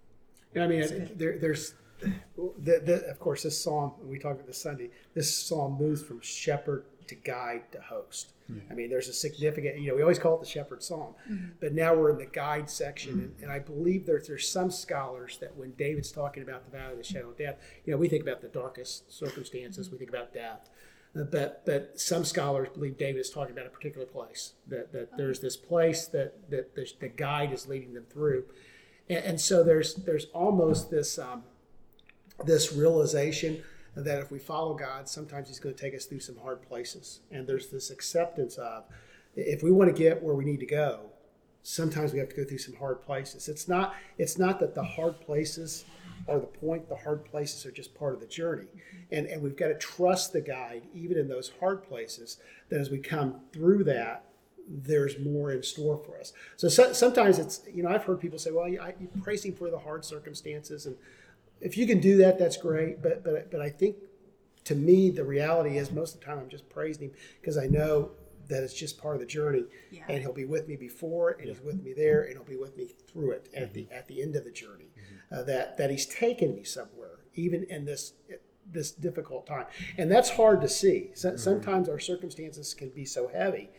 And 0.55 0.63
I 0.63 0.67
mean, 0.67 1.11
there, 1.15 1.37
there's, 1.37 1.73
the, 2.01 2.81
the, 2.83 3.05
of 3.09 3.19
course, 3.19 3.43
this 3.43 3.61
psalm, 3.61 3.93
we 4.03 4.17
talked 4.17 4.35
about 4.35 4.47
this 4.47 4.61
Sunday, 4.61 4.89
this 5.13 5.35
psalm 5.35 5.77
moves 5.77 6.01
from 6.01 6.21
shepherd 6.21 6.85
to 7.09 7.15
guide 7.15 7.71
to 7.73 7.81
host. 7.81 8.33
I 8.71 8.73
mean, 8.73 8.89
there's 8.89 9.07
a 9.07 9.13
significant, 9.13 9.79
you 9.79 9.89
know, 9.89 9.95
we 9.95 10.01
always 10.01 10.17
call 10.17 10.33
it 10.35 10.39
the 10.39 10.47
shepherd 10.47 10.81
psalm, 10.81 11.13
but 11.59 11.73
now 11.73 11.93
we're 11.93 12.09
in 12.09 12.17
the 12.17 12.25
guide 12.25 12.67
section. 12.67 13.13
And, 13.19 13.35
and 13.43 13.51
I 13.51 13.59
believe 13.59 14.07
there's, 14.07 14.27
there's 14.27 14.49
some 14.49 14.71
scholars 14.71 15.37
that 15.39 15.55
when 15.55 15.71
David's 15.73 16.11
talking 16.11 16.41
about 16.41 16.65
the 16.65 16.75
valley 16.75 16.93
of 16.93 16.97
the 16.97 17.03
shadow 17.03 17.29
of 17.29 17.37
death, 17.37 17.57
you 17.85 17.91
know, 17.91 17.97
we 17.97 18.09
think 18.09 18.23
about 18.23 18.41
the 18.41 18.47
darkest 18.47 19.15
circumstances, 19.15 19.91
we 19.91 19.99
think 19.99 20.09
about 20.09 20.33
death. 20.33 20.69
Uh, 21.15 21.23
but 21.23 21.65
but 21.65 21.99
some 21.99 22.23
scholars 22.23 22.69
believe 22.73 22.97
David 22.97 23.19
is 23.19 23.29
talking 23.31 23.53
about 23.53 23.65
a 23.65 23.69
particular 23.69 24.05
place 24.05 24.53
that, 24.67 24.91
that 24.93 25.17
there's 25.17 25.39
this 25.39 25.57
place 25.57 26.05
that 26.07 26.49
that 26.51 26.75
the, 26.75 26.87
the 26.99 27.07
guide 27.07 27.51
is 27.51 27.67
leading 27.67 27.95
them 27.95 28.05
through, 28.11 28.45
and, 29.09 29.25
and 29.25 29.41
so 29.41 29.63
there's 29.63 29.95
there's 29.95 30.25
almost 30.33 30.91
this 30.91 31.17
um, 31.17 31.43
this 32.45 32.73
realization 32.73 33.63
that 33.95 34.19
if 34.19 34.31
we 34.31 34.39
follow 34.39 34.73
God, 34.73 35.07
sometimes 35.07 35.47
He's 35.47 35.59
going 35.59 35.75
to 35.75 35.81
take 35.81 35.95
us 35.95 36.05
through 36.05 36.19
some 36.19 36.37
hard 36.37 36.61
places, 36.61 37.19
and 37.31 37.47
there's 37.47 37.69
this 37.69 37.89
acceptance 37.89 38.57
of 38.57 38.83
if 39.35 39.63
we 39.63 39.71
want 39.71 39.93
to 39.93 39.97
get 39.97 40.21
where 40.21 40.35
we 40.35 40.45
need 40.45 40.59
to 40.59 40.65
go, 40.65 41.11
sometimes 41.63 42.13
we 42.13 42.19
have 42.19 42.29
to 42.29 42.35
go 42.35 42.43
through 42.43 42.57
some 42.57 42.75
hard 42.75 43.01
places. 43.01 43.47
It's 43.47 43.67
not 43.67 43.95
it's 44.17 44.37
not 44.37 44.59
that 44.59 44.75
the 44.75 44.83
hard 44.83 45.19
places 45.21 45.85
are 46.27 46.39
the 46.39 46.47
point. 46.47 46.89
The 46.89 46.95
hard 46.95 47.25
places 47.25 47.65
are 47.65 47.71
just 47.71 47.93
part 47.95 48.13
of 48.13 48.19
the 48.19 48.27
journey. 48.27 48.67
And, 49.11 49.25
and 49.27 49.41
we've 49.41 49.55
got 49.55 49.69
to 49.69 49.75
trust 49.75 50.33
the 50.33 50.41
guide, 50.41 50.83
even 50.93 51.17
in 51.17 51.27
those 51.27 51.51
hard 51.59 51.83
places, 51.83 52.37
that 52.69 52.79
as 52.79 52.89
we 52.89 52.99
come 52.99 53.41
through 53.51 53.83
that, 53.85 54.25
there's 54.67 55.17
more 55.17 55.51
in 55.51 55.63
store 55.63 55.97
for 55.97 56.19
us. 56.19 56.31
So, 56.55 56.69
so 56.69 56.93
sometimes 56.93 57.39
it's, 57.39 57.61
you 57.73 57.81
know, 57.81 57.89
I've 57.89 58.03
heard 58.03 58.19
people 58.19 58.37
say, 58.37 58.51
well, 58.51 58.65
I, 58.65 58.93
praise 59.23 59.43
him 59.43 59.55
for 59.55 59.71
the 59.71 59.79
hard 59.79 60.05
circumstances. 60.05 60.85
And 60.85 60.95
if 61.61 61.77
you 61.77 61.85
can 61.87 61.99
do 61.99 62.17
that, 62.17 62.39
that's 62.39 62.57
great. 62.57 63.01
But, 63.01 63.23
but, 63.23 63.51
but 63.51 63.61
I 63.61 63.69
think 63.69 63.97
to 64.65 64.75
me, 64.75 65.09
the 65.09 65.23
reality 65.23 65.77
is 65.77 65.91
most 65.91 66.15
of 66.15 66.19
the 66.19 66.25
time 66.25 66.39
I'm 66.39 66.49
just 66.49 66.69
praising 66.69 67.09
him 67.09 67.15
because 67.41 67.57
I 67.57 67.67
know 67.67 68.11
that 68.49 68.63
it's 68.63 68.73
just 68.73 68.99
part 68.99 69.15
of 69.15 69.21
the 69.21 69.27
journey. 69.27 69.65
Yeah. 69.91 70.03
and 70.09 70.21
he'll 70.21 70.33
be 70.33 70.45
with 70.45 70.67
me 70.67 70.75
before 70.75 71.31
and 71.31 71.49
he's 71.49 71.61
with 71.61 71.83
me 71.83 71.93
there 71.93 72.23
and 72.23 72.33
he'll 72.33 72.43
be 72.43 72.57
with 72.57 72.75
me 72.77 72.87
through 73.07 73.31
it 73.31 73.49
at 73.53 73.73
the 73.73 73.83
mm-hmm. 73.83 73.93
at 73.93 74.07
the 74.07 74.21
end 74.21 74.35
of 74.35 74.43
the 74.43 74.51
journey 74.51 74.89
mm-hmm. 74.97 75.39
uh, 75.39 75.43
that 75.43 75.77
that 75.77 75.89
he's 75.89 76.05
taken 76.05 76.55
me 76.55 76.63
somewhere 76.63 77.19
even 77.35 77.63
in 77.65 77.85
this 77.85 78.13
this 78.71 78.91
difficult 78.91 79.47
time. 79.47 79.65
And 79.97 80.11
that's 80.11 80.29
hard 80.29 80.61
to 80.61 80.67
see. 80.67 81.11
So, 81.15 81.29
mm-hmm. 81.29 81.37
sometimes 81.37 81.89
our 81.89 81.99
circumstances 81.99 82.73
can 82.73 82.89
be 82.89 83.05
so 83.05 83.27
heavy 83.27 83.69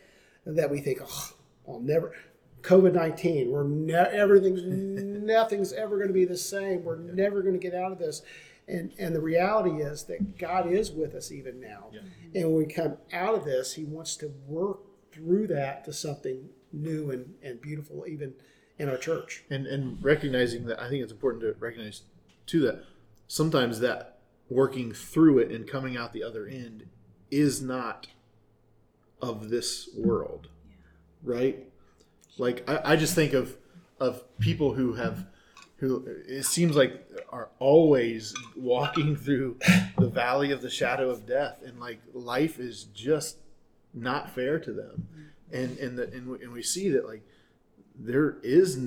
that 0.45 0.69
we 0.69 0.79
think 0.79 0.99
oh 1.03 1.33
i'll 1.67 1.79
never 1.79 2.13
covid-19 2.61 3.49
we're 3.49 3.63
ne- 3.63 3.93
everything's 3.93 4.61
nothing's 5.21 5.73
ever 5.73 5.97
going 5.97 6.07
to 6.07 6.13
be 6.13 6.25
the 6.25 6.37
same. 6.37 6.83
We're 6.83 6.97
never 6.97 7.41
going 7.41 7.53
to 7.53 7.59
get 7.59 7.75
out 7.75 7.91
of 7.91 7.99
this. 7.99 8.21
And 8.67 8.93
and 8.97 9.15
the 9.15 9.21
reality 9.21 9.81
is 9.81 10.03
that 10.03 10.37
god 10.37 10.71
is 10.71 10.91
with 10.91 11.15
us 11.15 11.31
even 11.31 11.59
now. 11.59 11.91
And 12.33 12.45
when 12.45 12.55
we 12.55 12.65
come 12.65 12.97
out 13.13 13.35
of 13.35 13.45
this 13.45 13.73
he 13.73 13.83
wants 13.83 14.15
to 14.17 14.33
work 14.47 14.79
through 15.11 15.47
that 15.47 15.83
to 15.85 15.93
something 15.93 16.49
new 16.71 17.11
and, 17.11 17.35
and 17.43 17.61
beautiful 17.61 18.05
even 18.07 18.33
in 18.77 18.89
our 18.89 18.97
church. 18.97 19.43
And 19.49 19.67
and 19.67 20.03
recognizing 20.03 20.65
that 20.65 20.81
I 20.81 20.89
think 20.89 21.03
it's 21.03 21.11
important 21.11 21.43
to 21.43 21.55
recognize 21.59 22.03
too 22.45 22.61
that 22.61 22.83
sometimes 23.27 23.79
that 23.79 24.19
working 24.49 24.91
through 24.91 25.39
it 25.39 25.51
and 25.51 25.67
coming 25.67 25.95
out 25.95 26.11
the 26.11 26.23
other 26.23 26.45
end 26.45 26.87
is 27.29 27.61
not 27.61 28.07
of 29.21 29.49
this 29.49 29.89
world, 29.95 30.49
right? 31.23 31.70
Like 32.41 32.67
I, 32.67 32.93
I 32.93 32.95
just 32.95 33.13
think 33.13 33.33
of 33.33 33.55
of 33.99 34.23
people 34.39 34.73
who 34.73 34.95
have 34.95 35.27
who 35.77 36.03
it 36.27 36.43
seems 36.43 36.75
like 36.75 37.07
are 37.29 37.49
always 37.59 38.33
walking 38.55 39.15
through 39.15 39.57
the 39.99 40.09
valley 40.09 40.51
of 40.51 40.63
the 40.63 40.69
shadow 40.69 41.11
of 41.11 41.27
death 41.27 41.61
and 41.63 41.79
like 41.79 42.01
life 42.13 42.59
is 42.59 42.85
just 42.85 43.37
not 43.93 44.31
fair 44.31 44.57
to 44.59 44.73
them. 44.73 45.07
And 45.51 45.77
and 45.77 45.99
the, 45.99 46.11
and, 46.11 46.27
we, 46.29 46.41
and 46.41 46.51
we 46.51 46.63
see 46.63 46.89
that 46.89 47.07
like 47.07 47.21
there 47.95 48.37
is 48.41 48.79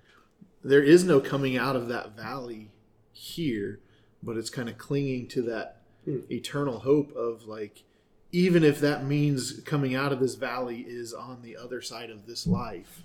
there 0.62 0.82
is 0.82 1.02
no 1.02 1.18
coming 1.18 1.56
out 1.56 1.76
of 1.76 1.88
that 1.88 2.14
valley 2.14 2.72
here 3.12 3.80
but 4.22 4.36
it's 4.36 4.50
kind 4.50 4.68
of 4.68 4.76
clinging 4.76 5.28
to 5.28 5.40
that 5.42 5.80
hmm. 6.04 6.18
eternal 6.30 6.80
hope 6.80 7.16
of 7.16 7.44
like 7.44 7.84
even 8.32 8.64
if 8.64 8.80
that 8.80 9.04
means 9.04 9.60
coming 9.60 9.94
out 9.94 10.12
of 10.12 10.18
this 10.18 10.34
valley 10.34 10.80
is 10.80 11.12
on 11.12 11.42
the 11.42 11.56
other 11.56 11.80
side 11.80 12.10
of 12.10 12.26
this 12.26 12.46
life 12.46 13.02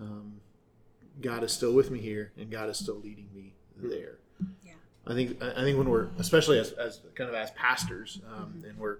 um, 0.00 0.40
god 1.20 1.42
is 1.42 1.52
still 1.52 1.72
with 1.72 1.90
me 1.90 1.98
here 1.98 2.32
and 2.36 2.50
god 2.50 2.68
is 2.68 2.78
still 2.78 3.00
leading 3.02 3.28
me 3.34 3.54
there. 3.76 4.18
Yeah. 4.64 4.72
i 5.06 5.14
think 5.14 5.42
i 5.42 5.62
think 5.62 5.78
when 5.78 5.88
we're 5.88 6.08
especially 6.18 6.58
as, 6.58 6.72
as 6.72 7.00
kind 7.14 7.28
of 7.28 7.34
as 7.34 7.50
pastors 7.52 8.20
um, 8.36 8.62
and 8.66 8.78
we're 8.78 8.98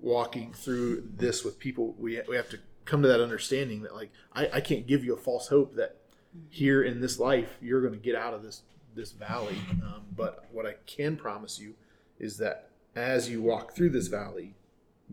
walking 0.00 0.52
through 0.52 1.08
this 1.16 1.44
with 1.44 1.58
people 1.58 1.94
we, 1.98 2.20
we 2.28 2.36
have 2.36 2.48
to 2.48 2.58
come 2.84 3.02
to 3.02 3.08
that 3.08 3.20
understanding 3.20 3.82
that 3.82 3.94
like 3.94 4.10
I, 4.32 4.48
I 4.54 4.60
can't 4.60 4.86
give 4.86 5.04
you 5.04 5.14
a 5.14 5.16
false 5.16 5.48
hope 5.48 5.76
that 5.76 5.96
here 6.48 6.82
in 6.82 7.00
this 7.00 7.18
life 7.18 7.56
you're 7.60 7.80
going 7.80 7.92
to 7.92 8.00
get 8.00 8.14
out 8.14 8.34
of 8.34 8.42
this 8.42 8.62
this 8.94 9.12
valley. 9.12 9.56
Um, 9.84 10.02
but 10.16 10.46
what 10.50 10.66
i 10.66 10.74
can 10.86 11.16
promise 11.16 11.60
you 11.60 11.74
is 12.18 12.38
that 12.38 12.70
as 12.96 13.30
you 13.30 13.40
walk 13.40 13.74
through 13.74 13.90
this 13.90 14.08
valley 14.08 14.54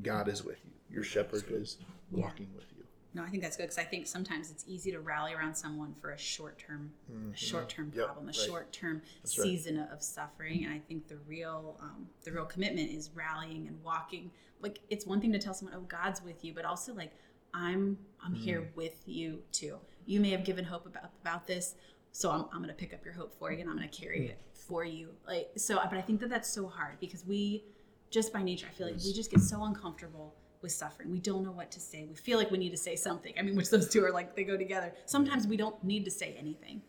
god 0.04 0.28
is 0.28 0.44
with 0.44 0.60
you 0.66 0.72
your 0.90 1.04
shepherd 1.04 1.44
is 1.50 1.78
walking 2.12 2.48
with 2.56 2.66
you 2.78 2.84
No, 3.14 3.24
I 3.24 3.30
think 3.30 3.42
that's 3.42 3.58
good 3.58 3.64
because 3.64 3.78
I 3.80 3.84
think 3.84 4.06
sometimes 4.08 4.52
it's 4.52 4.64
easy 4.68 4.92
to 4.92 5.00
rally 5.00 5.34
around 5.34 5.56
someone 5.56 5.96
for 6.02 6.12
a 6.12 6.18
short 6.18 6.58
term, 6.60 6.92
short 7.34 7.68
term 7.70 7.88
Mm-hmm. 7.88 7.98
Yep, 8.00 8.06
problem, 8.06 8.26
a 8.26 8.28
right. 8.28 8.36
short 8.36 8.72
term 8.72 8.98
right. 8.98 9.28
season 9.30 9.80
of 9.92 10.04
suffering. 10.04 10.66
And 10.66 10.74
I 10.74 10.80
think 10.88 11.08
the 11.08 11.18
real, 11.28 11.78
um, 11.82 12.08
the 12.24 12.32
real 12.32 12.46
commitment 12.46 12.92
is 12.92 13.10
rallying 13.16 13.68
and 13.68 13.82
walking. 13.84 14.30
Like 14.62 14.80
it's 14.90 15.06
one 15.08 15.20
thing 15.20 15.32
to 15.34 15.40
tell 15.40 15.54
someone, 15.56 15.76
"Oh, 15.78 15.86
God's 15.88 16.22
with 16.22 16.44
you," 16.46 16.54
but 16.54 16.64
also 16.66 16.94
like, 16.94 17.12
"I'm, 17.54 17.98
I'm 18.24 18.34
Mm. 18.36 18.38
here 18.38 18.72
with 18.76 18.98
you 19.08 19.42
too." 19.52 19.78
You 20.06 20.20
may 20.20 20.30
have 20.32 20.44
given 20.46 20.64
hope 20.66 20.86
about 20.86 21.10
about 21.22 21.48
this, 21.48 21.76
so 22.12 22.30
I'm, 22.32 22.42
I'm 22.54 22.60
going 22.64 22.68
to 22.70 22.74
pick 22.84 22.94
up 22.94 23.04
your 23.04 23.14
hope 23.16 23.34
for 23.40 23.52
you 23.52 23.60
and 23.62 23.70
I'm 23.70 23.78
going 23.78 23.90
to 23.90 23.98
carry 24.02 24.28
it 24.28 24.40
for 24.54 24.84
you. 24.86 25.10
Like 25.26 25.50
so, 25.58 25.76
but 25.90 25.98
I 25.98 26.02
think 26.02 26.20
that 26.22 26.30
that's 26.30 26.50
so 26.50 26.68
hard 26.68 27.00
because 27.00 27.26
we, 27.26 27.64
just 28.10 28.32
by 28.34 28.44
nature, 28.44 28.68
I 28.70 28.74
feel 28.74 28.88
like 28.88 28.98
we 29.04 29.14
just 29.14 29.32
get 29.32 29.42
so 29.42 29.64
uncomfortable 29.64 30.36
with 30.62 30.72
suffering. 30.72 31.12
We 31.12 31.20
don't 31.20 31.44
know 31.44 31.52
what 31.52 31.72
to 31.72 31.80
say. 31.80 32.06
We 32.10 32.16
feel 32.16 32.38
like 32.38 32.52
we 32.52 32.58
need 32.58 32.72
to 32.72 32.78
say 32.78 32.96
something. 32.96 33.34
I 33.38 33.42
mean, 33.42 33.56
which 33.56 33.70
those 33.70 33.90
two 33.90 34.04
are 34.04 34.12
like 34.12 34.36
they 34.36 34.44
go 34.44 34.58
together. 34.58 34.94
Sometimes 35.06 35.48
we 35.48 35.58
don't 35.58 35.82
need 35.84 36.06
to 36.06 36.12
say 36.12 36.36
anything. 36.38 36.82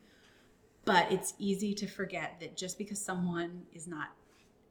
But 0.84 1.12
it's 1.12 1.34
easy 1.38 1.74
to 1.74 1.86
forget 1.86 2.40
that 2.40 2.56
just 2.56 2.78
because 2.78 3.00
someone 3.00 3.62
is 3.74 3.86
not 3.86 4.08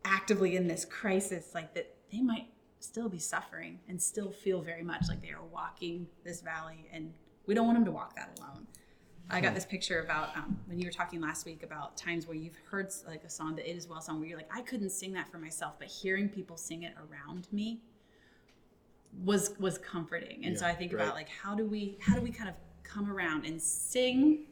actively 0.04 0.56
in 0.56 0.68
this 0.68 0.84
crisis, 0.84 1.52
like 1.54 1.74
that 1.76 1.94
they 2.12 2.22
might 2.22 2.48
still 2.80 3.10
be 3.10 3.20
suffering 3.20 3.80
and 3.88 4.02
still 4.02 4.32
feel 4.32 4.62
very 4.62 4.84
much 4.84 5.06
like 5.10 5.22
they 5.22 5.30
are 5.30 5.44
walking 5.52 6.08
this 6.24 6.42
valley 6.42 6.88
and 6.92 7.14
we 7.46 7.54
don't 7.54 7.66
want 7.66 7.78
them 7.78 7.86
to 7.86 7.92
walk 7.92 8.16
that 8.16 8.40
alone. 8.40 8.66
I 9.30 9.42
got 9.42 9.54
this 9.54 9.66
picture 9.66 10.02
about 10.02 10.36
um, 10.38 10.58
when 10.68 10.80
you 10.80 10.86
were 10.88 10.92
talking 10.92 11.20
last 11.20 11.46
week 11.46 11.64
about 11.64 11.98
times 11.98 12.28
where 12.28 12.38
you've 12.38 12.56
heard 12.70 12.92
like 13.06 13.24
a 13.24 13.30
song, 13.30 13.56
the 13.56 13.70
"It 13.70 13.76
Is 13.76 13.88
Well" 13.88 14.00
song, 14.02 14.20
where 14.20 14.28
you're 14.30 14.38
like, 14.38 14.50
I 14.56 14.62
couldn't 14.62 14.92
sing 14.92 15.12
that 15.14 15.30
for 15.30 15.38
myself, 15.38 15.74
but 15.80 15.88
hearing 15.90 16.30
people 16.30 16.56
sing 16.58 16.84
it 16.84 16.94
around 16.98 17.48
me 17.52 17.82
was 19.24 19.52
was 19.60 19.78
comforting. 19.78 20.46
And 20.46 20.58
so 20.58 20.66
I 20.66 20.74
think 20.74 20.94
right. 20.94 21.04
about 21.04 21.16
like 21.16 21.30
how 21.30 21.56
do 21.56 21.66
we 21.66 21.98
how 22.00 22.16
do 22.16 22.22
we 22.22 22.32
kind 22.32 22.50
of 22.50 22.56
come 22.84 23.12
around 23.12 23.46
and 23.46 23.62
sing 23.62 24.46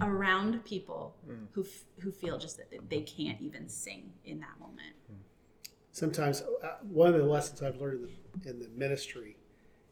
around 0.00 0.64
people 0.64 1.14
Mm. 1.28 1.46
who 1.52 1.62
f- 1.62 1.84
who 1.98 2.10
feel 2.10 2.38
just 2.38 2.56
that 2.56 2.70
they 2.88 3.00
can't 3.02 3.40
even 3.42 3.68
sing 3.68 4.12
in 4.24 4.40
that 4.40 4.58
moment. 4.58 4.94
sometimes 5.92 6.42
uh, 6.62 6.76
one 6.88 7.12
of 7.12 7.20
the 7.20 7.26
lessons 7.26 7.60
I've 7.60 7.76
learned 7.80 8.06
in 8.06 8.42
the, 8.42 8.50
in 8.50 8.58
the 8.60 8.68
ministry 8.68 9.36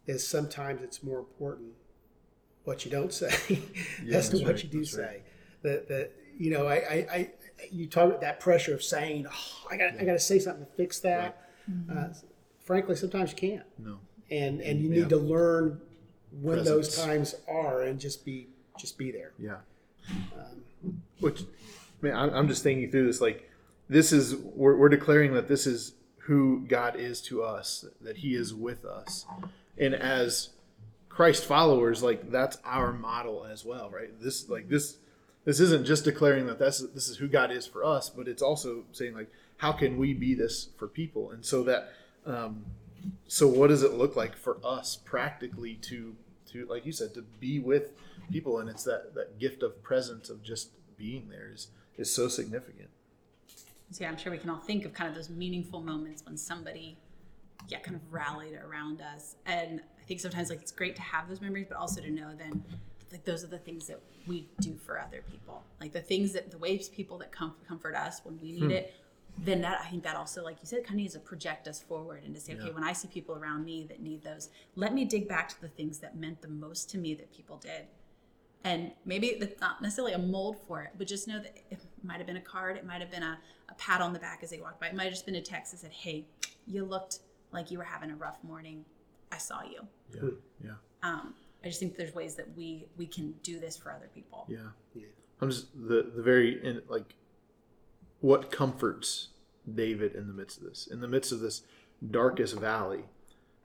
is 0.06 0.26
sometimes 0.26 0.80
it's 0.80 1.02
more 1.02 1.18
important 1.18 1.72
what 2.68 2.84
you 2.84 2.90
don't 2.90 3.12
say 3.22 3.62
Yeah, 4.04 4.18
as 4.18 4.28
to 4.28 4.36
what 4.38 4.46
right, 4.54 4.62
you 4.62 4.68
do 4.68 4.84
say. 4.84 5.02
right. 5.02 5.22
That 5.62 5.88
that 5.88 6.12
you 6.38 6.50
know, 6.52 6.66
I, 6.68 6.74
I, 6.76 6.96
I 7.12 7.30
you 7.72 7.86
talk 7.88 8.06
about 8.08 8.20
that 8.20 8.38
pressure 8.38 8.72
of 8.74 8.82
saying, 8.82 9.26
oh, 9.28 9.66
I 9.70 9.76
got 9.76 9.94
I 10.00 10.04
got 10.04 10.12
to 10.12 10.18
say 10.20 10.38
something 10.38 10.64
to 10.64 10.72
fix 10.72 11.00
that. 11.00 11.48
Uh, 11.90 12.08
frankly, 12.60 12.94
sometimes 12.94 13.30
you 13.32 13.36
can't, 13.36 13.64
no 13.78 13.98
and 14.30 14.60
and 14.60 14.80
you 14.80 14.88
Yeah. 14.90 15.00
need 15.00 15.08
to 15.08 15.16
learn 15.16 15.80
when 16.40 16.62
those 16.62 16.94
times 16.96 17.34
are, 17.48 17.82
and 17.82 17.98
just 17.98 18.24
be 18.24 18.48
just 18.78 18.96
be 18.98 19.10
there. 19.10 19.32
Yeah. 19.38 19.56
Which, 21.20 21.42
man, 22.00 22.14
I'm, 22.14 22.30
I'm 22.32 22.48
just 22.48 22.62
thinking 22.62 22.90
through 22.90 23.06
this. 23.06 23.20
Like, 23.20 23.50
this 23.88 24.12
is 24.12 24.36
we're, 24.36 24.76
we're 24.76 24.88
declaring 24.88 25.34
that 25.34 25.48
this 25.48 25.66
is 25.66 25.94
who 26.20 26.64
God 26.68 26.94
is 26.96 27.20
to 27.22 27.42
us, 27.42 27.84
that 28.00 28.18
He 28.18 28.34
is 28.34 28.54
with 28.54 28.84
us, 28.84 29.26
and 29.76 29.94
as 29.94 30.50
Christ 31.18 31.46
followers, 31.46 32.00
like 32.00 32.30
that's 32.30 32.58
our 32.64 32.92
model 32.92 33.44
as 33.44 33.64
well, 33.64 33.90
right? 33.90 34.08
This 34.20 34.48
like 34.48 34.68
this 34.68 34.98
this 35.44 35.58
isn't 35.58 35.84
just 35.84 36.04
declaring 36.04 36.46
that 36.46 36.60
that's 36.60 36.78
this 36.78 37.08
is 37.08 37.16
who 37.16 37.26
God 37.26 37.50
is 37.50 37.66
for 37.66 37.82
us, 37.82 38.08
but 38.08 38.28
it's 38.28 38.40
also 38.40 38.84
saying 38.92 39.14
like 39.14 39.28
how 39.56 39.72
can 39.72 39.98
we 39.98 40.14
be 40.14 40.36
this 40.36 40.68
for 40.76 40.86
people, 40.86 41.32
and 41.32 41.44
so 41.44 41.64
that 41.64 41.92
um, 42.24 42.66
so 43.26 43.48
what 43.48 43.66
does 43.66 43.82
it 43.82 43.94
look 43.94 44.14
like 44.14 44.36
for 44.36 44.58
us 44.62 44.94
practically 44.94 45.74
to 45.90 46.14
to 46.52 46.66
like 46.66 46.86
you 46.86 46.92
said 46.92 47.14
to 47.14 47.22
be 47.40 47.58
with 47.58 47.90
people, 48.30 48.60
and 48.60 48.70
it's 48.70 48.84
that 48.84 49.16
that 49.16 49.40
gift 49.40 49.64
of 49.64 49.82
presence 49.82 50.30
of 50.30 50.44
just 50.44 50.70
being 50.96 51.30
there 51.30 51.50
is 51.52 51.66
is 51.96 52.14
so 52.14 52.28
significant. 52.28 52.90
Yeah, 53.98 54.08
I'm 54.08 54.18
sure 54.18 54.30
we 54.30 54.38
can 54.38 54.50
all 54.50 54.60
think 54.60 54.84
of 54.84 54.92
kind 54.92 55.08
of 55.10 55.16
those 55.16 55.30
meaningful 55.30 55.80
moments 55.80 56.24
when 56.24 56.36
somebody, 56.36 56.96
yeah, 57.66 57.80
kind 57.80 57.96
of 57.96 58.02
rallied 58.12 58.54
around 58.54 59.00
us. 59.00 59.34
And 59.44 59.80
think 60.08 60.20
sometimes 60.20 60.50
like 60.50 60.60
it's 60.60 60.72
great 60.72 60.96
to 60.96 61.02
have 61.02 61.28
those 61.28 61.40
memories, 61.40 61.66
but 61.68 61.76
also 61.76 62.00
to 62.00 62.10
know 62.10 62.30
then 62.36 62.64
like 63.12 63.24
those 63.24 63.44
are 63.44 63.48
the 63.48 63.58
things 63.58 63.86
that 63.86 64.00
we 64.26 64.48
do 64.60 64.74
for 64.74 64.98
other 64.98 65.22
people. 65.30 65.62
Like 65.80 65.92
the 65.92 66.00
things 66.00 66.32
that 66.32 66.50
the 66.50 66.58
ways 66.58 66.88
people 66.88 67.18
that 67.18 67.30
com- 67.30 67.54
comfort 67.66 67.94
us 67.94 68.20
when 68.24 68.38
we 68.40 68.52
need 68.52 68.64
hmm. 68.64 68.70
it. 68.70 68.94
Then 69.44 69.60
that 69.60 69.80
I 69.80 69.88
think 69.88 70.02
that 70.02 70.16
also, 70.16 70.42
like 70.42 70.56
you 70.60 70.66
said, 70.66 70.82
kind 70.82 70.94
of 70.94 70.96
needs 70.96 71.14
to 71.14 71.20
project 71.20 71.68
us 71.68 71.80
forward 71.80 72.24
and 72.24 72.34
to 72.34 72.40
say, 72.40 72.54
yeah. 72.54 72.62
okay, 72.62 72.72
when 72.72 72.82
I 72.82 72.92
see 72.92 73.06
people 73.06 73.36
around 73.36 73.64
me 73.64 73.86
that 73.88 74.00
need 74.00 74.24
those, 74.24 74.48
let 74.74 74.92
me 74.92 75.04
dig 75.04 75.28
back 75.28 75.48
to 75.50 75.60
the 75.60 75.68
things 75.68 76.00
that 76.00 76.16
meant 76.16 76.42
the 76.42 76.48
most 76.48 76.90
to 76.90 76.98
me 76.98 77.14
that 77.14 77.32
people 77.32 77.56
did 77.56 77.86
and 78.64 78.90
maybe 79.04 79.28
it's 79.28 79.60
not 79.60 79.80
necessarily 79.80 80.14
a 80.14 80.18
mold 80.18 80.56
for 80.66 80.82
it, 80.82 80.90
but 80.98 81.06
just 81.06 81.28
know 81.28 81.38
that 81.38 81.56
it 81.70 81.78
might 82.02 82.18
have 82.18 82.26
been 82.26 82.36
a 82.36 82.40
card, 82.40 82.76
it 82.76 82.84
might 82.84 83.00
have 83.00 83.10
been 83.10 83.22
a, 83.22 83.38
a 83.68 83.74
pat 83.74 84.00
on 84.00 84.12
the 84.12 84.18
back 84.18 84.40
as 84.42 84.50
they 84.50 84.58
walked 84.58 84.80
by, 84.80 84.88
it 84.88 84.94
might 84.94 85.04
have 85.04 85.12
just 85.12 85.26
been 85.26 85.36
a 85.36 85.40
text 85.40 85.72
that 85.72 85.78
said, 85.78 85.92
"Hey, 85.92 86.26
you 86.66 86.84
looked 86.84 87.20
like 87.52 87.70
you 87.70 87.78
were 87.78 87.84
having 87.84 88.10
a 88.10 88.16
rough 88.16 88.42
morning. 88.42 88.84
I 89.32 89.38
saw 89.38 89.62
you." 89.62 89.86
Yeah, 90.14 90.30
yeah. 90.64 90.70
Um, 91.02 91.34
I 91.64 91.68
just 91.68 91.80
think 91.80 91.96
there's 91.96 92.14
ways 92.14 92.34
that 92.36 92.46
we 92.56 92.86
we 92.96 93.06
can 93.06 93.34
do 93.42 93.58
this 93.58 93.76
for 93.76 93.92
other 93.92 94.08
people. 94.14 94.46
Yeah, 94.48 94.58
yeah. 94.94 95.06
I'm 95.40 95.50
just 95.50 95.68
the 95.74 96.10
the 96.14 96.22
very 96.22 96.64
in, 96.64 96.82
like 96.88 97.14
what 98.20 98.50
comforts 98.50 99.28
David 99.74 100.14
in 100.14 100.26
the 100.26 100.34
midst 100.34 100.58
of 100.58 100.64
this, 100.64 100.86
in 100.86 101.00
the 101.00 101.08
midst 101.08 101.32
of 101.32 101.40
this 101.40 101.62
darkest 102.10 102.58
valley. 102.58 103.04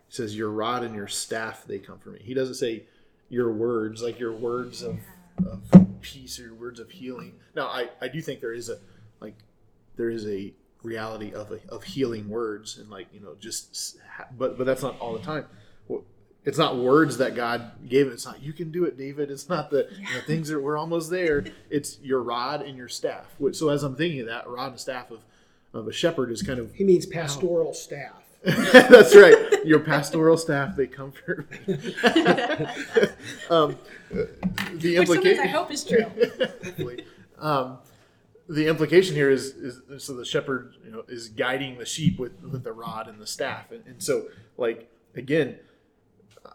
He 0.07 0.16
says, 0.16 0.36
"Your 0.36 0.49
rod 0.49 0.84
and 0.84 0.95
your 0.95 1.07
staff 1.07 1.66
they 1.66 1.80
comfort 1.80 2.14
me." 2.14 2.20
He 2.24 2.34
doesn't 2.34 2.55
say 2.55 2.86
your 3.30 3.51
words, 3.51 4.03
like 4.03 4.20
your 4.20 4.34
words 4.34 4.84
of, 4.84 4.99
of 5.47 5.64
peace 6.01 6.39
or 6.39 6.43
your 6.43 6.53
words 6.53 6.80
of 6.80 6.91
healing. 6.91 7.34
Now, 7.55 7.68
I, 7.68 7.89
I 7.99 8.07
do 8.07 8.22
think 8.22 8.41
there 8.41 8.53
is 8.53 8.70
a 8.70 8.78
like 9.22 9.36
there 9.95 10.09
is 10.09 10.28
a 10.28 10.53
reality 10.84 11.34
of 11.34 11.52
a, 11.52 11.60
of 11.70 11.84
healing 11.84 12.30
words 12.30 12.78
and 12.78 12.90
like 12.90 13.08
you 13.14 13.20
know 13.20 13.36
just 13.40 13.98
but 14.38 14.58
but 14.58 14.66
that's 14.66 14.84
not 14.84 15.00
all 15.00 15.14
the 15.14 15.24
time. 15.24 15.46
It's 16.46 16.58
not 16.58 16.76
words 16.76 17.20
that 17.20 17.36
God 17.36 17.72
gave. 17.88 18.08
It's 18.08 18.26
not 18.26 18.42
you 18.42 18.52
can 18.52 18.70
do 18.70 18.84
it, 18.84 18.98
David. 18.98 19.32
It's 19.32 19.48
not 19.48 19.70
the 19.70 19.88
yeah. 19.92 20.10
you 20.10 20.16
know, 20.16 20.22
things 20.22 20.50
that 20.50 20.60
we're 20.60 20.78
almost 20.78 21.10
there. 21.10 21.46
It's 21.70 22.00
your 22.02 22.22
rod 22.22 22.62
and 22.62 22.78
your 22.78 22.90
staff. 22.90 23.26
So 23.54 23.70
as 23.70 23.82
I'm 23.82 23.96
thinking 23.96 24.20
of 24.22 24.28
that 24.28 24.48
rod 24.48 24.72
and 24.72 24.80
staff 24.80 25.10
of 25.10 25.22
of 25.74 25.88
a 25.88 25.92
shepherd 25.92 26.32
is 26.32 26.44
kind 26.44 26.60
of 26.60 26.74
he 26.74 26.84
means 26.84 27.06
pastoral 27.06 27.74
staff. 27.74 28.24
That's 28.44 29.16
right. 29.16 29.66
Your 29.66 29.80
pastoral 29.80 30.36
staff, 30.36 30.76
they 30.76 30.86
comfort 30.86 31.50
me. 31.50 31.96
um, 33.50 33.78
the 34.74 34.98
implication, 34.98 35.44
I 35.44 35.48
hope 35.48 35.72
is 35.72 35.86
true. 35.86 36.06
um, 37.40 37.78
the 38.48 38.68
implication 38.68 39.16
here 39.16 39.30
is, 39.30 39.48
is 39.48 40.04
so 40.04 40.14
the 40.16 40.26
shepherd, 40.26 40.76
you 40.84 40.91
know, 40.91 41.04
is 41.08 41.30
guiding 41.30 41.78
the 41.78 41.86
sheep 41.86 42.20
with, 42.20 42.41
with 42.41 42.64
the 42.64 42.74
rod 42.74 43.08
and 43.08 43.20
the 43.20 43.28
staff, 43.28 43.72
and, 43.72 43.86
and 43.86 44.02
so 44.02 44.28
like 44.58 44.89
again, 45.16 45.58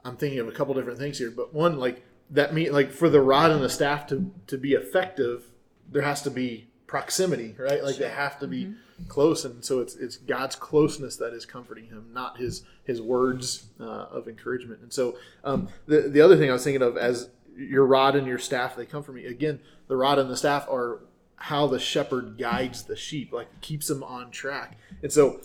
I'm 0.05 0.17
thinking 0.17 0.39
of 0.41 0.49
a 0.49 0.53
couple 0.53 0.75
different 0.75 0.99
things 0.99 1.19
here, 1.19 1.31
but 1.31 1.55
one 1.55 1.79
like 1.79 2.03
that 2.31 2.53
mean 2.55 2.73
like 2.73 2.93
for 2.93 3.09
the 3.09 3.21
rod 3.21 3.51
and 3.51 3.63
the 3.63 3.71
staff 3.71 4.07
to 4.09 4.33
to 4.49 4.59
be 4.59 4.73
effective, 4.73 5.45
there 5.91 6.03
has 6.03 6.23
to 6.23 6.31
be 6.31 6.69
proximity, 6.87 7.55
right? 7.59 7.83
Like 7.83 7.97
they 7.97 8.11
have 8.11 8.39
to 8.41 8.47
be. 8.47 8.65
Mm-hmm 8.67 8.81
close, 9.07 9.45
and 9.45 9.65
so 9.65 9.81
it's 9.81 9.95
it's 9.95 10.17
God's 10.17 10.57
closeness 10.57 11.17
that 11.17 11.33
is 11.33 11.47
comforting 11.47 11.87
him, 11.87 12.11
not 12.13 12.39
his 12.39 12.65
his 12.85 13.01
words 13.01 13.69
uh, 13.81 13.85
of 13.85 14.27
encouragement. 14.27 14.81
And 14.83 14.93
so 14.93 15.17
um, 15.45 15.69
the 15.87 16.03
the 16.03 16.21
other 16.21 16.37
thing 16.37 16.51
I 16.51 16.53
was 16.53 16.65
thinking 16.65 16.83
of 16.83 16.97
as 16.97 17.29
your 17.57 17.87
rod 17.87 18.17
and 18.17 18.27
your 18.27 18.39
staff 18.39 18.75
they 18.75 18.87
come 18.87 19.03
for 19.03 19.13
me. 19.13 19.27
Again, 19.27 19.61
the 19.87 19.97
rod 19.97 20.19
and 20.19 20.31
the 20.31 20.37
staff 20.37 20.67
are 20.69 21.01
how 21.39 21.67
the 21.67 21.79
shepherd 21.79 22.37
guides 22.39 22.83
the 22.83 22.97
sheep, 22.97 23.33
like 23.33 23.61
keeps 23.61 23.89
them 23.89 24.03
on 24.03 24.31
track. 24.31 24.77
And 25.03 25.13
so 25.13 25.41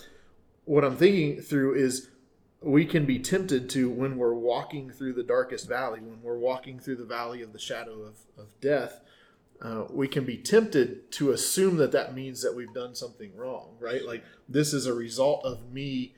what 0.65 0.83
I'm 0.83 0.97
thinking 0.97 1.41
through 1.41 1.75
is 1.75 2.09
we 2.61 2.85
can 2.85 3.05
be 3.05 3.19
tempted 3.19 3.69
to 3.71 3.89
when 3.89 4.17
we're 4.17 4.33
walking 4.33 4.89
through 4.89 5.13
the 5.13 5.23
darkest 5.23 5.67
valley, 5.67 5.99
when 5.99 6.21
we're 6.21 6.37
walking 6.37 6.79
through 6.79 6.95
the 6.95 7.05
valley 7.05 7.41
of 7.41 7.53
the 7.53 7.59
shadow 7.59 8.01
of, 8.01 8.15
of 8.37 8.47
death, 8.61 9.01
uh, 9.61 9.85
we 9.89 10.07
can 10.07 10.25
be 10.25 10.37
tempted 10.37 11.11
to 11.11 11.31
assume 11.31 11.77
that 11.77 11.91
that 11.91 12.13
means 12.13 12.41
that 12.41 12.55
we've 12.55 12.73
done 12.73 12.95
something 12.95 13.35
wrong, 13.35 13.75
right? 13.79 14.03
Like 14.03 14.23
this 14.49 14.73
is 14.73 14.85
a 14.85 14.93
result 14.93 15.45
of 15.45 15.71
me 15.71 16.15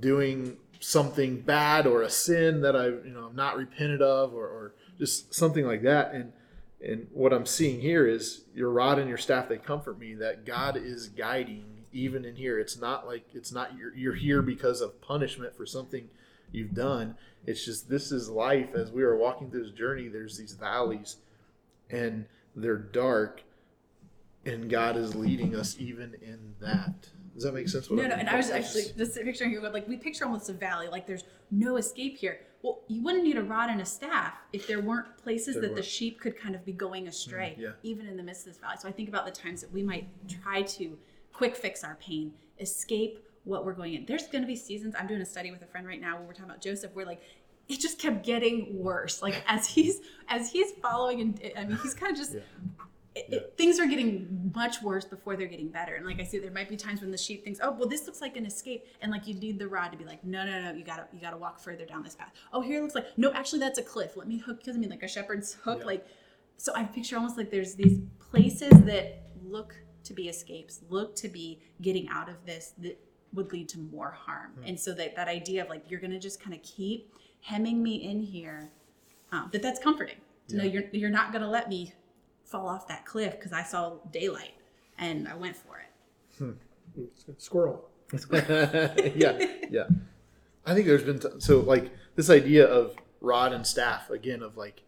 doing 0.00 0.56
something 0.80 1.40
bad 1.40 1.86
or 1.86 2.02
a 2.02 2.10
sin 2.10 2.60
that 2.62 2.76
I, 2.76 2.86
you 2.86 3.12
know, 3.14 3.26
I'm 3.26 3.36
not 3.36 3.56
repented 3.56 4.02
of, 4.02 4.34
or, 4.34 4.46
or 4.46 4.74
just 4.98 5.34
something 5.34 5.66
like 5.66 5.82
that. 5.82 6.12
And 6.12 6.32
and 6.80 7.08
what 7.12 7.32
I'm 7.32 7.46
seeing 7.46 7.80
here 7.80 8.06
is 8.06 8.44
your 8.54 8.70
rod 8.70 8.98
and 8.98 9.08
your 9.08 9.18
staff 9.18 9.48
they 9.48 9.58
comfort 9.58 9.98
me. 9.98 10.14
That 10.14 10.46
God 10.46 10.76
is 10.76 11.08
guiding 11.08 11.64
even 11.92 12.24
in 12.24 12.36
here. 12.36 12.58
It's 12.58 12.78
not 12.78 13.06
like 13.06 13.24
it's 13.34 13.52
not 13.52 13.76
you're, 13.76 13.94
you're 13.94 14.14
here 14.14 14.42
because 14.42 14.80
of 14.80 15.00
punishment 15.00 15.56
for 15.56 15.66
something 15.66 16.08
you've 16.52 16.74
done. 16.74 17.16
It's 17.46 17.64
just 17.64 17.88
this 17.88 18.12
is 18.12 18.28
life. 18.28 18.74
As 18.74 18.92
we 18.92 19.02
are 19.02 19.16
walking 19.16 19.50
through 19.50 19.64
this 19.64 19.72
journey, 19.72 20.08
there's 20.08 20.36
these 20.36 20.52
valleys 20.52 21.16
and 21.90 22.26
they're 22.54 22.76
dark 22.76 23.42
and 24.44 24.70
God 24.70 24.96
is 24.96 25.14
leading 25.14 25.54
us 25.54 25.76
even 25.78 26.14
in 26.22 26.54
that. 26.60 27.08
Does 27.34 27.44
that 27.44 27.54
make 27.54 27.68
sense? 27.68 27.90
no, 27.90 28.06
no. 28.06 28.14
And 28.14 28.28
I 28.28 28.36
was 28.36 28.50
actually 28.50 28.86
just 28.96 29.14
picturing 29.14 29.50
here, 29.50 29.60
like 29.60 29.86
we 29.86 29.96
picture 29.96 30.24
almost 30.24 30.48
a 30.48 30.52
valley, 30.52 30.88
like 30.88 31.06
there's 31.06 31.24
no 31.50 31.76
escape 31.76 32.16
here. 32.16 32.40
Well, 32.62 32.80
you 32.88 33.02
wouldn't 33.02 33.24
need 33.24 33.36
a 33.36 33.42
rod 33.42 33.70
and 33.70 33.80
a 33.80 33.84
staff 33.84 34.34
if 34.52 34.66
there 34.66 34.80
weren't 34.80 35.16
places 35.16 35.54
there 35.54 35.62
that 35.62 35.70
were. 35.70 35.76
the 35.76 35.82
sheep 35.82 36.20
could 36.20 36.36
kind 36.36 36.54
of 36.54 36.64
be 36.64 36.72
going 36.72 37.06
astray, 37.06 37.54
mm, 37.56 37.62
yeah. 37.62 37.70
even 37.82 38.06
in 38.06 38.16
the 38.16 38.22
midst 38.22 38.46
of 38.46 38.52
this 38.52 38.60
valley. 38.60 38.76
So 38.80 38.88
I 38.88 38.92
think 38.92 39.08
about 39.08 39.26
the 39.26 39.30
times 39.30 39.60
that 39.60 39.72
we 39.72 39.82
might 39.82 40.08
try 40.28 40.62
to 40.62 40.98
quick 41.32 41.54
fix 41.54 41.84
our 41.84 41.96
pain, 42.00 42.32
escape 42.58 43.24
what 43.44 43.64
we're 43.64 43.74
going 43.74 43.94
in. 43.94 44.06
There's 44.06 44.26
going 44.26 44.42
to 44.42 44.46
be 44.48 44.56
seasons. 44.56 44.94
I'm 44.98 45.06
doing 45.06 45.20
a 45.20 45.26
study 45.26 45.52
with 45.52 45.62
a 45.62 45.66
friend 45.66 45.86
right 45.86 46.00
now 46.00 46.16
where 46.16 46.26
we're 46.26 46.32
talking 46.32 46.50
about 46.50 46.60
Joseph. 46.60 46.92
We're 46.94 47.06
like, 47.06 47.22
it 47.68 47.78
just 47.80 47.98
kept 47.98 48.24
getting 48.24 48.76
worse. 48.78 49.22
Like 49.22 49.42
as 49.46 49.66
he's 49.68 50.00
as 50.28 50.50
he's 50.50 50.72
following, 50.82 51.20
and 51.20 51.40
I 51.56 51.64
mean, 51.64 51.78
he's 51.82 51.94
kind 51.94 52.12
of 52.12 52.18
just. 52.18 52.34
Yeah. 52.34 52.40
It, 53.18 53.26
yeah. 53.28 53.38
It, 53.38 53.54
things 53.56 53.80
are 53.80 53.86
getting 53.86 54.52
much 54.54 54.82
worse 54.82 55.04
before 55.04 55.36
they're 55.36 55.48
getting 55.48 55.68
better. 55.68 55.94
And 55.94 56.06
like 56.06 56.20
I 56.20 56.24
said, 56.24 56.42
there 56.42 56.50
might 56.50 56.68
be 56.68 56.76
times 56.76 57.00
when 57.00 57.10
the 57.10 57.18
sheep 57.18 57.44
thinks, 57.44 57.58
"Oh, 57.62 57.72
well, 57.72 57.88
this 57.88 58.06
looks 58.06 58.20
like 58.20 58.36
an 58.36 58.46
escape," 58.46 58.86
and 59.00 59.10
like 59.10 59.26
you 59.26 59.34
need 59.34 59.58
the 59.58 59.68
rod 59.68 59.90
to 59.92 59.98
be 59.98 60.04
like, 60.04 60.24
"No, 60.24 60.44
no, 60.44 60.62
no, 60.62 60.72
you 60.72 60.84
gotta, 60.84 61.06
you 61.12 61.20
gotta 61.20 61.36
walk 61.36 61.60
further 61.60 61.84
down 61.84 62.02
this 62.02 62.14
path." 62.14 62.32
Oh, 62.52 62.60
here 62.60 62.78
it 62.78 62.82
looks 62.82 62.94
like 62.94 63.06
no, 63.16 63.32
actually, 63.32 63.60
that's 63.60 63.78
a 63.78 63.82
cliff. 63.82 64.16
Let 64.16 64.28
me 64.28 64.38
hook 64.38 64.58
because 64.58 64.76
I 64.76 64.78
mean, 64.78 64.90
like 64.90 65.02
a 65.02 65.08
shepherd's 65.08 65.54
hook. 65.64 65.80
Yeah. 65.80 65.86
Like, 65.86 66.06
so 66.56 66.72
I 66.74 66.84
picture 66.84 67.16
almost 67.16 67.36
like 67.36 67.50
there's 67.50 67.74
these 67.74 68.00
places 68.18 68.70
that 68.84 69.22
look 69.44 69.74
to 70.04 70.14
be 70.14 70.28
escapes, 70.28 70.80
look 70.88 71.14
to 71.16 71.28
be 71.28 71.60
getting 71.82 72.08
out 72.08 72.28
of 72.28 72.36
this 72.46 72.74
that 72.78 72.98
would 73.34 73.52
lead 73.52 73.68
to 73.70 73.78
more 73.78 74.10
harm. 74.10 74.52
Mm-hmm. 74.52 74.68
And 74.68 74.80
so 74.80 74.92
that 74.94 75.16
that 75.16 75.28
idea 75.28 75.62
of 75.62 75.68
like 75.68 75.90
you're 75.90 76.00
gonna 76.00 76.20
just 76.20 76.40
kind 76.40 76.54
of 76.54 76.62
keep 76.62 77.12
hemming 77.40 77.82
me 77.82 78.08
in 78.08 78.20
here, 78.22 78.70
um, 79.32 79.48
that 79.52 79.62
that's 79.62 79.80
comforting 79.80 80.16
yeah. 80.48 80.58
know 80.58 80.64
you're 80.64 80.84
you're 80.92 81.10
not 81.10 81.32
to 81.32 81.46
let 81.46 81.68
me 81.68 81.92
fall 82.48 82.68
off 82.68 82.88
that 82.88 83.04
cliff 83.04 83.32
because 83.32 83.52
I 83.52 83.62
saw 83.62 83.98
daylight 84.10 84.54
and 84.98 85.28
I 85.28 85.34
went 85.34 85.56
for 85.56 85.78
it. 85.78 86.34
Hmm. 86.38 86.52
Squirrel. 87.36 87.88
yeah, 88.32 89.38
yeah. 89.70 89.84
I 90.64 90.74
think 90.74 90.86
there's 90.86 91.04
been 91.04 91.18
t- 91.18 91.28
so 91.38 91.60
like 91.60 91.92
this 92.16 92.30
idea 92.30 92.66
of 92.66 92.96
rod 93.20 93.52
and 93.52 93.66
staff 93.66 94.10
again 94.10 94.42
of 94.42 94.56
like 94.56 94.82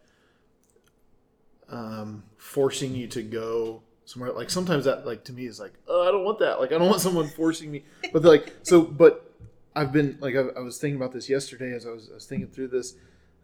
um, 1.69 2.25
forcing 2.39 2.95
you 2.95 3.07
to 3.09 3.23
go 3.23 3.83
somewhere. 4.07 4.33
Like 4.33 4.51
sometimes 4.51 4.87
that 4.87 5.07
like 5.07 5.25
to 5.25 5.33
me 5.33 5.47
is 5.47 5.61
like 5.61 5.75
oh 5.87 6.09
I 6.09 6.11
don't 6.11 6.25
want 6.25 6.39
that. 6.39 6.61
Like 6.61 6.73
I 6.73 6.79
don't 6.79 6.89
want 6.89 7.03
someone 7.03 7.29
forcing 7.29 7.71
me. 7.71 7.85
But 8.13 8.23
like 8.23 8.55
so 8.63 8.83
but 8.83 9.35
I've 9.77 9.93
been 9.93 10.17
like 10.21 10.35
I, 10.35 10.47
I, 10.57 10.61
was 10.61 10.79
thinking 10.79 10.97
about 10.97 11.13
this 11.13 11.29
yesterday 11.29 11.75
as 11.75 11.87
I 11.87 11.91
was, 11.91 12.09
I 12.11 12.15
was 12.15 12.27
thinking 12.27 12.49
through 12.49 12.69
this, 12.69 12.97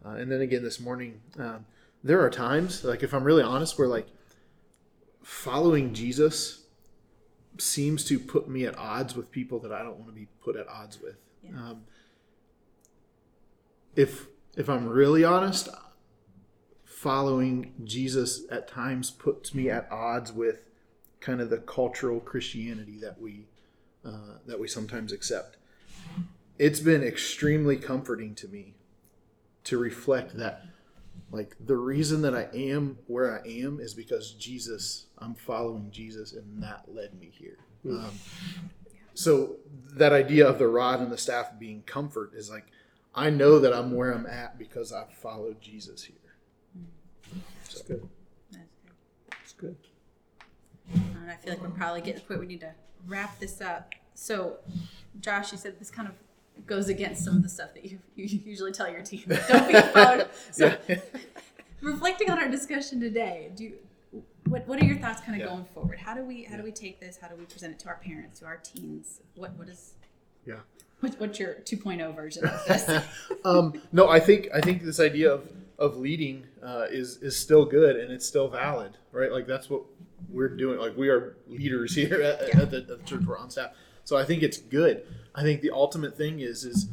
uh, 0.05 0.09
and 0.09 0.31
then 0.31 0.41
again 0.41 0.63
this 0.63 0.79
morning. 0.79 1.21
Um, 1.37 1.65
there 2.07 2.21
are 2.21 2.29
times, 2.29 2.83
like 2.83 3.03
if 3.03 3.13
I'm 3.13 3.23
really 3.23 3.43
honest, 3.43 3.77
where 3.77 3.87
like 3.87 4.07
following 5.21 5.93
Jesus 5.93 6.63
seems 7.57 8.05
to 8.05 8.17
put 8.17 8.47
me 8.47 8.65
at 8.65 8.77
odds 8.77 9.15
with 9.15 9.29
people 9.29 9.59
that 9.59 9.73
I 9.73 9.83
don't 9.83 9.97
want 9.97 10.07
to 10.07 10.13
be 10.13 10.27
put 10.41 10.55
at 10.55 10.67
odds 10.69 11.01
with. 11.01 11.17
Yeah. 11.43 11.51
Um, 11.57 11.83
if 13.95 14.27
if 14.55 14.69
I'm 14.69 14.87
really 14.87 15.23
honest, 15.23 15.67
following 16.85 17.73
Jesus 17.83 18.43
at 18.49 18.67
times 18.67 19.11
puts 19.11 19.53
me 19.53 19.69
at 19.69 19.91
odds 19.91 20.31
with 20.31 20.63
kind 21.19 21.41
of 21.41 21.49
the 21.49 21.57
cultural 21.57 22.21
Christianity 22.21 22.97
that 23.01 23.19
we 23.19 23.47
uh, 24.05 24.37
that 24.45 24.59
we 24.59 24.67
sometimes 24.69 25.11
accept. 25.11 25.57
It's 26.57 26.79
been 26.79 27.03
extremely 27.03 27.75
comforting 27.75 28.33
to 28.35 28.47
me 28.47 28.75
to 29.65 29.77
reflect 29.77 30.37
that 30.37 30.63
like 31.31 31.55
the 31.59 31.75
reason 31.75 32.21
that 32.21 32.33
I 32.33 32.47
am 32.53 32.97
where 33.07 33.39
I 33.39 33.47
am 33.47 33.79
is 33.79 33.93
because 33.93 34.31
Jesus, 34.33 35.07
I'm 35.17 35.35
following 35.35 35.91
Jesus, 35.91 36.33
and 36.33 36.63
that 36.63 36.85
led 36.87 37.19
me 37.19 37.29
here. 37.31 37.57
Um, 37.85 38.11
so 39.13 39.57
that 39.93 40.13
idea 40.13 40.47
of 40.47 40.59
the 40.59 40.67
rod 40.67 40.99
and 40.99 41.11
the 41.11 41.17
staff 41.17 41.51
being 41.59 41.83
comfort 41.83 42.31
is 42.33 42.49
like 42.49 42.65
I 43.15 43.29
know 43.29 43.59
that 43.59 43.73
I'm 43.73 43.91
where 43.91 44.11
I'm 44.11 44.27
at 44.27 44.59
because 44.59 44.93
I've 44.93 45.11
followed 45.11 45.59
Jesus 45.59 46.03
here. 46.03 46.15
That's 47.63 47.81
good. 47.81 48.07
That's 48.51 48.67
good. 48.85 48.95
That's 49.31 49.53
good. 49.53 49.75
And 50.93 51.31
I 51.31 51.35
feel 51.35 51.53
like 51.53 51.61
we're 51.61 51.69
probably 51.69 52.01
getting 52.01 52.15
to 52.15 52.19
the 52.21 52.27
point 52.27 52.39
we 52.39 52.45
need 52.45 52.61
to 52.61 52.73
wrap 53.07 53.39
this 53.39 53.59
up. 53.59 53.95
So, 54.13 54.57
Josh, 55.19 55.51
you 55.51 55.57
said 55.57 55.79
this 55.79 55.89
kind 55.89 56.07
of 56.07 56.13
goes 56.65 56.89
against 56.89 57.23
some 57.23 57.35
of 57.37 57.43
the 57.43 57.49
stuff 57.49 57.73
that 57.73 57.85
you, 57.85 57.99
you 58.15 58.25
usually 58.45 58.71
tell 58.71 58.89
your 58.91 59.01
team. 59.01 59.23
Don't 59.47 59.67
be 59.67 59.79
followed. 59.93 60.27
So, 60.51 60.75
Yeah. 60.87 60.99
reflecting 61.81 62.29
on 62.29 62.39
our 62.39 62.49
discussion 62.49 62.99
today, 62.99 63.51
do 63.55 63.63
you, 63.65 63.73
what 64.47 64.67
what 64.67 64.81
are 64.81 64.85
your 64.85 64.97
thoughts 64.97 65.21
kind 65.21 65.39
of 65.39 65.45
Yeah. 65.45 65.53
going 65.53 65.65
forward? 65.73 65.99
How 65.99 66.13
do 66.13 66.23
we 66.23 66.43
how 66.43 66.57
do 66.57 66.63
we 66.63 66.71
take 66.71 66.99
this? 66.99 67.17
How 67.21 67.27
do 67.27 67.35
we 67.35 67.45
present 67.45 67.73
it 67.73 67.79
to 67.79 67.87
our 67.89 67.97
parents, 67.97 68.39
to 68.39 68.45
our 68.45 68.57
teens? 68.57 69.19
What 69.35 69.53
what 69.57 69.67
is 69.69 69.93
Yeah. 70.45 70.55
what, 71.01 71.19
what's 71.19 71.39
your 71.39 71.55
2.0 71.65 72.15
version 72.15 72.45
of 72.45 72.65
this? 72.67 73.03
um, 73.45 73.73
no, 73.91 74.07
I 74.09 74.19
think 74.19 74.47
I 74.53 74.61
think 74.61 74.83
this 74.83 74.99
idea 74.99 75.31
of 75.33 75.49
of 75.77 75.97
leading 75.97 76.45
uh, 76.63 76.87
is 76.89 77.17
is 77.21 77.37
still 77.37 77.65
good 77.65 77.95
and 77.97 78.11
it's 78.11 78.25
still 78.25 78.47
valid, 78.47 78.97
right? 79.11 79.31
Like 79.31 79.45
that's 79.45 79.69
what 79.69 79.83
we're 80.29 80.47
doing. 80.49 80.79
Like 80.79 80.97
we 80.97 81.09
are 81.09 81.37
leaders 81.47 81.93
here 81.93 82.21
at, 82.23 82.47
Yeah. 82.47 82.61
at, 82.61 82.71
the, 82.71 82.77
at 82.77 82.87
the 82.87 82.97
church 83.05 83.21
we're 83.27 83.37
on 83.37 83.49
staff. 83.51 83.71
So 84.07 84.15
I 84.15 84.23
think 84.23 84.41
it's 84.41 84.57
good. 84.57 85.05
I 85.35 85.41
think 85.41 85.59
the 85.59 85.71
ultimate 85.71 86.15
thing 86.15 86.39
is 86.39 86.63
is 86.63 86.87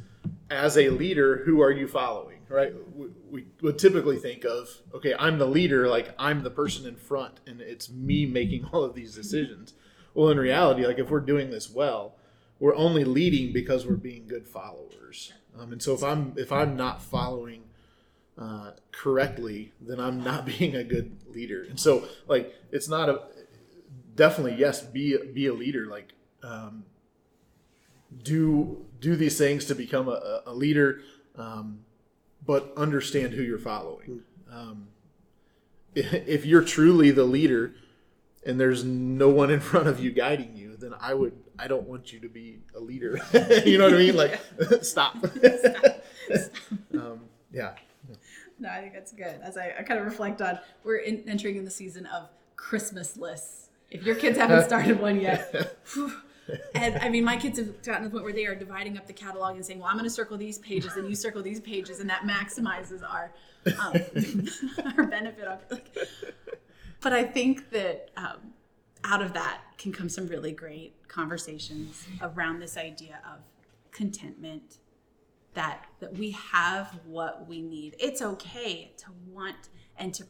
as 0.50 0.76
a 0.76 0.88
leader, 0.88 1.44
who 1.44 1.62
are 1.62 1.70
you 1.70 1.86
following, 1.86 2.40
right? 2.48 2.72
We, 2.92 3.06
we 3.30 3.44
would 3.62 3.78
typically 3.78 4.16
think 4.16 4.44
of 4.44 4.68
okay, 4.92 5.14
I'm 5.16 5.38
the 5.38 5.46
leader, 5.46 5.86
like 5.86 6.12
I'm 6.18 6.42
the 6.42 6.50
person 6.50 6.88
in 6.88 6.96
front, 6.96 7.38
and 7.46 7.60
it's 7.60 7.88
me 7.88 8.26
making 8.26 8.64
all 8.72 8.82
of 8.82 8.96
these 8.96 9.14
decisions. 9.14 9.74
Well, 10.12 10.28
in 10.30 10.38
reality, 10.38 10.84
like 10.84 10.98
if 10.98 11.08
we're 11.08 11.20
doing 11.20 11.52
this 11.52 11.70
well, 11.70 12.16
we're 12.58 12.74
only 12.74 13.04
leading 13.04 13.52
because 13.52 13.86
we're 13.86 13.94
being 13.94 14.26
good 14.26 14.48
followers. 14.48 15.32
Um, 15.56 15.70
and 15.70 15.80
so 15.80 15.94
if 15.94 16.02
I'm 16.02 16.34
if 16.36 16.50
I'm 16.50 16.76
not 16.76 17.00
following 17.00 17.62
uh, 18.36 18.72
correctly, 18.90 19.70
then 19.80 20.00
I'm 20.00 20.24
not 20.24 20.46
being 20.58 20.74
a 20.74 20.82
good 20.82 21.16
leader. 21.32 21.62
And 21.62 21.78
so 21.78 22.08
like 22.26 22.52
it's 22.72 22.88
not 22.88 23.08
a 23.08 23.22
definitely 24.16 24.56
yes 24.56 24.82
be 24.82 25.16
be 25.32 25.46
a 25.46 25.54
leader 25.54 25.86
like 25.86 26.14
um, 26.42 26.84
do 28.22 28.84
do 29.00 29.16
these 29.16 29.36
things 29.36 29.64
to 29.66 29.74
become 29.74 30.08
a, 30.08 30.42
a 30.46 30.54
leader, 30.54 31.00
um, 31.36 31.80
but 32.44 32.72
understand 32.76 33.34
who 33.34 33.42
you're 33.42 33.58
following. 33.58 34.22
Um, 34.50 34.88
if 35.94 36.44
you're 36.46 36.62
truly 36.62 37.10
the 37.10 37.24
leader 37.24 37.74
and 38.46 38.60
there's 38.60 38.84
no 38.84 39.28
one 39.28 39.50
in 39.50 39.60
front 39.60 39.88
of 39.88 40.00
you 40.00 40.10
guiding 40.10 40.56
you, 40.56 40.76
then 40.76 40.94
I 41.00 41.14
would 41.14 41.32
I 41.58 41.68
don't 41.68 41.88
want 41.88 42.12
you 42.12 42.20
to 42.20 42.28
be 42.28 42.60
a 42.74 42.80
leader. 42.80 43.20
you 43.64 43.78
know 43.78 43.84
what 43.84 43.94
I 43.94 43.98
mean? 43.98 44.16
Like 44.16 44.40
stop. 44.82 45.16
um, 46.94 47.20
yeah. 47.52 47.74
No, 48.58 48.68
I 48.68 48.80
think 48.80 48.92
that's 48.92 49.12
good. 49.12 49.40
As 49.42 49.56
I, 49.56 49.74
I 49.78 49.82
kind 49.82 49.98
of 49.98 50.06
reflect 50.06 50.40
on, 50.40 50.58
we're 50.84 50.98
in, 50.98 51.24
entering 51.28 51.56
in 51.56 51.64
the 51.64 51.70
season 51.70 52.06
of 52.06 52.28
Christmas 52.56 53.16
lists. 53.16 53.68
If 53.90 54.04
your 54.04 54.14
kids 54.14 54.38
haven't 54.38 54.64
started 54.64 55.00
one 55.00 55.20
yet, 55.20 55.78
whew. 55.92 56.12
And 56.74 56.96
I 56.98 57.08
mean, 57.08 57.24
my 57.24 57.36
kids 57.36 57.58
have 57.58 57.82
gotten 57.82 58.02
to 58.02 58.08
the 58.08 58.12
point 58.12 58.24
where 58.24 58.32
they 58.32 58.46
are 58.46 58.54
dividing 58.54 58.96
up 58.96 59.06
the 59.06 59.12
catalog 59.12 59.56
and 59.56 59.64
saying, 59.64 59.78
"Well, 59.78 59.88
I'm 59.88 59.96
going 59.96 60.04
to 60.04 60.10
circle 60.10 60.36
these 60.36 60.58
pages, 60.58 60.96
and 60.96 61.08
you 61.08 61.14
circle 61.14 61.42
these 61.42 61.60
pages," 61.60 62.00
and 62.00 62.10
that 62.10 62.22
maximizes 62.22 63.02
our 63.02 63.32
um, 63.80 64.92
our 64.98 65.06
benefit. 65.06 65.44
Of, 65.44 65.80
but 67.00 67.12
I 67.12 67.24
think 67.24 67.70
that 67.70 68.10
um, 68.16 68.52
out 69.04 69.22
of 69.22 69.32
that 69.34 69.60
can 69.78 69.92
come 69.92 70.08
some 70.08 70.26
really 70.26 70.52
great 70.52 70.94
conversations 71.08 72.06
around 72.20 72.60
this 72.60 72.76
idea 72.76 73.20
of 73.32 73.40
contentment 73.90 74.78
that 75.54 75.86
that 76.00 76.12
we 76.14 76.32
have 76.32 76.98
what 77.06 77.48
we 77.48 77.62
need. 77.62 77.96
It's 77.98 78.20
okay 78.20 78.92
to 78.98 79.06
want 79.28 79.68
and 79.96 80.12
to 80.14 80.24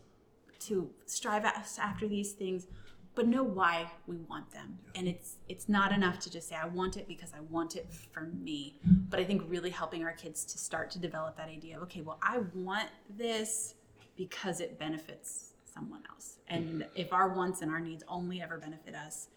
to 0.60 0.90
strive 1.06 1.44
after 1.44 2.08
these 2.08 2.32
things, 2.32 2.66
but 3.14 3.26
know 3.28 3.42
why 3.42 3.90
we 4.06 4.16
want 4.16 4.50
them. 4.50 4.78
And 4.94 5.06
it's 5.06 5.36
it's 5.48 5.68
not 5.68 5.92
enough 5.92 6.18
to 6.20 6.30
just 6.30 6.48
say 6.48 6.56
I 6.56 6.66
want 6.66 6.96
it 6.96 7.06
because 7.06 7.32
I 7.32 7.40
want 7.50 7.76
it 7.76 7.86
for 8.12 8.22
me. 8.42 8.80
But 8.84 9.20
I 9.20 9.24
think 9.24 9.42
really 9.48 9.70
helping 9.70 10.04
our 10.04 10.12
kids 10.12 10.44
to 10.46 10.58
start 10.58 10.90
to 10.92 10.98
develop 10.98 11.36
that 11.36 11.48
idea 11.48 11.76
of 11.76 11.82
okay, 11.84 12.00
well, 12.00 12.18
I 12.22 12.38
want 12.54 12.88
this 13.16 13.74
because 14.16 14.60
it 14.60 14.78
benefits 14.78 15.54
someone 15.64 16.02
else. 16.10 16.38
And 16.48 16.86
if 16.94 17.12
our 17.12 17.34
wants 17.34 17.62
and 17.62 17.70
our 17.70 17.80
needs 17.80 18.04
only 18.08 18.40
ever 18.40 18.58
benefit 18.58 18.94
us, 18.94 19.28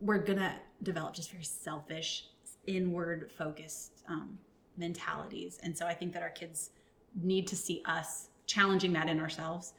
we're 0.00 0.18
gonna 0.18 0.54
develop 0.82 1.14
just 1.14 1.30
very 1.30 1.44
selfish, 1.44 2.26
inward 2.66 3.30
focused 3.36 4.02
um, 4.08 4.38
mentalities. 4.76 5.58
And 5.62 5.76
so 5.76 5.86
I 5.86 5.94
think 5.94 6.12
that 6.14 6.22
our 6.22 6.30
kids 6.30 6.70
need 7.20 7.46
to 7.48 7.56
see 7.56 7.82
us 7.86 8.28
challenging 8.46 8.92
that 8.94 9.08
in 9.08 9.20
ourselves 9.20 9.74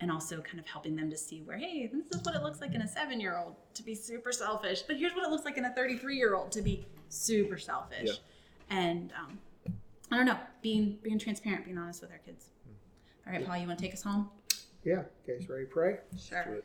and 0.00 0.10
also 0.10 0.40
kind 0.40 0.58
of 0.58 0.66
helping 0.66 0.94
them 0.94 1.10
to 1.10 1.16
see 1.16 1.42
where, 1.42 1.58
hey, 1.58 1.90
this 1.92 2.20
is 2.20 2.24
what 2.24 2.34
it 2.34 2.42
looks 2.42 2.60
like 2.60 2.74
in 2.74 2.82
a 2.82 2.88
seven 2.88 3.20
year 3.20 3.36
old 3.36 3.56
to 3.74 3.82
be 3.82 3.94
super 3.94 4.32
selfish, 4.32 4.82
but 4.82 4.96
here's 4.96 5.14
what 5.14 5.24
it 5.24 5.30
looks 5.30 5.44
like 5.44 5.56
in 5.56 5.64
a 5.64 5.72
33 5.72 6.16
year 6.16 6.34
old 6.34 6.52
to 6.52 6.62
be 6.62 6.86
super 7.08 7.58
selfish. 7.58 8.08
Yeah. 8.08 8.12
And 8.70 9.12
um, 9.20 9.38
I 10.10 10.16
don't 10.16 10.26
know, 10.26 10.38
being 10.62 10.98
being 11.02 11.18
transparent, 11.18 11.64
being 11.64 11.78
honest 11.78 12.02
with 12.02 12.10
our 12.10 12.18
kids. 12.18 12.46
All 13.26 13.32
right, 13.32 13.44
Paul, 13.44 13.58
you 13.58 13.66
want 13.66 13.78
to 13.78 13.84
take 13.84 13.92
us 13.92 14.02
home? 14.02 14.30
Yeah. 14.84 15.02
Okay. 15.28 15.44
So 15.44 15.52
ready 15.52 15.66
to 15.66 15.70
pray? 15.70 15.98
Sure. 16.18 16.62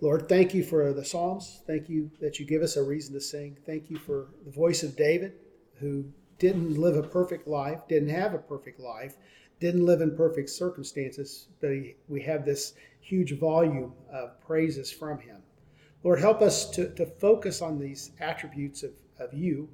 Lord, 0.00 0.28
thank 0.28 0.52
you 0.52 0.64
for 0.64 0.92
the 0.92 1.04
Psalms. 1.04 1.60
Thank 1.64 1.88
you 1.88 2.10
that 2.20 2.40
you 2.40 2.46
give 2.46 2.60
us 2.62 2.76
a 2.76 2.82
reason 2.82 3.14
to 3.14 3.20
sing. 3.20 3.56
Thank 3.64 3.88
you 3.88 3.96
for 3.96 4.26
the 4.44 4.50
voice 4.50 4.82
of 4.82 4.96
David, 4.96 5.34
who 5.78 6.04
didn't 6.40 6.76
live 6.76 6.96
a 6.96 7.04
perfect 7.04 7.46
life, 7.46 7.86
didn't 7.88 8.08
have 8.08 8.34
a 8.34 8.38
perfect 8.38 8.80
life, 8.80 9.16
didn't 9.62 9.86
live 9.86 10.00
in 10.00 10.16
perfect 10.16 10.50
circumstances, 10.50 11.46
but 11.60 11.70
he, 11.70 11.94
we 12.08 12.20
have 12.20 12.44
this 12.44 12.74
huge 13.00 13.38
volume 13.38 13.92
of 14.12 14.38
praises 14.40 14.90
from 14.90 15.20
him. 15.20 15.36
Lord, 16.02 16.18
help 16.18 16.42
us 16.42 16.68
to, 16.70 16.92
to 16.96 17.06
focus 17.06 17.62
on 17.62 17.78
these 17.78 18.10
attributes 18.20 18.82
of, 18.82 18.90
of 19.20 19.32
you 19.32 19.68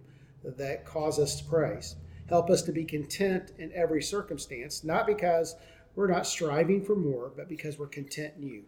that 0.45 0.84
cause 0.84 1.18
us 1.18 1.36
to 1.36 1.45
praise. 1.45 1.97
Help 2.28 2.51
us 2.51 2.61
to 2.62 2.72
be 2.72 2.84
content 2.84 3.53
in 3.59 3.72
every 3.74 4.03
circumstance, 4.03 4.84
not 4.84 5.07
because 5.07 5.57
we're 5.97 6.07
not 6.07 6.26
striving 6.26 6.84
for 6.84 6.95
more, 6.95 7.32
but 7.34 7.49
because 7.49 7.78
we're 7.78 7.86
content 7.86 8.34
in 8.36 8.47
you. 8.47 8.62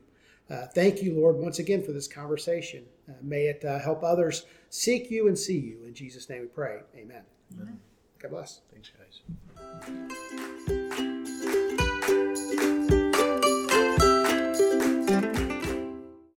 Uh, 0.48 0.66
thank 0.74 1.02
you, 1.02 1.14
Lord, 1.14 1.36
once 1.36 1.58
again 1.58 1.82
for 1.82 1.92
this 1.92 2.08
conversation. 2.08 2.84
Uh, 3.08 3.12
may 3.22 3.46
it 3.46 3.62
uh, 3.64 3.78
help 3.78 4.02
others 4.02 4.46
seek 4.70 5.10
you 5.10 5.28
and 5.28 5.38
see 5.38 5.58
you. 5.58 5.84
In 5.86 5.92
Jesus' 5.92 6.28
name 6.30 6.40
we 6.40 6.46
pray. 6.48 6.80
Amen. 6.96 7.22
God 8.18 8.30
bless. 8.30 8.60
Thanks, 8.72 8.90
guys. 8.90 10.79